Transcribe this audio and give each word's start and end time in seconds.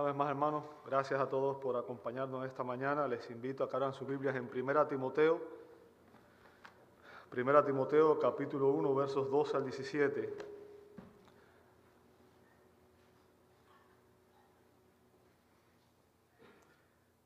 Una 0.00 0.06
vez 0.06 0.16
más, 0.16 0.30
hermanos, 0.30 0.64
gracias 0.86 1.20
a 1.20 1.28
todos 1.28 1.58
por 1.58 1.76
acompañarnos 1.76 2.46
esta 2.46 2.64
mañana. 2.64 3.06
Les 3.06 3.30
invito 3.30 3.64
a 3.64 3.68
que 3.68 3.76
abran 3.76 3.92
sus 3.92 4.08
Biblias 4.08 4.34
en 4.34 4.48
1 4.50 4.86
Timoteo, 4.86 5.38
1 7.36 7.64
Timoteo 7.64 8.18
capítulo 8.18 8.68
1, 8.70 8.94
versos 8.94 9.30
12 9.30 9.56
al 9.58 9.64
17. 9.64 10.36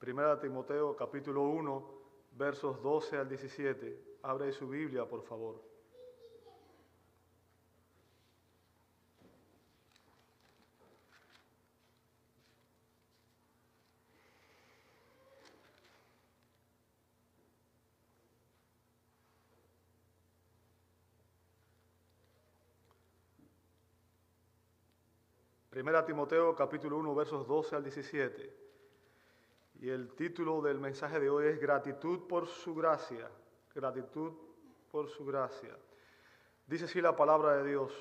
Primera 0.00 0.40
Timoteo 0.40 0.96
capítulo 0.96 1.42
1, 1.42 1.90
versos 2.32 2.82
12 2.82 3.18
al 3.18 3.28
17. 3.28 4.16
Abre 4.22 4.50
su 4.50 4.66
Biblia, 4.66 5.04
por 5.04 5.22
favor. 5.22 5.73
Primera 25.74 26.06
Timoteo 26.06 26.54
capítulo 26.54 26.98
1 26.98 27.14
versos 27.16 27.48
12 27.48 27.74
al 27.74 27.82
17. 27.82 28.56
Y 29.80 29.90
el 29.90 30.14
título 30.14 30.62
del 30.62 30.78
mensaje 30.78 31.18
de 31.18 31.28
hoy 31.28 31.46
es 31.46 31.60
Gratitud 31.60 32.28
por 32.28 32.46
su 32.46 32.76
gracia. 32.76 33.28
Gratitud 33.74 34.34
por 34.92 35.08
su 35.08 35.26
gracia. 35.26 35.76
Dice 36.64 36.84
así 36.84 37.00
la 37.00 37.16
palabra 37.16 37.56
de 37.56 37.70
Dios. 37.70 37.92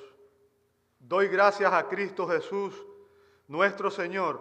Doy 1.00 1.30
gracias 1.30 1.74
a 1.74 1.90
Cristo 1.90 2.28
Jesús, 2.28 2.80
nuestro 3.48 3.90
Señor, 3.90 4.40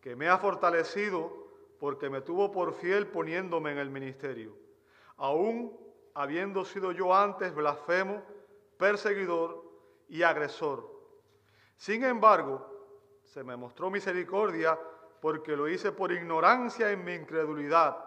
que 0.00 0.16
me 0.16 0.28
ha 0.28 0.36
fortalecido 0.38 1.30
porque 1.78 2.10
me 2.10 2.22
tuvo 2.22 2.50
por 2.50 2.74
fiel 2.74 3.06
poniéndome 3.06 3.70
en 3.70 3.78
el 3.78 3.90
ministerio. 3.90 4.52
Aún 5.16 5.78
habiendo 6.12 6.64
sido 6.64 6.90
yo 6.90 7.14
antes 7.14 7.54
blasfemo, 7.54 8.20
perseguidor 8.76 9.62
y 10.08 10.24
agresor 10.24 10.97
sin 11.78 12.02
embargo, 12.02 12.66
se 13.22 13.44
me 13.44 13.56
mostró 13.56 13.88
misericordia 13.88 14.76
porque 15.20 15.56
lo 15.56 15.68
hice 15.68 15.92
por 15.92 16.10
ignorancia 16.10 16.90
en 16.90 17.04
mi 17.04 17.14
incredulidad. 17.14 18.04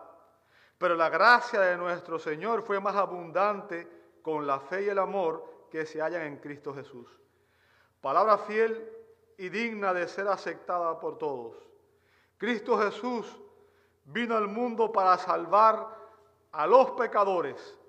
Pero 0.78 0.96
la 0.96 1.10
gracia 1.10 1.62
de 1.62 1.78
nuestro 1.78 2.20
Señor 2.20 2.64
fue 2.64 2.82
más 2.82 2.98
abundante 2.98 3.88
con 4.22 4.46
la 4.46 4.60
fe 4.60 4.84
y 4.84 4.90
el 4.90 5.00
amor 5.00 5.68
que 5.72 5.86
se 5.86 6.02
hallan 6.02 6.24
en 6.24 6.38
Cristo 6.38 6.74
Jesús. 6.74 7.08
Palabra 8.02 8.38
fiel 8.40 8.92
y 9.38 9.48
digna 9.48 9.94
de 9.94 10.06
ser 10.08 10.28
aceptada 10.28 11.00
por 11.00 11.18
todos. 11.18 11.56
Cristo 12.38 12.78
Jesús 12.78 13.40
vino 14.04 14.36
al 14.36 14.50
mundo 14.50 14.92
para 14.92 15.18
salvar 15.18 15.98
a 16.52 16.68
los 16.68 16.92
pecadores, 16.92 17.80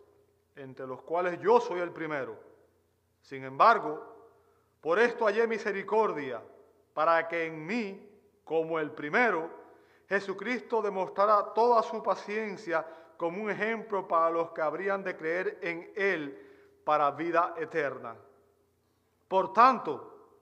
entre 0.54 0.86
los 0.86 1.02
cuales 1.02 1.40
yo 1.40 1.60
soy 1.60 1.80
el 1.80 1.90
primero. 1.90 2.38
Sin 3.20 3.42
embargo, 3.42 4.11
por 4.82 4.98
esto 4.98 5.26
hallé 5.26 5.46
misericordia, 5.46 6.42
para 6.92 7.28
que 7.28 7.46
en 7.46 7.64
mí, 7.64 8.10
como 8.44 8.80
el 8.80 8.90
primero, 8.90 9.48
Jesucristo 10.08 10.82
demostrara 10.82 11.54
toda 11.54 11.82
su 11.84 12.02
paciencia 12.02 12.84
como 13.16 13.44
un 13.44 13.50
ejemplo 13.50 14.08
para 14.08 14.28
los 14.28 14.50
que 14.50 14.60
habrían 14.60 15.04
de 15.04 15.16
creer 15.16 15.58
en 15.62 15.92
Él 15.94 16.36
para 16.84 17.12
vida 17.12 17.54
eterna. 17.56 18.16
Por 19.28 19.52
tanto, 19.52 20.40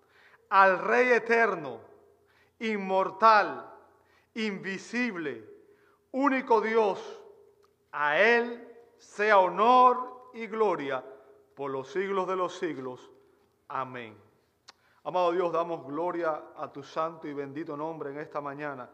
al 0.49 0.79
Rey 0.79 1.11
eterno, 1.11 1.81
inmortal, 2.61 3.71
invisible, 4.35 5.45
único 6.13 6.63
Dios, 6.63 7.21
a 7.93 8.19
Él 8.19 8.67
sea 8.97 9.39
honor 9.39 10.31
y 10.33 10.47
gloria 10.47 11.05
por 11.55 11.71
los 11.71 11.89
siglos 11.91 12.27
de 12.27 12.37
los 12.37 12.59
siglos. 12.59 13.11
Amén. 13.69 14.30
Amado 15.03 15.33
Dios, 15.33 15.51
damos 15.51 15.87
gloria 15.87 16.53
a 16.55 16.71
tu 16.71 16.83
santo 16.83 17.27
y 17.27 17.33
bendito 17.33 17.75
nombre 17.75 18.11
en 18.11 18.19
esta 18.19 18.41
mañana. 18.41 18.91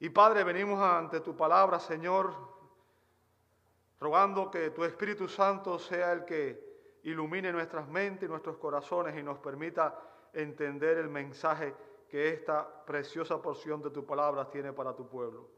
Y 0.00 0.10
Padre, 0.10 0.42
venimos 0.42 0.80
ante 0.80 1.20
tu 1.20 1.36
palabra, 1.36 1.78
Señor, 1.78 2.34
rogando 4.00 4.50
que 4.50 4.70
tu 4.70 4.82
Espíritu 4.82 5.28
Santo 5.28 5.78
sea 5.78 6.12
el 6.12 6.24
que 6.24 6.98
ilumine 7.04 7.52
nuestras 7.52 7.86
mentes 7.88 8.28
y 8.28 8.30
nuestros 8.30 8.56
corazones 8.56 9.16
y 9.16 9.22
nos 9.22 9.38
permita 9.38 9.96
entender 10.32 10.98
el 10.98 11.08
mensaje 11.08 11.74
que 12.08 12.30
esta 12.30 12.84
preciosa 12.84 13.40
porción 13.40 13.80
de 13.82 13.90
tu 13.90 14.04
palabra 14.04 14.50
tiene 14.50 14.72
para 14.72 14.96
tu 14.96 15.08
pueblo. 15.08 15.48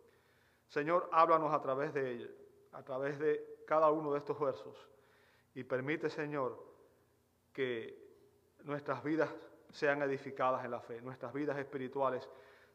Señor, 0.69 1.09
háblanos 1.13 1.53
a 1.55 1.63
través 1.63 1.95
de 1.95 2.13
ella, 2.13 2.29
a 2.73 2.83
través 2.83 3.19
de 3.19 3.63
cada 3.67 3.91
uno 3.91 4.13
de 4.13 4.19
estos 4.19 4.39
versos. 4.39 4.87
Y 5.55 5.65
permite, 5.65 6.11
Señor, 6.11 6.63
que 7.53 8.06
nuestras 8.67 9.03
vidas 9.03 9.31
sean 9.71 10.03
edificadas 10.03 10.65
en 10.65 10.71
la 10.73 10.81
fe, 10.81 11.01
nuestras 11.01 11.33
vidas 11.33 11.57
espirituales 11.59 12.29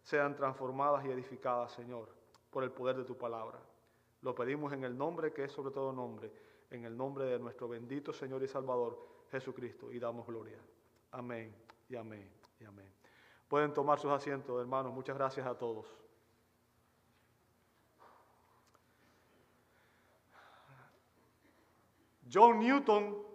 sean 0.03 0.35
transformadas 0.35 1.05
y 1.05 1.09
edificadas, 1.09 1.71
Señor, 1.73 2.09
por 2.49 2.63
el 2.63 2.71
poder 2.71 2.97
de 2.97 3.03
tu 3.03 3.17
palabra. 3.17 3.59
Lo 4.21 4.33
pedimos 4.33 4.73
en 4.73 4.83
el 4.83 4.97
nombre 4.97 5.33
que 5.33 5.43
es 5.43 5.51
sobre 5.51 5.71
todo 5.71 5.91
nombre, 5.91 6.31
en 6.69 6.85
el 6.85 6.95
nombre 6.95 7.25
de 7.25 7.39
nuestro 7.39 7.67
bendito 7.67 8.13
Señor 8.13 8.41
y 8.43 8.47
Salvador 8.47 8.97
Jesucristo, 9.29 9.91
y 9.91 9.99
damos 9.99 10.25
gloria. 10.25 10.57
Amén 11.11 11.53
y 11.89 11.95
amén 11.95 12.29
y 12.59 12.65
amén. 12.65 12.91
Pueden 13.47 13.73
tomar 13.73 13.99
sus 13.99 14.11
asientos, 14.11 14.59
hermanos. 14.61 14.93
Muchas 14.93 15.17
gracias 15.17 15.45
a 15.45 15.57
todos. 15.57 15.85
John 22.31 22.59
Newton 22.59 23.30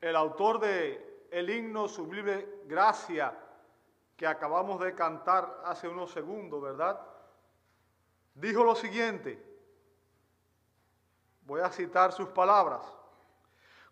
el 0.00 0.16
autor 0.16 0.60
de 0.60 1.28
el 1.30 1.48
himno 1.50 1.88
Sublime 1.88 2.46
Gracia 2.64 3.36
que 4.16 4.26
acabamos 4.26 4.80
de 4.80 4.94
cantar 4.94 5.62
hace 5.64 5.88
unos 5.88 6.10
segundos, 6.10 6.60
¿verdad? 6.60 7.00
Dijo 8.34 8.64
lo 8.64 8.74
siguiente, 8.74 9.42
voy 11.42 11.60
a 11.60 11.70
citar 11.70 12.12
sus 12.12 12.28
palabras, 12.28 12.82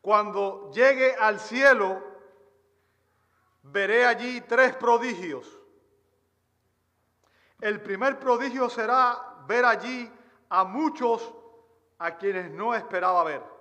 cuando 0.00 0.70
llegue 0.72 1.14
al 1.16 1.40
cielo, 1.40 2.02
veré 3.62 4.06
allí 4.06 4.40
tres 4.42 4.76
prodigios. 4.76 5.46
El 7.60 7.82
primer 7.82 8.18
prodigio 8.20 8.68
será 8.68 9.44
ver 9.46 9.64
allí 9.64 10.10
a 10.48 10.64
muchos 10.64 11.34
a 11.98 12.16
quienes 12.16 12.50
no 12.50 12.74
esperaba 12.74 13.24
ver. 13.24 13.57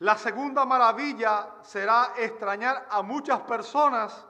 La 0.00 0.16
segunda 0.18 0.66
maravilla 0.66 1.56
será 1.62 2.12
extrañar 2.18 2.86
a 2.90 3.02
muchas 3.02 3.40
personas 3.42 4.26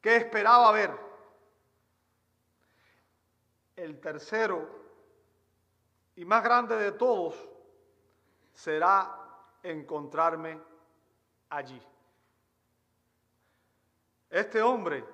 que 0.00 0.16
esperaba 0.16 0.70
ver. 0.72 1.08
El 3.76 3.98
tercero 4.00 4.68
y 6.16 6.24
más 6.24 6.42
grande 6.42 6.76
de 6.76 6.92
todos 6.92 7.34
será 8.52 9.14
encontrarme 9.62 10.60
allí. 11.48 11.80
Este 14.28 14.60
hombre 14.60 15.04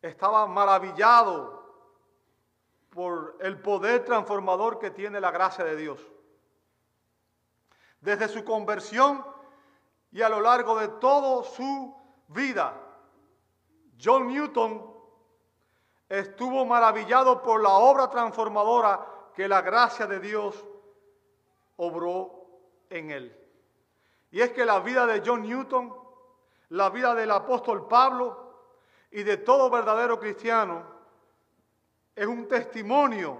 estaba 0.00 0.46
maravillado 0.46 1.58
por 2.88 3.36
el 3.40 3.60
poder 3.60 4.04
transformador 4.04 4.78
que 4.78 4.90
tiene 4.90 5.20
la 5.20 5.30
gracia 5.30 5.64
de 5.64 5.76
Dios. 5.76 6.00
Desde 8.00 8.28
su 8.28 8.44
conversión 8.44 9.24
y 10.10 10.22
a 10.22 10.28
lo 10.28 10.40
largo 10.40 10.78
de 10.78 10.88
toda 10.88 11.44
su 11.44 11.94
vida, 12.28 12.74
John 14.02 14.28
Newton 14.28 14.98
estuvo 16.08 16.64
maravillado 16.64 17.42
por 17.42 17.62
la 17.62 17.70
obra 17.70 18.08
transformadora 18.08 19.30
que 19.34 19.48
la 19.48 19.60
gracia 19.60 20.06
de 20.06 20.20
Dios 20.20 20.66
obró 21.76 22.46
en 22.90 23.10
él. 23.10 23.36
Y 24.30 24.40
es 24.40 24.50
que 24.50 24.64
la 24.64 24.80
vida 24.80 25.06
de 25.06 25.22
John 25.24 25.42
Newton, 25.42 25.94
la 26.70 26.90
vida 26.90 27.14
del 27.14 27.30
apóstol 27.30 27.88
Pablo 27.88 28.48
y 29.10 29.22
de 29.22 29.38
todo 29.38 29.70
verdadero 29.70 30.18
cristiano 30.18 30.84
es 32.14 32.26
un 32.26 32.48
testimonio 32.48 33.38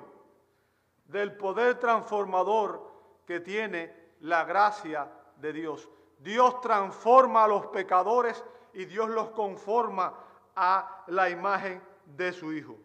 del 1.07 1.37
poder 1.37 1.79
transformador 1.79 2.91
que 3.27 3.41
tiene 3.41 3.98
la 4.21 4.45
gracia 4.45 5.11
de 5.37 5.53
Dios. 5.53 5.89
Dios 6.19 6.61
transforma 6.61 7.45
a 7.45 7.49
los 7.49 7.67
pecadores 7.67 8.45
y 8.73 8.85
Dios 8.85 9.09
los 9.09 9.31
conforma 9.31 10.15
a 10.57 11.05
la 11.09 11.31
imagen 11.31 11.83
de 12.05 12.33
su 12.33 12.53
Hijo. 12.53 12.77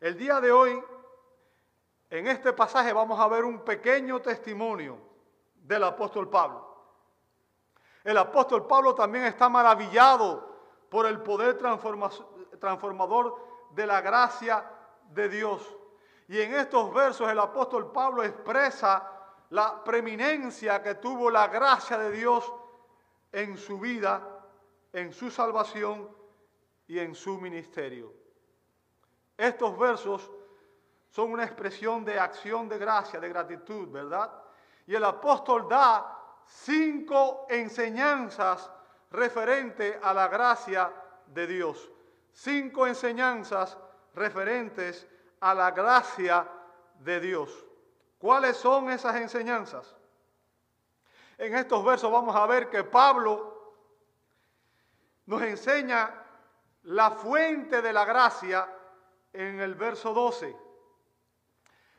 El 0.00 0.16
día 0.18 0.40
de 0.40 0.50
hoy, 0.50 0.82
en 2.10 2.26
este 2.26 2.52
pasaje 2.52 2.92
vamos 2.92 3.18
a 3.18 3.28
ver 3.28 3.44
un 3.44 3.60
pequeño 3.60 4.20
testimonio 4.20 4.98
del 5.54 5.84
apóstol 5.84 6.28
Pablo. 6.28 6.74
El 8.02 8.18
apóstol 8.18 8.66
Pablo 8.66 8.94
también 8.94 9.24
está 9.24 9.48
maravillado 9.48 10.52
por 10.90 11.06
el 11.06 11.20
poder 11.22 11.56
transformador 11.56 13.36
de 13.70 13.86
la 13.86 14.00
gracia 14.00 14.70
de 15.10 15.28
Dios. 15.28 15.76
Y 16.28 16.40
en 16.40 16.54
estos 16.54 16.92
versos 16.92 17.30
el 17.30 17.38
apóstol 17.38 17.90
Pablo 17.92 18.22
expresa 18.22 19.10
la 19.54 19.84
preeminencia 19.84 20.82
que 20.82 20.96
tuvo 20.96 21.30
la 21.30 21.46
gracia 21.46 21.96
de 21.96 22.10
Dios 22.10 22.52
en 23.30 23.56
su 23.56 23.78
vida, 23.78 24.20
en 24.92 25.12
su 25.12 25.30
salvación 25.30 26.10
y 26.88 26.98
en 26.98 27.14
su 27.14 27.40
ministerio. 27.40 28.12
Estos 29.36 29.78
versos 29.78 30.28
son 31.08 31.30
una 31.30 31.44
expresión 31.44 32.04
de 32.04 32.18
acción 32.18 32.68
de 32.68 32.78
gracia, 32.78 33.20
de 33.20 33.28
gratitud, 33.28 33.88
¿verdad? 33.90 34.42
Y 34.88 34.96
el 34.96 35.04
apóstol 35.04 35.68
da 35.68 36.18
cinco 36.44 37.46
enseñanzas 37.48 38.68
referentes 39.12 39.96
a 40.02 40.12
la 40.12 40.26
gracia 40.26 40.92
de 41.26 41.46
Dios. 41.46 41.92
Cinco 42.32 42.88
enseñanzas 42.88 43.78
referentes 44.16 45.06
a 45.38 45.54
la 45.54 45.70
gracia 45.70 46.44
de 46.98 47.20
Dios. 47.20 47.63
¿Cuáles 48.24 48.56
son 48.56 48.88
esas 48.88 49.16
enseñanzas? 49.16 49.94
En 51.36 51.54
estos 51.54 51.84
versos 51.84 52.10
vamos 52.10 52.34
a 52.34 52.46
ver 52.46 52.70
que 52.70 52.82
Pablo 52.82 53.74
nos 55.26 55.42
enseña 55.42 56.24
la 56.84 57.10
fuente 57.10 57.82
de 57.82 57.92
la 57.92 58.06
gracia 58.06 58.66
en 59.30 59.60
el 59.60 59.74
verso 59.74 60.14
12. 60.14 60.56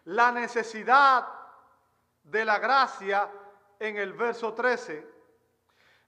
La 0.06 0.31
necesidad 0.31 1.27
de 2.24 2.44
la 2.44 2.57
gracia 2.57 3.30
en 3.77 3.95
el 3.95 4.13
verso 4.13 4.56
13. 4.56 5.07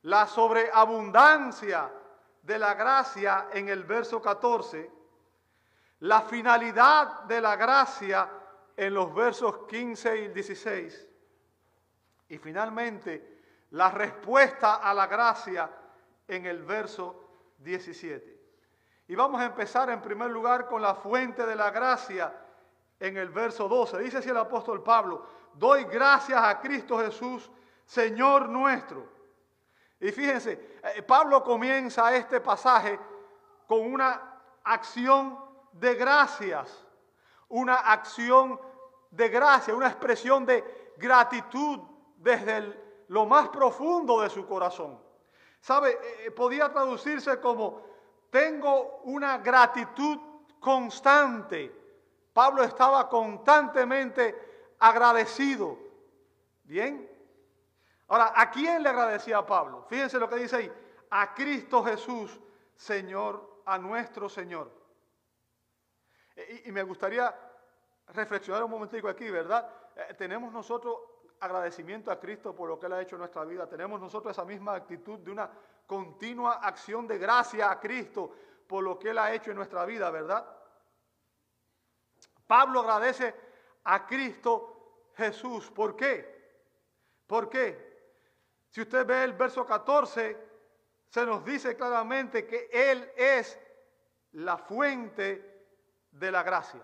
La 0.02 0.26
sobreabundancia 0.26 1.94
de 2.42 2.58
la 2.58 2.74
gracia 2.74 3.50
en 3.54 3.70
el 3.70 3.84
verso 3.84 4.20
14. 4.20 4.92
La 6.00 6.24
finalidad 6.24 7.26
de 7.26 7.40
la 7.40 7.56
gracia 7.56 8.37
en 8.78 8.94
los 8.94 9.14
versos 9.14 9.66
15 9.68 10.18
y 10.18 10.28
16. 10.30 11.08
Y 12.30 12.38
finalmente, 12.38 13.42
la 13.72 13.92
respuesta 13.92 14.76
a 14.76 14.94
la 14.94 15.08
gracia 15.08 15.70
en 16.28 16.46
el 16.46 16.64
verso 16.64 17.28
17. 17.58 18.38
Y 19.08 19.16
vamos 19.16 19.42
a 19.42 19.46
empezar 19.46 19.90
en 19.90 20.02
primer 20.02 20.30
lugar 20.30 20.68
con 20.68 20.82
la 20.82 20.96
fuente 20.96 21.46
de 21.46 21.56
la 21.56 21.72
gracia 21.72 22.34
en 23.00 23.18
el 23.18 23.30
verso 23.30 23.68
12. 23.68 24.00
Dice 24.00 24.18
así 24.18 24.30
el 24.30 24.38
apóstol 24.38 24.84
Pablo, 24.84 25.26
doy 25.54 25.86
gracias 25.86 26.42
a 26.42 26.60
Cristo 26.60 27.00
Jesús, 27.00 27.50
Señor 27.86 28.50
nuestro. 28.50 29.18
Y 30.00 30.12
fíjense, 30.12 30.78
eh, 30.84 31.02
Pablo 31.02 31.44
comienza 31.44 32.16
este 32.16 32.40
pasaje 32.40 33.00
con 33.66 33.82
una 33.82 34.40
acción 34.64 35.40
de 35.72 35.96
gracias, 35.96 36.86
una 37.50 37.76
acción 37.76 38.60
de 39.12 39.30
gracia, 39.30 39.76
una 39.76 39.88
expresión 39.88 40.46
de 40.46 40.94
gratitud 40.98 41.80
desde 42.18 43.06
lo 43.08 43.26
más 43.26 43.50
profundo 43.50 44.22
de 44.22 44.30
su 44.30 44.46
corazón. 44.46 45.00
¿Sabe? 45.62 45.92
Eh, 45.92 46.26
eh, 46.26 46.32
podía 46.32 46.72
traducirse 46.72 47.40
como 47.40 47.82
tengo 48.30 49.02
una 49.04 49.38
gratitud 49.40 50.18
constante. 50.60 51.74
Pablo 52.34 52.64
estaba 52.64 53.10
constantemente 53.10 54.76
agradecido. 54.80 55.78
Bien. 56.64 57.10
Ahora, 58.10 58.34
¿a 58.36 58.50
quién 58.52 58.84
le 58.84 58.90
agradecía 58.90 59.40
a 59.40 59.46
Pablo? 59.46 59.86
Fíjense 59.90 60.20
lo 60.20 60.30
que 60.30 60.36
dice 60.36 60.58
ahí. 60.58 60.72
A 61.10 61.34
Cristo 61.34 61.84
Jesús, 61.84 62.40
Señor, 62.76 63.62
a 63.66 63.78
nuestro 63.78 64.30
Señor. 64.30 64.72
Y, 66.66 66.72
me 66.72 66.84
gustaría 66.84 67.34
reflexionar 68.10 68.64
un 68.64 68.72
momentico 68.72 69.08
aquí, 69.08 69.30
¿verdad? 69.30 69.68
Eh, 69.96 70.14
tenemos 70.16 70.54
nosotros 70.54 70.98
agradecimiento 71.40 72.12
a 72.12 72.20
Cristo 72.20 72.56
por 72.56 72.70
lo 72.70 72.80
que 72.80 72.86
Él 72.86 72.94
ha 72.94 73.02
hecho 73.02 73.16
en 73.16 73.22
nuestra 73.22 73.44
vida. 73.44 73.68
Tenemos 73.68 74.00
nosotros 74.00 74.32
esa 74.32 74.46
misma 74.46 74.76
actitud 74.76 75.20
de 75.20 75.32
una 75.32 75.50
continua 75.88 76.56
acción 76.56 77.08
de 77.08 77.18
gracia 77.18 77.72
a 77.72 77.80
Cristo 77.80 78.32
por 78.68 78.84
lo 78.84 79.00
que 79.00 79.10
Él 79.10 79.18
ha 79.18 79.34
hecho 79.34 79.50
en 79.50 79.58
nuestra 79.58 79.86
vida, 79.86 80.12
¿verdad? 80.12 80.46
Pablo 82.46 82.82
agradece 82.82 83.34
a 83.84 84.06
Cristo 84.06 85.10
Jesús. 85.16 85.72
¿Por 85.72 85.96
qué? 85.96 86.38
¿Por 87.26 87.50
qué? 87.50 87.88
Si 88.70 88.82
usted 88.82 89.06
ve 89.06 89.24
el 89.24 89.34
verso 89.34 89.66
14, 89.66 90.38
se 91.10 91.26
nos 91.26 91.44
dice 91.44 91.76
claramente 91.76 92.46
que 92.46 92.70
Él 92.72 93.12
es 93.16 93.60
la 94.34 94.58
fuente 94.58 95.57
de 96.18 96.32
la 96.32 96.44
gracia. 96.44 96.82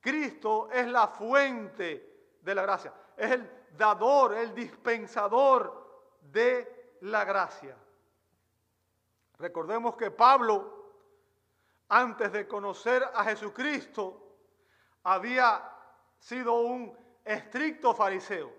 Cristo 0.00 0.70
es 0.70 0.86
la 0.86 1.08
fuente 1.08 2.36
de 2.40 2.54
la 2.54 2.62
gracia. 2.62 2.92
Es 3.16 3.30
el 3.30 3.50
dador, 3.76 4.34
el 4.34 4.54
dispensador 4.54 6.16
de 6.20 6.96
la 7.02 7.24
gracia. 7.24 7.76
Recordemos 9.38 9.96
que 9.96 10.10
Pablo, 10.10 10.94
antes 11.88 12.32
de 12.32 12.46
conocer 12.46 13.02
a 13.14 13.24
Jesucristo, 13.24 14.38
había 15.04 15.68
sido 16.18 16.54
un 16.54 16.96
estricto 17.24 17.94
fariseo, 17.94 18.52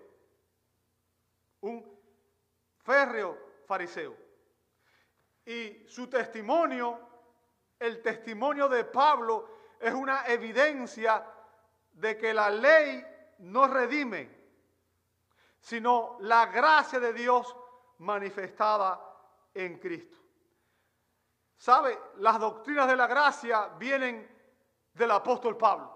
un 1.60 1.98
férreo 2.82 3.38
fariseo. 3.66 4.16
Y 5.46 5.86
su 5.88 6.08
testimonio, 6.08 6.98
el 7.78 8.02
testimonio 8.02 8.68
de 8.68 8.84
Pablo, 8.84 9.53
es 9.84 9.92
una 9.92 10.24
evidencia 10.28 11.22
de 11.92 12.16
que 12.16 12.32
la 12.32 12.48
ley 12.48 13.06
no 13.40 13.66
redime, 13.66 14.34
sino 15.60 16.16
la 16.20 16.46
gracia 16.46 16.98
de 16.98 17.12
Dios 17.12 17.54
manifestada 17.98 18.98
en 19.52 19.78
Cristo. 19.78 20.16
¿Sabe? 21.58 21.98
Las 22.16 22.40
doctrinas 22.40 22.88
de 22.88 22.96
la 22.96 23.06
gracia 23.06 23.72
vienen 23.78 24.26
del 24.94 25.10
apóstol 25.10 25.58
Pablo. 25.58 25.92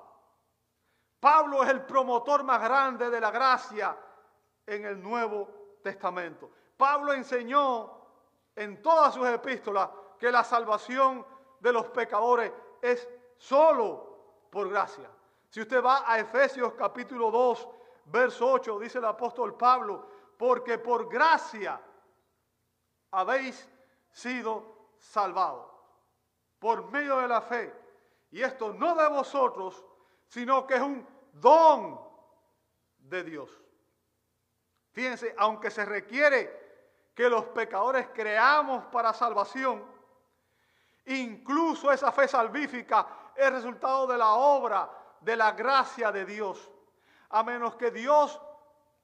Pablo 1.19 1.63
es 1.63 1.71
el 1.71 1.81
promotor 1.87 2.45
más 2.45 2.63
grande 2.63 3.09
de 3.09 3.21
la 3.23 3.31
gracia 3.31 3.97
en 4.67 4.85
el 4.85 5.03
Nuevo 5.03 5.79
Testamento. 5.83 6.51
Pablo 6.77 7.15
enseñó 7.15 7.91
en 8.55 8.83
todas 8.83 9.15
sus 9.15 9.27
epístolas 9.27 9.89
que 10.19 10.31
la 10.31 10.45
salvación 10.45 11.25
de 11.59 11.73
los 11.73 11.89
pecadores 11.89 12.53
es 12.83 13.09
solo 13.39 14.49
por 14.51 14.69
gracia. 14.69 15.11
Si 15.49 15.61
usted 15.61 15.83
va 15.83 16.05
a 16.07 16.19
Efesios 16.19 16.75
capítulo 16.75 17.31
2, 17.31 17.69
verso 18.07 18.53
8, 18.53 18.79
dice 18.79 18.99
el 18.99 19.05
apóstol 19.07 19.57
Pablo, 19.57 20.07
porque 20.37 20.79
por 20.79 21.09
gracia 21.09 21.81
habéis 23.11 23.69
sido 24.11 24.91
salvados 24.99 25.67
por 26.59 26.91
medio 26.91 27.19
de 27.19 27.29
la 27.29 27.41
fe. 27.41 27.73
Y 28.31 28.43
esto 28.43 28.75
no 28.75 28.95
de 28.95 29.09
vosotros, 29.09 29.85
sino 30.27 30.67
que 30.67 30.75
es 30.75 30.81
un 30.81 31.07
don 31.33 31.99
de 32.99 33.25
Dios. 33.25 33.51
Fíjense, 34.93 35.35
aunque 35.39 35.71
se 35.71 35.85
requiere 35.85 36.69
que 37.15 37.29
los 37.29 37.45
pecadores 37.47 38.09
creamos 38.13 38.85
para 38.87 39.13
salvación, 39.13 39.85
incluso 41.07 41.91
esa 41.91 42.13
fe 42.13 42.29
salvífica 42.29 43.07
es 43.39 43.53
resultado 43.53 44.07
de 44.07 44.19
la 44.19 44.33
obra, 44.33 44.91
de 45.21 45.37
la 45.37 45.53
gracia 45.53 46.11
de 46.11 46.25
Dios. 46.25 46.71
A 47.31 47.43
menos 47.43 47.77
que 47.77 47.91
Dios 47.91 48.41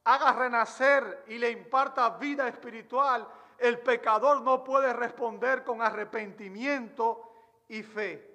haga 0.04 0.32
renacer 0.32 1.24
y 1.28 1.38
le 1.38 1.50
imparta 1.50 2.10
vida 2.10 2.48
espiritual, 2.48 3.26
el 3.58 3.78
pecador 3.80 4.42
no 4.42 4.64
puede 4.64 4.92
responder 4.92 5.62
con 5.62 5.80
arrepentimiento 5.80 7.32
y 7.68 7.82
fe. 7.82 8.30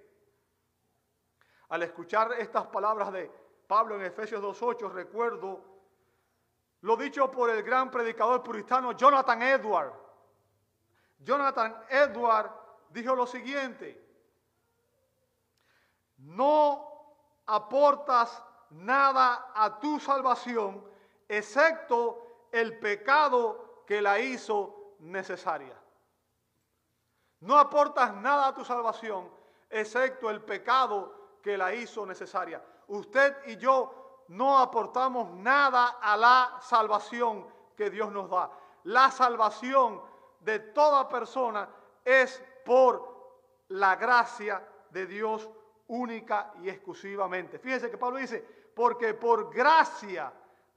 Al 1.70 1.84
escuchar 1.84 2.34
estas 2.34 2.66
palabras 2.68 3.12
de 3.12 3.30
Pablo 3.68 3.96
en 3.96 4.04
Efesios 4.04 4.42
2.8, 4.42 4.92
recuerdo 4.92 5.64
lo 6.82 6.96
dicho 6.96 7.30
por 7.30 7.50
el 7.50 7.62
gran 7.62 7.92
predicador 7.92 8.42
puritano 8.42 8.94
Jonathan 8.94 9.42
Edward. 9.42 9.94
Jonathan 11.20 11.84
Edward 11.90 12.52
dijo 12.90 13.14
lo 13.14 13.28
siguiente, 13.28 14.09
no 16.20 16.86
aportas 17.46 18.44
nada 18.72 19.52
a 19.56 19.80
tu 19.80 20.00
salvación 20.00 20.84
excepto 21.28 22.48
el 22.52 22.78
pecado 22.80 23.84
que 23.86 24.02
la 24.02 24.20
hizo 24.20 24.96
necesaria. 25.00 25.76
No 27.42 27.58
aportas 27.58 28.14
nada 28.16 28.48
a 28.48 28.54
tu 28.54 28.66
salvación 28.66 29.30
excepto 29.70 30.30
el 30.30 30.42
pecado 30.42 31.40
que 31.42 31.58
la 31.58 31.74
hizo 31.74 32.06
necesaria. 32.06 32.64
Usted 32.88 33.36
y 33.48 33.58
yo 33.58 34.24
no 34.30 34.58
aportamos 34.60 35.32
nada 35.32 36.00
a 36.02 36.18
la 36.18 36.58
salvación 36.62 37.48
que 37.76 37.90
Dios 37.90 38.12
nos 38.12 38.30
da. 38.30 38.52
La 38.84 39.10
salvación 39.12 40.02
de 40.42 40.60
toda 40.60 41.08
persona 41.08 41.70
es 42.04 42.44
por 42.66 43.18
la 43.70 43.96
gracia 43.96 44.68
de 44.90 45.06
Dios 45.06 45.50
única 45.90 46.54
y 46.62 46.70
exclusivamente. 46.70 47.60
Fíjense 47.60 47.92
que 47.92 47.98
Pablo 47.98 48.18
dice, 48.18 48.46
porque 48.76 49.14
por 49.14 49.54
gracia 49.54 50.32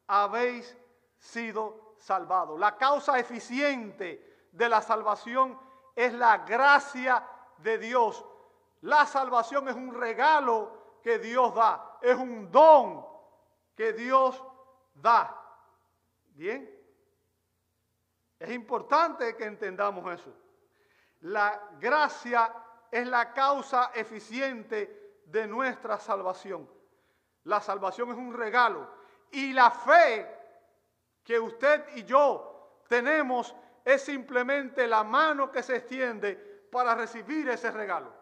habéis 0.06 0.76
sido 1.18 1.94
salvados. 1.98 2.58
La 2.58 2.76
causa 2.76 3.18
eficiente 3.18 4.48
de 4.50 4.68
la 4.68 4.82
salvación 4.82 5.58
es 5.94 6.12
la 6.12 6.38
gracia 6.38 7.26
de 7.58 7.78
Dios. 7.78 8.24
La 8.82 9.06
salvación 9.06 9.68
es 9.68 9.74
un 9.74 9.94
regalo 9.94 10.98
que 11.02 11.18
Dios 11.18 11.54
da, 11.54 11.98
es 12.00 12.16
un 12.16 12.50
don 12.50 13.06
que 13.76 13.92
Dios 13.92 14.42
da. 14.94 15.38
Bien, 16.34 16.68
es 18.38 18.50
importante 18.50 19.36
que 19.36 19.44
entendamos 19.44 20.12
eso. 20.12 20.32
La 21.20 21.70
gracia 21.78 22.52
es 22.90 23.06
la 23.06 23.32
causa 23.32 23.92
eficiente 23.94 25.01
de 25.32 25.46
nuestra 25.46 25.98
salvación. 25.98 26.68
La 27.44 27.60
salvación 27.60 28.10
es 28.10 28.16
un 28.16 28.34
regalo. 28.34 28.86
Y 29.30 29.52
la 29.54 29.70
fe 29.70 30.28
que 31.24 31.40
usted 31.40 31.96
y 31.96 32.04
yo 32.04 32.82
tenemos 32.86 33.54
es 33.84 34.02
simplemente 34.02 34.86
la 34.86 35.02
mano 35.02 35.50
que 35.50 35.62
se 35.62 35.76
extiende 35.76 36.68
para 36.70 36.94
recibir 36.94 37.48
ese 37.48 37.70
regalo. 37.70 38.12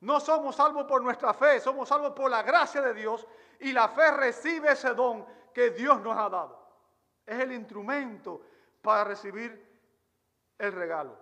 No 0.00 0.20
somos 0.20 0.56
salvos 0.56 0.84
por 0.84 1.02
nuestra 1.02 1.32
fe, 1.32 1.60
somos 1.60 1.88
salvos 1.88 2.12
por 2.12 2.30
la 2.30 2.42
gracia 2.42 2.82
de 2.82 2.92
Dios 2.92 3.26
y 3.60 3.72
la 3.72 3.88
fe 3.88 4.10
recibe 4.12 4.72
ese 4.72 4.92
don 4.94 5.24
que 5.54 5.70
Dios 5.70 6.00
nos 6.00 6.16
ha 6.16 6.28
dado. 6.28 6.60
Es 7.24 7.40
el 7.40 7.52
instrumento 7.52 8.42
para 8.82 9.04
recibir 9.04 9.72
el 10.58 10.72
regalo. 10.72 11.16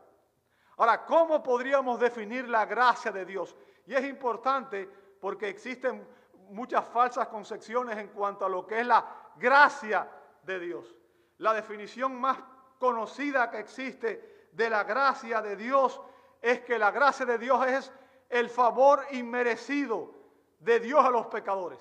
Ahora, 0.79 1.05
¿cómo 1.05 1.43
podríamos 1.43 2.01
definir 2.01 2.49
la 2.49 2.65
gracia 2.65 3.13
de 3.13 3.27
Dios? 3.27 3.55
Y 3.87 3.95
es 3.95 4.05
importante 4.05 4.89
porque 5.21 5.49
existen 5.49 6.07
muchas 6.51 6.87
falsas 6.89 7.29
concepciones 7.29 7.97
en 7.99 8.09
cuanto 8.09 8.45
a 8.45 8.49
lo 8.49 8.67
que 8.67 8.81
es 8.81 8.87
la 8.87 9.33
gracia 9.37 10.09
de 10.43 10.59
Dios. 10.59 10.95
La 11.39 11.55
definición 11.55 12.21
más 12.21 12.39
conocida 12.79 13.51
que 13.51 13.59
existe 13.59 14.49
de 14.53 14.71
la 14.71 14.85
gracia 14.85 15.41
de 15.41 15.57
Dios 15.57 16.01
es 16.41 16.61
que 16.61 16.79
la 16.79 16.91
gracia 16.91 17.27
de 17.27 17.39
Dios 17.39 17.67
es 17.67 17.93
el 18.29 18.49
favor 18.49 19.05
inmerecido 19.11 20.15
de 20.59 20.81
Dios 20.81 21.05
a 21.05 21.11
los 21.11 21.27
pecadores. 21.27 21.81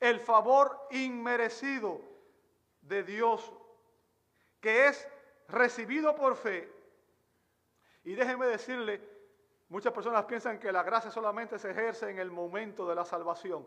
El 0.00 0.20
favor 0.20 0.86
inmerecido 0.90 2.00
de 2.82 3.02
Dios 3.02 3.52
que 4.60 4.86
es 4.86 5.08
recibido 5.48 6.14
por 6.14 6.36
fe. 6.36 6.72
Y 8.04 8.14
déjenme 8.14 8.46
decirle, 8.46 9.13
muchas 9.74 9.92
personas 9.92 10.24
piensan 10.24 10.60
que 10.60 10.70
la 10.70 10.84
gracia 10.84 11.10
solamente 11.10 11.58
se 11.58 11.72
ejerce 11.72 12.08
en 12.08 12.20
el 12.20 12.30
momento 12.30 12.88
de 12.88 12.94
la 12.94 13.04
salvación, 13.04 13.66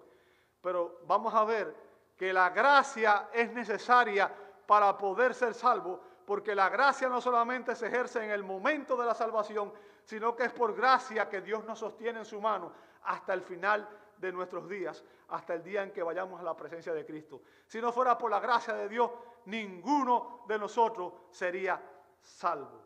pero 0.61 1.01
vamos 1.05 1.33
a 1.33 1.43
ver 1.43 1.75
que 2.15 2.31
la 2.31 2.49
gracia 2.49 3.27
es 3.33 3.51
necesaria 3.51 4.33
para 4.65 4.97
poder 4.97 5.33
ser 5.33 5.53
salvo, 5.53 5.99
porque 6.25 6.55
la 6.55 6.69
gracia 6.69 7.09
no 7.09 7.19
solamente 7.19 7.75
se 7.75 7.87
ejerce 7.87 8.23
en 8.23 8.31
el 8.31 8.41
momento 8.41 8.95
de 8.95 9.05
la 9.05 9.13
salvación, 9.13 9.73
sino 10.05 10.33
que 10.33 10.45
es 10.45 10.53
por 10.53 10.73
gracia 10.73 11.27
que 11.27 11.41
Dios 11.41 11.65
nos 11.65 11.79
sostiene 11.79 12.19
en 12.19 12.25
su 12.25 12.39
mano 12.39 12.71
hasta 13.03 13.33
el 13.33 13.41
final 13.41 13.85
de 14.17 14.31
nuestros 14.31 14.69
días, 14.69 15.03
hasta 15.27 15.55
el 15.55 15.63
día 15.63 15.83
en 15.83 15.91
que 15.91 16.03
vayamos 16.03 16.39
a 16.39 16.43
la 16.43 16.55
presencia 16.55 16.93
de 16.93 17.05
Cristo. 17.05 17.41
Si 17.65 17.81
no 17.81 17.91
fuera 17.91 18.17
por 18.17 18.31
la 18.31 18.39
gracia 18.39 18.73
de 18.73 18.87
Dios, 18.87 19.11
ninguno 19.43 20.45
de 20.47 20.57
nosotros 20.57 21.11
sería 21.31 21.81
salvo. 22.21 22.81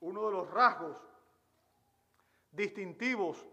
Uno 0.00 0.26
de 0.26 0.32
los 0.32 0.50
rasgos 0.50 1.02
distintivos 2.50 3.46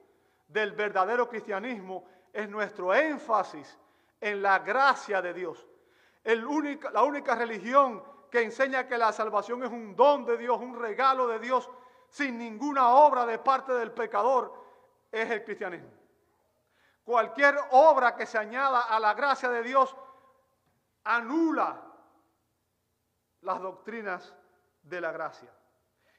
del 0.48 0.72
verdadero 0.74 1.28
cristianismo 1.28 2.06
es 2.32 2.50
nuestro 2.50 2.94
énfasis 2.94 3.78
en 4.20 4.42
la 4.42 4.60
gracia 4.60 5.22
de 5.22 5.34
Dios. 5.34 5.68
La 6.24 7.04
única 7.04 7.36
religión 7.36 8.04
que 8.32 8.42
enseña 8.42 8.88
que 8.88 8.98
la 8.98 9.14
salvación 9.14 9.64
es 9.64 9.72
un 9.72 9.96
don 9.96 10.26
de 10.26 10.38
Dios, 10.38 10.60
un 10.60 10.80
regalo 10.80 11.28
de 11.28 11.40
Dios, 11.40 11.70
sin 12.10 12.38
ninguna 12.38 12.90
obra 12.90 13.26
de 13.26 13.40
parte 13.40 13.74
del 13.74 13.92
pecador, 13.92 14.54
es 15.12 15.30
el 15.30 15.44
cristianismo. 15.44 15.90
Cualquier 17.04 17.56
obra 17.72 18.16
que 18.16 18.26
se 18.26 18.38
añada 18.38 18.82
a 18.82 19.00
la 19.00 19.14
gracia 19.14 19.50
de 19.50 19.62
Dios 19.62 19.96
anula 21.04 21.82
las 23.42 23.62
doctrinas 23.62 24.34
de 24.82 25.02
la 25.02 25.12
gracia. 25.12 25.54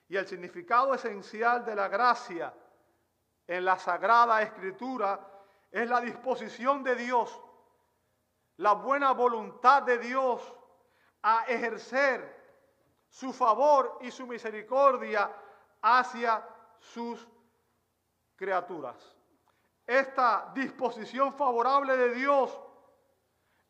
Y 0.08 0.16
el 0.16 0.26
significado 0.26 0.94
esencial 0.94 1.64
de 1.64 1.74
la 1.74 1.88
gracia 1.88 2.54
en 3.46 3.64
la 3.64 3.78
Sagrada 3.78 4.42
Escritura 4.42 5.20
es 5.70 5.88
la 5.88 6.00
disposición 6.00 6.82
de 6.82 6.96
Dios, 6.96 7.40
la 8.58 8.72
buena 8.72 9.12
voluntad 9.12 9.82
de 9.82 9.98
Dios 9.98 10.54
a 11.22 11.44
ejercer 11.44 12.34
su 13.08 13.32
favor 13.32 13.98
y 14.00 14.10
su 14.10 14.26
misericordia 14.26 15.30
hacia 15.82 16.46
sus 16.78 17.26
criaturas. 18.36 19.16
Esta 19.86 20.50
disposición 20.54 21.32
favorable 21.34 21.96
de 21.96 22.14
Dios 22.14 22.58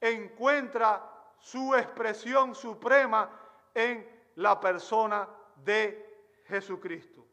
encuentra 0.01 1.13
su 1.39 1.75
expresión 1.75 2.55
suprema 2.55 3.31
en 3.75 4.31
la 4.37 4.59
persona 4.59 5.29
de 5.57 6.43
Jesucristo. 6.47 7.27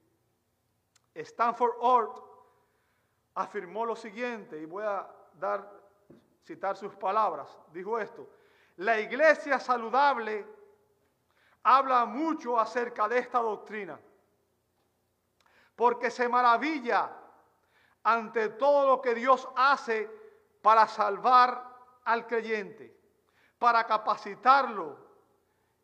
Stanford 1.13 1.75
Ort 1.79 2.23
afirmó 3.35 3.85
lo 3.85 3.95
siguiente, 3.95 4.59
y 4.59 4.65
voy 4.65 4.83
a 4.83 5.07
dar, 5.39 5.69
citar 6.43 6.77
sus 6.77 6.95
palabras, 6.95 7.47
dijo 7.71 7.99
esto, 7.99 8.27
la 8.77 8.99
iglesia 8.99 9.59
saludable 9.59 10.45
habla 11.63 12.05
mucho 12.05 12.59
acerca 12.59 13.07
de 13.07 13.19
esta 13.19 13.39
doctrina, 13.39 13.99
porque 15.75 16.11
se 16.11 16.27
maravilla 16.27 17.11
ante 18.03 18.49
todo 18.49 18.87
lo 18.87 19.01
que 19.01 19.15
Dios 19.15 19.47
hace 19.55 20.09
para 20.61 20.87
salvar 20.87 21.73
al 22.03 22.27
creyente, 22.27 22.95
para 23.57 23.85
capacitarlo 23.85 24.97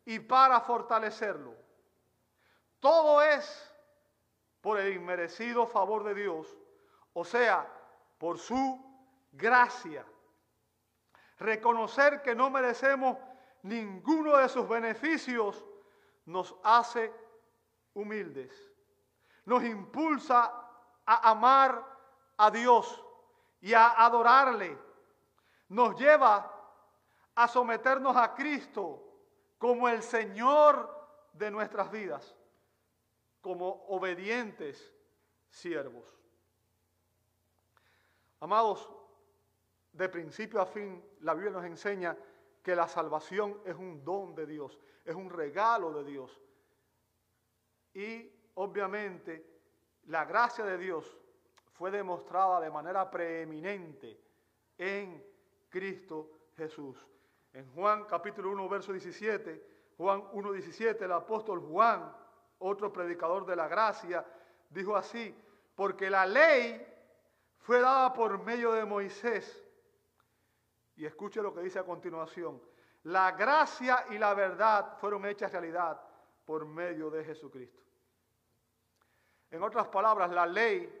y 0.04 0.18
para 0.18 0.60
fortalecerlo. 0.60 1.54
Todo 2.78 3.22
es 3.22 3.74
por 4.60 4.78
el 4.78 4.94
inmerecido 4.94 5.66
favor 5.66 6.04
de 6.04 6.14
Dios, 6.14 6.46
o 7.12 7.24
sea, 7.24 7.68
por 8.18 8.38
su 8.38 8.80
gracia. 9.32 10.04
Reconocer 11.38 12.22
que 12.22 12.34
no 12.34 12.50
merecemos 12.50 13.16
ninguno 13.62 14.36
de 14.36 14.48
sus 14.48 14.68
beneficios 14.68 15.64
nos 16.26 16.54
hace 16.62 17.12
humildes. 17.94 18.52
Nos 19.44 19.64
impulsa 19.64 20.52
a 21.06 21.30
amar 21.30 21.84
a 22.36 22.50
Dios 22.50 23.02
y 23.60 23.72
a 23.72 24.04
adorarle. 24.04 24.78
Nos 25.68 25.98
lleva 25.98 26.50
a 27.34 27.48
someternos 27.48 28.16
a 28.16 28.34
Cristo 28.34 29.02
como 29.58 29.88
el 29.88 30.02
Señor 30.02 31.00
de 31.32 31.50
nuestras 31.50 31.90
vidas, 31.90 32.36
como 33.40 33.84
obedientes 33.88 34.92
siervos. 35.48 36.19
Amados, 38.40 38.90
de 39.92 40.08
principio 40.08 40.60
a 40.60 40.66
fin, 40.66 41.02
la 41.20 41.34
Biblia 41.34 41.52
nos 41.52 41.64
enseña 41.64 42.16
que 42.62 42.74
la 42.74 42.88
salvación 42.88 43.60
es 43.64 43.76
un 43.76 44.02
don 44.04 44.34
de 44.34 44.46
Dios, 44.46 44.78
es 45.04 45.14
un 45.14 45.30
regalo 45.30 45.92
de 45.92 46.04
Dios. 46.04 46.40
Y 47.92 48.32
obviamente 48.54 49.46
la 50.06 50.24
gracia 50.24 50.64
de 50.64 50.78
Dios 50.78 51.18
fue 51.72 51.90
demostrada 51.90 52.60
de 52.60 52.70
manera 52.70 53.10
preeminente 53.10 54.18
en 54.78 55.22
Cristo 55.68 56.30
Jesús. 56.56 56.96
En 57.52 57.70
Juan 57.72 58.04
capítulo 58.04 58.50
1, 58.52 58.68
verso 58.68 58.92
17, 58.92 59.94
Juan 59.96 60.24
1, 60.32 60.52
17, 60.52 61.04
el 61.04 61.12
apóstol 61.12 61.60
Juan, 61.60 62.14
otro 62.58 62.92
predicador 62.92 63.44
de 63.44 63.56
la 63.56 63.68
gracia, 63.68 64.24
dijo 64.68 64.96
así, 64.96 65.34
porque 65.74 66.08
la 66.08 66.26
ley 66.26 66.89
fue 67.70 67.78
dada 67.78 68.12
por 68.12 68.42
medio 68.42 68.72
de 68.72 68.84
Moisés 68.84 69.64
y 70.96 71.06
escuche 71.06 71.40
lo 71.40 71.54
que 71.54 71.60
dice 71.60 71.78
a 71.78 71.84
continuación. 71.84 72.60
La 73.04 73.30
gracia 73.30 74.06
y 74.10 74.18
la 74.18 74.34
verdad 74.34 74.98
fueron 74.98 75.24
hechas 75.24 75.52
realidad 75.52 76.02
por 76.44 76.66
medio 76.66 77.10
de 77.10 77.24
Jesucristo. 77.24 77.80
En 79.52 79.62
otras 79.62 79.86
palabras, 79.86 80.32
la 80.32 80.46
ley, 80.46 80.92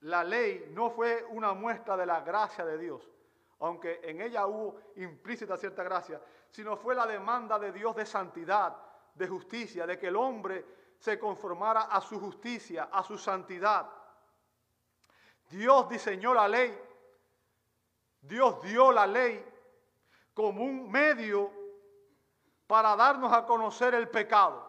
la 0.00 0.22
ley 0.22 0.70
no 0.74 0.90
fue 0.90 1.24
una 1.30 1.54
muestra 1.54 1.96
de 1.96 2.04
la 2.04 2.20
gracia 2.20 2.62
de 2.66 2.76
Dios, 2.76 3.10
aunque 3.60 4.00
en 4.02 4.20
ella 4.20 4.46
hubo 4.46 4.78
implícita 4.96 5.56
cierta 5.56 5.82
gracia, 5.82 6.20
sino 6.50 6.76
fue 6.76 6.94
la 6.94 7.06
demanda 7.06 7.58
de 7.58 7.72
Dios 7.72 7.96
de 7.96 8.04
santidad, 8.04 8.76
de 9.14 9.26
justicia, 9.26 9.86
de 9.86 9.98
que 9.98 10.08
el 10.08 10.16
hombre 10.16 10.62
se 10.98 11.18
conformara 11.18 11.84
a 11.84 12.02
su 12.02 12.20
justicia, 12.20 12.90
a 12.92 13.02
su 13.02 13.16
santidad. 13.16 13.99
Dios 15.50 15.88
diseñó 15.88 16.32
la 16.32 16.46
ley, 16.46 16.80
Dios 18.20 18.62
dio 18.62 18.92
la 18.92 19.06
ley 19.06 19.44
como 20.32 20.62
un 20.62 20.88
medio 20.90 21.50
para 22.68 22.94
darnos 22.94 23.32
a 23.32 23.44
conocer 23.44 23.94
el 23.94 24.08
pecado, 24.08 24.64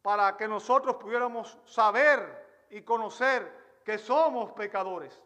para 0.00 0.36
que 0.36 0.46
nosotros 0.46 0.94
pudiéramos 0.94 1.58
saber 1.64 2.66
y 2.70 2.82
conocer 2.82 3.80
que 3.84 3.98
somos 3.98 4.52
pecadores, 4.52 5.20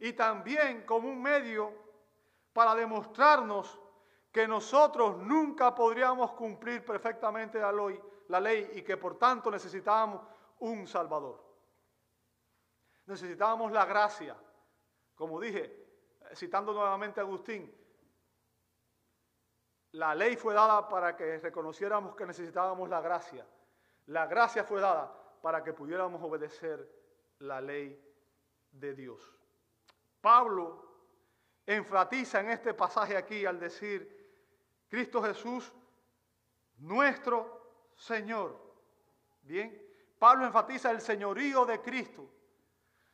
y 0.00 0.12
también 0.14 0.84
como 0.84 1.08
un 1.08 1.22
medio 1.22 1.72
para 2.52 2.74
demostrarnos 2.74 3.78
que 4.32 4.48
nosotros 4.48 5.16
nunca 5.18 5.72
podríamos 5.76 6.32
cumplir 6.32 6.84
perfectamente 6.84 7.60
la 7.60 7.70
ley, 7.70 8.00
la 8.26 8.40
ley 8.40 8.68
y 8.74 8.82
que 8.82 8.96
por 8.96 9.16
tanto 9.16 9.48
necesitábamos 9.48 10.22
un 10.60 10.86
Salvador. 10.86 11.44
Necesitábamos 13.06 13.72
la 13.72 13.84
gracia. 13.84 14.36
Como 15.14 15.40
dije, 15.40 15.76
citando 16.34 16.72
nuevamente 16.72 17.20
a 17.20 17.24
Agustín, 17.24 17.74
la 19.92 20.14
ley 20.14 20.36
fue 20.36 20.54
dada 20.54 20.88
para 20.88 21.16
que 21.16 21.38
reconociéramos 21.38 22.14
que 22.14 22.24
necesitábamos 22.24 22.88
la 22.88 23.00
gracia. 23.00 23.46
La 24.06 24.26
gracia 24.26 24.64
fue 24.64 24.80
dada 24.80 25.12
para 25.42 25.64
que 25.64 25.72
pudiéramos 25.72 26.22
obedecer 26.22 26.88
la 27.40 27.60
ley 27.60 28.00
de 28.70 28.94
Dios. 28.94 29.36
Pablo 30.20 30.88
enfatiza 31.66 32.40
en 32.40 32.50
este 32.50 32.74
pasaje 32.74 33.16
aquí 33.16 33.44
al 33.44 33.58
decir, 33.58 34.20
Cristo 34.88 35.22
Jesús, 35.22 35.72
nuestro 36.78 37.90
Señor. 37.96 38.58
Bien, 39.42 39.89
Pablo 40.20 40.44
enfatiza 40.44 40.90
el 40.90 41.00
señorío 41.00 41.64
de 41.64 41.80
Cristo, 41.80 42.28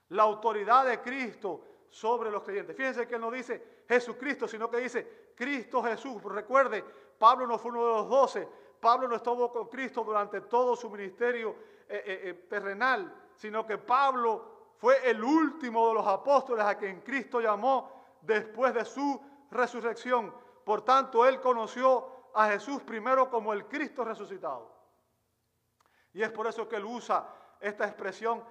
la 0.09 0.25
autoridad 0.25 0.85
de 0.85 1.01
Cristo 1.01 1.63
sobre 1.89 2.33
los 2.33 2.43
creyentes. 2.43 2.77
Fíjense 2.77 3.07
que 3.07 3.15
él 3.15 3.21
no 3.21 3.31
dice 3.31 3.85
Jesucristo, 3.89 4.49
sino 4.49 4.69
que 4.69 4.79
dice 4.79 5.33
Cristo 5.37 5.81
Jesús. 5.85 6.21
Recuerde, 6.25 6.85
Pablo 7.17 7.47
no 7.47 7.61
fue 7.61 7.71
uno 7.71 7.87
de 7.87 7.93
los 7.93 8.09
doce, 8.09 8.49
Pablo 8.81 9.07
no 9.07 9.15
estuvo 9.15 9.53
con 9.53 9.69
Cristo 9.69 10.03
durante 10.03 10.41
todo 10.41 10.75
su 10.75 10.91
ministerio 10.91 11.51
eh, 11.89 12.03
eh, 12.05 12.21
eh, 12.25 12.35
terrenal, 12.51 13.15
sino 13.37 13.65
que 13.65 13.79
Pablo 13.79 14.73
fue 14.77 15.09
el 15.09 15.23
último 15.23 15.87
de 15.87 15.95
los 15.95 16.07
apóstoles 16.09 16.65
a 16.65 16.77
quien 16.77 17.03
Cristo 17.03 17.41
llamó 17.41 17.89
después 18.21 18.75
de 18.75 18.85
su 18.85 19.21
resurrección. 19.53 20.35
Por 20.65 20.83
tanto, 20.83 21.25
él 21.25 21.41
conoció 21.41 22.33
a 22.35 22.49
Jesús 22.49 22.83
primero 22.83 23.31
como 23.31 23.53
el 23.53 23.67
Cristo 23.67 24.03
resucitado. 24.03 24.76
Y 26.17 26.23
es 26.23 26.31
por 26.31 26.47
eso 26.47 26.67
que 26.67 26.77
él 26.77 26.85
usa 26.87 27.29
esta 27.61 27.85
expresión 27.85 28.43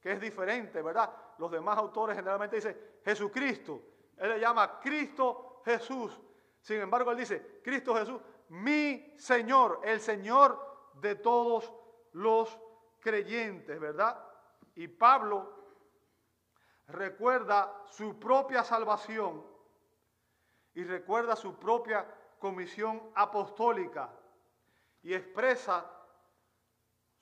que 0.00 0.12
es 0.12 0.18
diferente, 0.18 0.80
¿verdad? 0.80 1.14
Los 1.36 1.50
demás 1.50 1.76
autores 1.76 2.16
generalmente 2.16 2.56
dicen 2.56 2.74
Jesucristo. 3.04 3.82
Él 4.16 4.30
le 4.30 4.40
llama 4.40 4.80
Cristo 4.80 5.60
Jesús. 5.62 6.18
Sin 6.58 6.80
embargo, 6.80 7.10
él 7.10 7.18
dice 7.18 7.60
Cristo 7.62 7.94
Jesús, 7.94 8.18
mi 8.48 9.14
Señor, 9.18 9.82
el 9.84 10.00
Señor 10.00 10.58
de 11.02 11.16
todos 11.16 11.70
los 12.12 12.58
creyentes, 12.98 13.78
¿verdad? 13.78 14.18
Y 14.74 14.88
Pablo 14.88 15.54
recuerda 16.86 17.82
su 17.84 18.18
propia 18.18 18.64
salvación 18.64 19.46
y 20.72 20.82
recuerda 20.84 21.36
su 21.36 21.58
propia 21.58 22.06
comisión 22.38 23.12
apostólica 23.14 24.10
y 25.02 25.12
expresa 25.12 25.98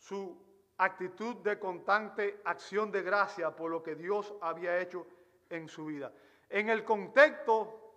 su 0.00 0.36
actitud 0.78 1.36
de 1.36 1.60
constante 1.60 2.40
acción 2.44 2.90
de 2.90 3.02
gracia 3.02 3.54
por 3.54 3.70
lo 3.70 3.82
que 3.82 3.94
Dios 3.94 4.34
había 4.40 4.80
hecho 4.80 5.06
en 5.48 5.68
su 5.68 5.86
vida. 5.86 6.12
En 6.48 6.68
el 6.68 6.84
contexto, 6.84 7.92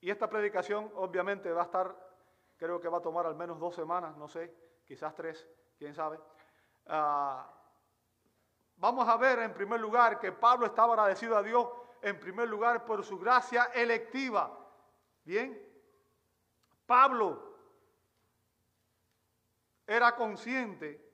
y 0.00 0.10
esta 0.10 0.28
predicación 0.28 0.90
obviamente 0.96 1.50
va 1.52 1.62
a 1.62 1.64
estar, 1.64 1.96
creo 2.58 2.78
que 2.78 2.88
va 2.88 2.98
a 2.98 3.02
tomar 3.02 3.24
al 3.26 3.36
menos 3.36 3.58
dos 3.58 3.74
semanas, 3.74 4.16
no 4.16 4.28
sé, 4.28 4.54
quizás 4.84 5.14
tres, 5.14 5.48
quién 5.78 5.94
sabe. 5.94 6.18
Ah, 6.86 7.50
vamos 8.76 9.08
a 9.08 9.16
ver 9.16 9.38
en 9.38 9.54
primer 9.54 9.80
lugar 9.80 10.18
que 10.18 10.32
Pablo 10.32 10.66
estaba 10.66 10.92
agradecido 10.92 11.36
a 11.36 11.42
Dios 11.42 11.66
en 12.02 12.18
primer 12.18 12.48
lugar 12.48 12.84
por 12.84 13.04
su 13.04 13.18
gracia 13.18 13.70
electiva 13.74 14.60
Bien, 15.24 15.56
Pablo 16.86 17.56
era 19.86 20.16
consciente 20.16 21.09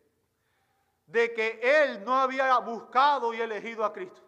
de 1.06 1.32
que 1.32 1.60
él 1.62 2.04
no 2.04 2.14
había 2.14 2.58
buscado 2.58 3.32
y 3.32 3.40
elegido 3.40 3.84
a 3.84 3.92
Cristo. 3.92 4.20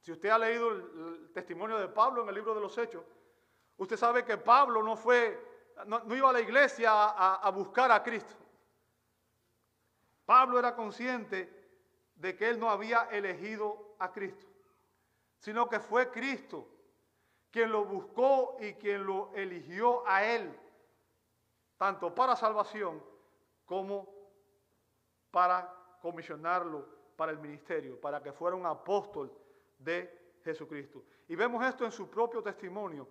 Si 0.00 0.12
usted 0.12 0.30
ha 0.30 0.38
leído 0.38 0.70
el, 0.70 1.30
testimonio 1.32 1.78
de 1.78 1.88
Pablo 1.88 2.22
en 2.22 2.28
el 2.28 2.34
libro 2.34 2.54
de 2.54 2.60
los 2.60 2.76
Hechos, 2.78 3.04
usted 3.76 3.96
sabe 3.96 4.24
que 4.24 4.36
Pablo 4.36 4.82
no 4.82 4.96
fue, 4.96 5.72
no, 5.86 6.02
iba 6.14 6.30
a 6.30 6.32
la 6.32 6.40
iglesia 6.40 6.90
a, 6.92 7.36
a 7.36 7.50
buscar 7.50 7.90
a 7.90 8.02
Cristo. 8.02 8.34
Pablo 10.24 10.58
era 10.58 10.74
consciente 10.74 11.60
de 12.14 12.36
que 12.36 12.48
él 12.48 12.60
no 12.60 12.70
había 12.70 13.08
elegido 13.10 13.96
a 13.98 14.12
Cristo, 14.12 14.46
sino 15.38 15.68
que 15.68 15.80
fue 15.80 16.10
Cristo 16.10 16.68
quien 17.50 17.72
lo 17.72 17.84
buscó 17.84 18.56
y 18.60 18.74
quien 18.74 19.04
lo 19.04 19.32
eligió 19.34 20.06
a 20.06 20.24
él, 20.24 20.56
tanto 21.76 22.14
para 22.14 22.36
salvación 22.36 23.02
como 23.66 24.19
para 25.30 25.72
comisionarlo 26.00 26.88
para 27.16 27.32
el 27.32 27.38
ministerio, 27.38 28.00
para 28.00 28.22
que 28.22 28.32
fuera 28.32 28.56
un 28.56 28.66
apóstol 28.66 29.30
de 29.78 30.36
Jesucristo. 30.42 31.04
Y 31.28 31.36
vemos 31.36 31.64
esto 31.64 31.84
en 31.84 31.92
su 31.92 32.08
propio 32.08 32.42
testimonio, 32.42 33.06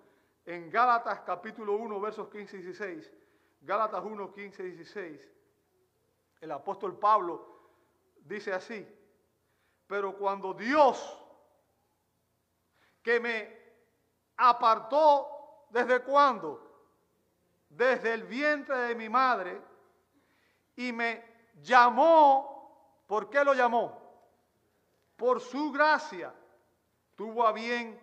en 0.45 0.69
Gálatas 0.69 1.21
capítulo 1.21 1.73
1, 1.73 2.01
versos 2.01 2.29
15 2.29 2.57
y 2.57 2.61
16. 2.61 3.13
Gálatas 3.61 4.03
1, 4.03 4.33
15 4.33 4.63
y 4.63 4.71
16. 4.71 5.29
El 6.41 6.51
apóstol 6.51 6.97
Pablo 6.97 7.59
dice 8.21 8.53
así, 8.53 8.87
pero 9.85 10.17
cuando 10.17 10.53
Dios, 10.53 11.17
que 13.03 13.19
me 13.19 13.59
apartó 14.37 15.67
desde 15.69 16.01
cuándo? 16.01 16.65
Desde 17.69 18.13
el 18.13 18.23
vientre 18.23 18.75
de 18.75 18.95
mi 18.95 19.09
madre 19.09 19.61
y 20.75 20.91
me 20.91 21.28
llamó. 21.61 23.03
¿Por 23.07 23.29
qué 23.29 23.43
lo 23.43 23.53
llamó? 23.53 23.99
Por 25.15 25.41
su 25.41 25.71
gracia. 25.71 26.33
Tuvo 27.15 27.45
a 27.45 27.51
bien 27.51 27.99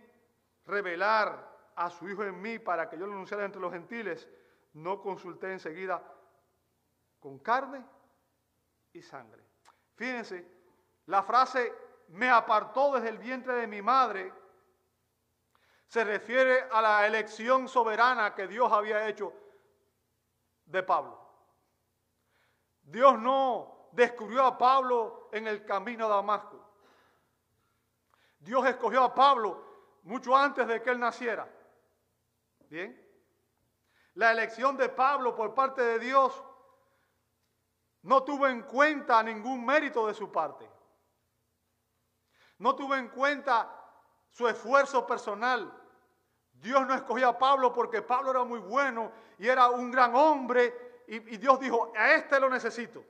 revelar 0.67 1.73
a 1.75 1.91
su 1.91 2.09
Hijo 2.09 2.25
en 2.25 2.41
mí 2.41 2.59
para 2.59 2.89
que 2.89 2.99
yo 2.99 3.07
lo 3.07 3.13
anunciara 3.13 3.45
entre 3.45 3.61
los 3.61 3.73
gentiles. 3.73 4.29
No 4.75 5.01
consulté 5.01 5.53
enseguida 5.53 6.03
con 7.21 7.39
carne 7.39 7.85
y 8.93 9.03
sangre. 9.03 9.43
Fíjense, 9.95 10.47
la 11.07 11.23
frase 11.23 11.73
me 12.09 12.29
apartó 12.29 12.95
desde 12.95 13.09
el 13.09 13.19
vientre 13.19 13.55
de 13.55 13.67
mi 13.67 13.81
madre 13.81 14.33
se 15.87 16.05
refiere 16.05 16.67
a 16.71 16.83
la 16.83 17.07
elección 17.07 17.69
soberana 17.69 18.35
que 18.35 18.47
Dios 18.47 18.71
había 18.73 19.09
hecho 19.09 19.33
de 20.65 20.83
Pablo. 20.83 21.26
Dios 22.87 23.19
no 23.19 23.89
descubrió 23.93 24.45
a 24.45 24.57
Pablo 24.57 25.29
en 25.33 25.49
el 25.49 25.65
camino 25.65 26.09
de 26.09 26.15
Damasco. 26.15 26.65
Dios 28.39 28.65
escogió 28.67 29.03
a 29.03 29.15
Pablo 29.15 29.65
mucho 30.05 30.37
antes 30.37 30.67
de 30.69 30.81
que 30.81 30.91
él 30.91 31.01
naciera. 31.01 31.53
Bien. 32.69 33.05
La 34.15 34.31
elección 34.31 34.77
de 34.77 34.89
Pablo 34.89 35.35
por 35.35 35.53
parte 35.53 35.83
de 35.83 35.99
Dios 35.99 36.43
no 38.03 38.23
tuvo 38.23 38.47
en 38.47 38.63
cuenta 38.63 39.21
ningún 39.23 39.67
mérito 39.67 40.07
de 40.07 40.15
su 40.15 40.31
parte. 40.31 40.71
No 42.59 42.77
tuvo 42.77 42.95
en 42.95 43.09
cuenta 43.09 43.69
su 44.31 44.47
esfuerzo 44.47 45.05
personal. 45.05 45.73
Dios 46.53 46.87
no 46.87 46.95
escogió 46.95 47.31
a 47.31 47.39
Pablo 47.39 47.73
porque 47.73 48.01
Pablo 48.01 48.31
era 48.31 48.45
muy 48.45 48.61
bueno 48.61 49.11
y 49.39 49.49
era 49.49 49.71
un 49.71 49.91
gran 49.91 50.15
hombre 50.15 50.86
y, 51.07 51.37
Dios 51.37 51.61
dijo, 51.61 51.93
a 51.95 52.15
este 52.15 52.41
lo 52.41 52.49
necesito. 52.51 53.05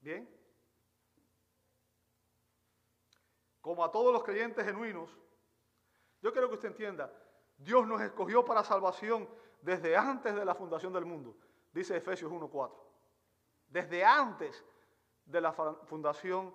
Bien. 0.00 0.28
Como 3.60 3.84
a 3.84 3.90
todos 3.90 4.12
los 4.12 4.22
creyentes 4.22 4.64
genuinos, 4.64 5.10
yo 6.22 6.32
quiero 6.32 6.48
que 6.48 6.54
usted 6.54 6.68
entienda, 6.68 7.12
Dios 7.56 7.86
nos 7.86 8.00
escogió 8.00 8.44
para 8.44 8.62
salvación 8.62 9.28
desde 9.62 9.96
antes 9.96 10.34
de 10.34 10.44
la 10.44 10.54
fundación 10.54 10.92
del 10.92 11.04
mundo, 11.04 11.36
dice 11.72 11.96
Efesios 11.96 12.30
1.4. 12.30 12.72
Desde 13.68 14.04
antes 14.04 14.64
de 15.24 15.40
la 15.40 15.52
fundación 15.52 16.54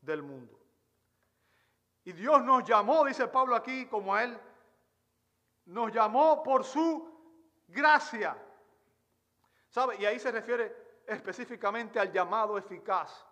del 0.00 0.22
mundo. 0.22 0.58
Y 2.04 2.12
Dios 2.12 2.42
nos 2.42 2.64
llamó, 2.64 3.04
dice 3.04 3.28
Pablo 3.28 3.54
aquí, 3.54 3.86
como 3.86 4.14
a 4.14 4.24
Él 4.24 4.38
nos 5.66 5.92
llamó 5.92 6.42
por 6.42 6.64
su 6.64 7.19
gracia. 7.70 8.36
¿Sabe? 9.68 9.96
Y 9.98 10.04
ahí 10.04 10.18
se 10.18 10.30
refiere 10.30 11.02
específicamente 11.06 11.98
al 11.98 12.12
llamado 12.12 12.58
eficaz. 12.58 13.26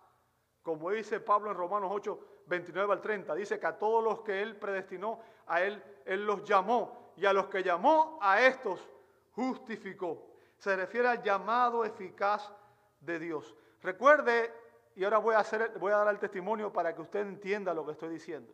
Como 0.61 0.91
dice 0.91 1.19
Pablo 1.19 1.51
en 1.51 1.57
Romanos 1.57 1.89
8, 1.93 2.43
29 2.45 2.93
al 2.93 3.01
30. 3.01 3.35
Dice 3.35 3.59
que 3.59 3.67
a 3.67 3.77
todos 3.77 4.03
los 4.03 4.21
que 4.21 4.41
Él 4.41 4.55
predestinó, 4.57 5.19
a 5.47 5.61
Él, 5.61 5.81
Él 6.05 6.25
los 6.25 6.43
llamó. 6.43 7.13
Y 7.15 7.25
a 7.25 7.33
los 7.33 7.47
que 7.47 7.63
llamó, 7.63 8.17
a 8.21 8.41
estos 8.41 8.87
justificó. 9.31 10.27
Se 10.57 10.75
refiere 10.75 11.07
al 11.07 11.23
llamado 11.23 11.85
eficaz 11.85 12.51
de 12.99 13.19
Dios. 13.19 13.55
Recuerde, 13.81 14.53
y 14.95 15.03
ahora 15.03 15.17
voy 15.19 15.35
a, 15.35 15.39
hacer, 15.39 15.77
voy 15.79 15.91
a 15.91 15.97
dar 15.97 16.09
el 16.09 16.19
testimonio 16.19 16.71
para 16.71 16.93
que 16.93 17.01
usted 17.01 17.21
entienda 17.21 17.73
lo 17.73 17.85
que 17.85 17.93
estoy 17.93 18.09
diciendo. 18.09 18.53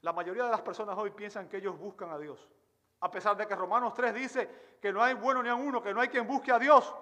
La 0.00 0.12
mayoría 0.12 0.44
de 0.44 0.50
las 0.50 0.62
personas 0.62 0.98
hoy 0.98 1.10
piensan 1.10 1.48
que 1.48 1.58
ellos 1.58 1.78
buscan 1.78 2.10
a 2.10 2.18
Dios. 2.18 2.48
A 3.02 3.10
pesar 3.10 3.36
de 3.36 3.46
que 3.46 3.54
Romanos 3.54 3.94
3 3.94 4.14
dice 4.14 4.76
que 4.80 4.92
no 4.92 5.02
hay 5.02 5.14
bueno 5.14 5.42
ni 5.42 5.48
a 5.48 5.54
uno, 5.54 5.82
que 5.82 5.92
no 5.92 6.00
hay 6.00 6.08
quien 6.08 6.26
busque 6.26 6.50
a 6.50 6.58
Dios. 6.58 6.94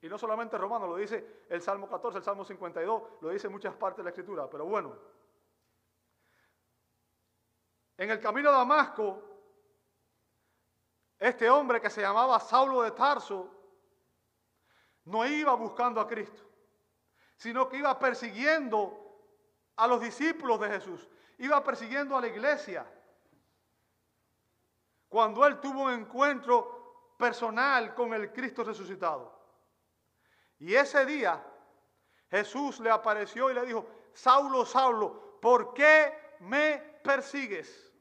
Y 0.00 0.08
no 0.08 0.18
solamente 0.18 0.58
Romanos, 0.58 0.88
lo 0.88 0.96
dice 0.96 1.44
el 1.48 1.62
Salmo 1.62 1.88
14, 1.88 2.18
el 2.18 2.24
Salmo 2.24 2.44
52, 2.44 3.02
lo 3.20 3.28
dice 3.30 3.48
muchas 3.48 3.74
partes 3.74 3.98
de 3.98 4.04
la 4.04 4.10
Escritura. 4.10 4.50
Pero 4.50 4.66
bueno, 4.66 4.96
en 7.96 8.10
el 8.10 8.20
camino 8.20 8.50
a 8.50 8.52
Damasco, 8.52 9.22
este 11.18 11.48
hombre 11.48 11.80
que 11.80 11.88
se 11.88 12.02
llamaba 12.02 12.38
Saulo 12.40 12.82
de 12.82 12.90
Tarso 12.90 13.50
no 15.04 15.24
iba 15.26 15.54
buscando 15.54 16.00
a 16.00 16.06
Cristo, 16.06 16.42
sino 17.36 17.68
que 17.68 17.78
iba 17.78 17.98
persiguiendo 17.98 19.00
a 19.76 19.86
los 19.86 20.00
discípulos 20.00 20.60
de 20.60 20.68
Jesús 20.68 21.08
iba 21.38 21.62
persiguiendo 21.62 22.16
a 22.16 22.20
la 22.20 22.28
iglesia. 22.28 22.86
Cuando 25.14 25.46
él 25.46 25.60
tuvo 25.60 25.84
un 25.84 25.92
encuentro 25.92 27.14
personal 27.16 27.94
con 27.94 28.12
el 28.14 28.32
Cristo 28.32 28.64
resucitado. 28.64 29.32
Y 30.58 30.74
ese 30.74 31.06
día 31.06 31.40
Jesús 32.28 32.80
le 32.80 32.90
apareció 32.90 33.48
y 33.48 33.54
le 33.54 33.64
dijo, 33.64 33.86
Saulo, 34.12 34.66
Saulo, 34.66 35.38
¿por 35.40 35.72
qué 35.72 36.36
me 36.40 36.78
persigues? 37.04 37.94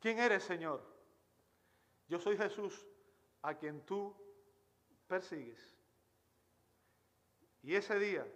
¿Quién 0.00 0.18
eres, 0.18 0.42
Señor? 0.42 0.84
Yo 2.08 2.18
soy 2.18 2.36
Jesús 2.36 2.84
a 3.42 3.54
quien 3.54 3.86
tú 3.86 4.12
persigues. 5.06 5.78
Y 7.62 7.76
ese 7.76 7.96
día 8.00 8.26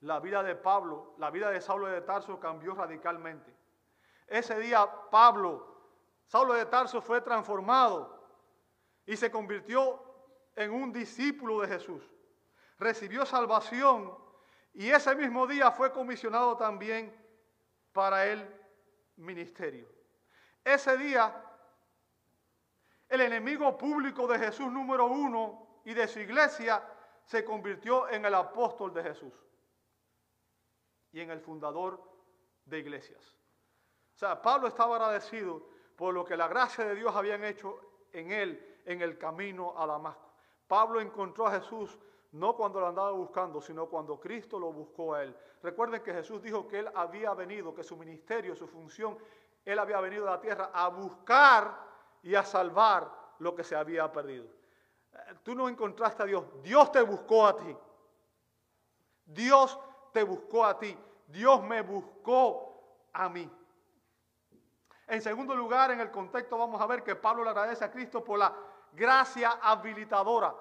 la 0.00 0.20
vida 0.20 0.42
de 0.42 0.54
Pablo, 0.54 1.14
la 1.16 1.30
vida 1.30 1.50
de 1.50 1.62
Saulo 1.62 1.86
de 1.86 2.02
Tarso 2.02 2.38
cambió 2.38 2.74
radicalmente. 2.74 3.49
Ese 4.30 4.58
día 4.60 4.88
Pablo, 5.10 5.66
Saulo 6.24 6.54
de 6.54 6.64
Tarso 6.64 7.02
fue 7.02 7.20
transformado 7.20 8.16
y 9.04 9.16
se 9.16 9.28
convirtió 9.28 10.00
en 10.54 10.70
un 10.70 10.92
discípulo 10.92 11.60
de 11.60 11.66
Jesús. 11.66 12.08
Recibió 12.78 13.26
salvación 13.26 14.16
y 14.72 14.88
ese 14.88 15.16
mismo 15.16 15.48
día 15.48 15.72
fue 15.72 15.92
comisionado 15.92 16.56
también 16.56 17.12
para 17.92 18.24
el 18.24 18.48
ministerio. 19.16 19.88
Ese 20.64 20.96
día 20.96 21.44
el 23.08 23.22
enemigo 23.22 23.76
público 23.76 24.28
de 24.28 24.38
Jesús 24.38 24.70
número 24.70 25.06
uno 25.06 25.80
y 25.84 25.92
de 25.92 26.06
su 26.06 26.20
iglesia 26.20 26.80
se 27.24 27.44
convirtió 27.44 28.08
en 28.08 28.24
el 28.24 28.34
apóstol 28.36 28.94
de 28.94 29.02
Jesús 29.02 29.34
y 31.10 31.18
en 31.18 31.32
el 31.32 31.40
fundador 31.40 32.00
de 32.64 32.78
iglesias. 32.78 33.39
Sea, 34.20 34.42
Pablo 34.42 34.68
estaba 34.68 34.96
agradecido 34.96 35.62
por 35.96 36.12
lo 36.12 36.26
que 36.26 36.36
la 36.36 36.46
gracia 36.46 36.84
de 36.84 36.94
Dios 36.94 37.16
habían 37.16 37.42
hecho 37.42 37.80
en 38.12 38.30
él 38.30 38.82
en 38.84 39.00
el 39.00 39.16
camino 39.16 39.72
a 39.78 39.86
Damasco. 39.86 40.30
Pablo 40.68 41.00
encontró 41.00 41.46
a 41.46 41.52
Jesús 41.52 41.98
no 42.32 42.54
cuando 42.54 42.80
lo 42.80 42.88
andaba 42.88 43.12
buscando, 43.12 43.62
sino 43.62 43.86
cuando 43.86 44.20
Cristo 44.20 44.58
lo 44.58 44.74
buscó 44.74 45.14
a 45.14 45.22
él. 45.22 45.34
Recuerden 45.62 46.02
que 46.02 46.12
Jesús 46.12 46.42
dijo 46.42 46.68
que 46.68 46.80
él 46.80 46.90
había 46.94 47.32
venido, 47.32 47.74
que 47.74 47.82
su 47.82 47.96
ministerio, 47.96 48.54
su 48.54 48.68
función, 48.68 49.16
él 49.64 49.78
había 49.78 49.98
venido 50.02 50.28
a 50.28 50.32
la 50.32 50.40
tierra 50.42 50.70
a 50.70 50.88
buscar 50.88 51.78
y 52.22 52.34
a 52.34 52.44
salvar 52.44 53.10
lo 53.38 53.54
que 53.54 53.64
se 53.64 53.74
había 53.74 54.12
perdido. 54.12 54.44
Eh, 55.14 55.34
tú 55.42 55.54
no 55.54 55.66
encontraste 55.66 56.24
a 56.24 56.26
Dios, 56.26 56.44
Dios 56.62 56.92
te 56.92 57.00
buscó 57.00 57.46
a 57.46 57.56
ti. 57.56 57.74
Dios 59.24 59.80
te 60.12 60.22
buscó 60.24 60.66
a 60.66 60.78
ti, 60.78 60.94
Dios 61.26 61.62
me 61.62 61.80
buscó 61.80 63.08
a 63.14 63.26
mí. 63.30 63.50
En 65.10 65.20
segundo 65.20 65.56
lugar, 65.56 65.90
en 65.90 65.98
el 65.98 66.12
contexto 66.12 66.56
vamos 66.56 66.80
a 66.80 66.86
ver 66.86 67.02
que 67.02 67.16
Pablo 67.16 67.42
le 67.42 67.50
agradece 67.50 67.84
a 67.84 67.90
Cristo 67.90 68.22
por 68.22 68.38
la 68.38 68.54
gracia 68.92 69.58
habilitadora. 69.60 70.54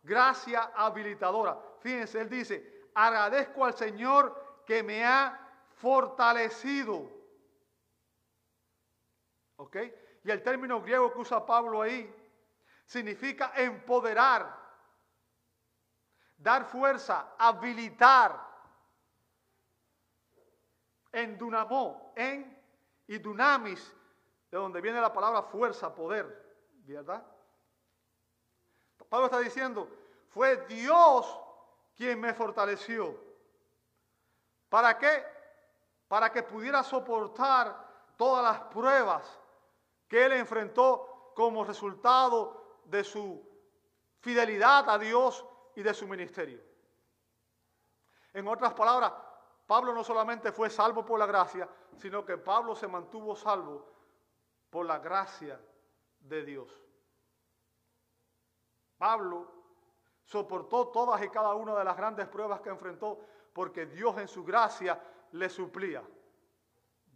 Gracia 0.00 0.70
habilitadora. 0.76 1.58
Fíjense, 1.80 2.20
él 2.20 2.30
dice, 2.30 2.88
agradezco 2.94 3.64
al 3.64 3.74
Señor 3.74 4.62
que 4.64 4.84
me 4.84 5.04
ha 5.04 5.36
fortalecido. 5.74 7.10
¿Ok? 9.56 9.76
Y 10.22 10.30
el 10.30 10.40
término 10.40 10.80
griego 10.80 11.12
que 11.12 11.18
usa 11.18 11.44
Pablo 11.44 11.82
ahí 11.82 12.08
significa 12.84 13.54
empoderar, 13.56 14.56
dar 16.36 16.64
fuerza, 16.66 17.34
habilitar 17.36 18.40
en 21.10 21.36
dunamó, 21.36 22.12
en 22.14 22.55
y 23.06 23.18
dunamis, 23.18 23.94
de 24.50 24.58
donde 24.58 24.80
viene 24.80 25.00
la 25.00 25.12
palabra 25.12 25.42
fuerza, 25.42 25.94
poder, 25.94 26.56
¿verdad? 26.84 27.24
Pablo 29.08 29.26
está 29.26 29.38
diciendo, 29.38 29.88
fue 30.28 30.56
Dios 30.66 31.40
quien 31.94 32.20
me 32.20 32.34
fortaleció. 32.34 33.18
¿Para 34.68 34.98
qué? 34.98 35.24
Para 36.08 36.30
que 36.30 36.42
pudiera 36.42 36.82
soportar 36.82 37.86
todas 38.16 38.42
las 38.42 38.60
pruebas 38.72 39.40
que 40.08 40.24
él 40.24 40.32
enfrentó 40.32 41.32
como 41.34 41.64
resultado 41.64 42.80
de 42.84 43.04
su 43.04 43.44
fidelidad 44.20 44.88
a 44.88 44.98
Dios 44.98 45.44
y 45.74 45.82
de 45.82 45.94
su 45.94 46.06
ministerio. 46.06 46.60
En 48.32 48.46
otras 48.48 48.74
palabras, 48.74 49.12
Pablo 49.66 49.92
no 49.92 50.04
solamente 50.04 50.52
fue 50.52 50.70
salvo 50.70 51.04
por 51.04 51.18
la 51.18 51.26
gracia, 51.26 51.68
sino 51.96 52.24
que 52.24 52.38
Pablo 52.38 52.74
se 52.76 52.86
mantuvo 52.86 53.34
salvo 53.34 53.86
por 54.70 54.86
la 54.86 54.98
gracia 54.98 55.60
de 56.20 56.44
Dios. 56.44 56.82
Pablo 58.96 59.52
soportó 60.22 60.88
todas 60.88 61.22
y 61.22 61.28
cada 61.28 61.54
una 61.54 61.74
de 61.74 61.84
las 61.84 61.96
grandes 61.96 62.28
pruebas 62.28 62.60
que 62.60 62.70
enfrentó 62.70 63.20
porque 63.52 63.86
Dios 63.86 64.16
en 64.18 64.28
su 64.28 64.44
gracia 64.44 65.00
le 65.32 65.48
suplía. 65.48 66.02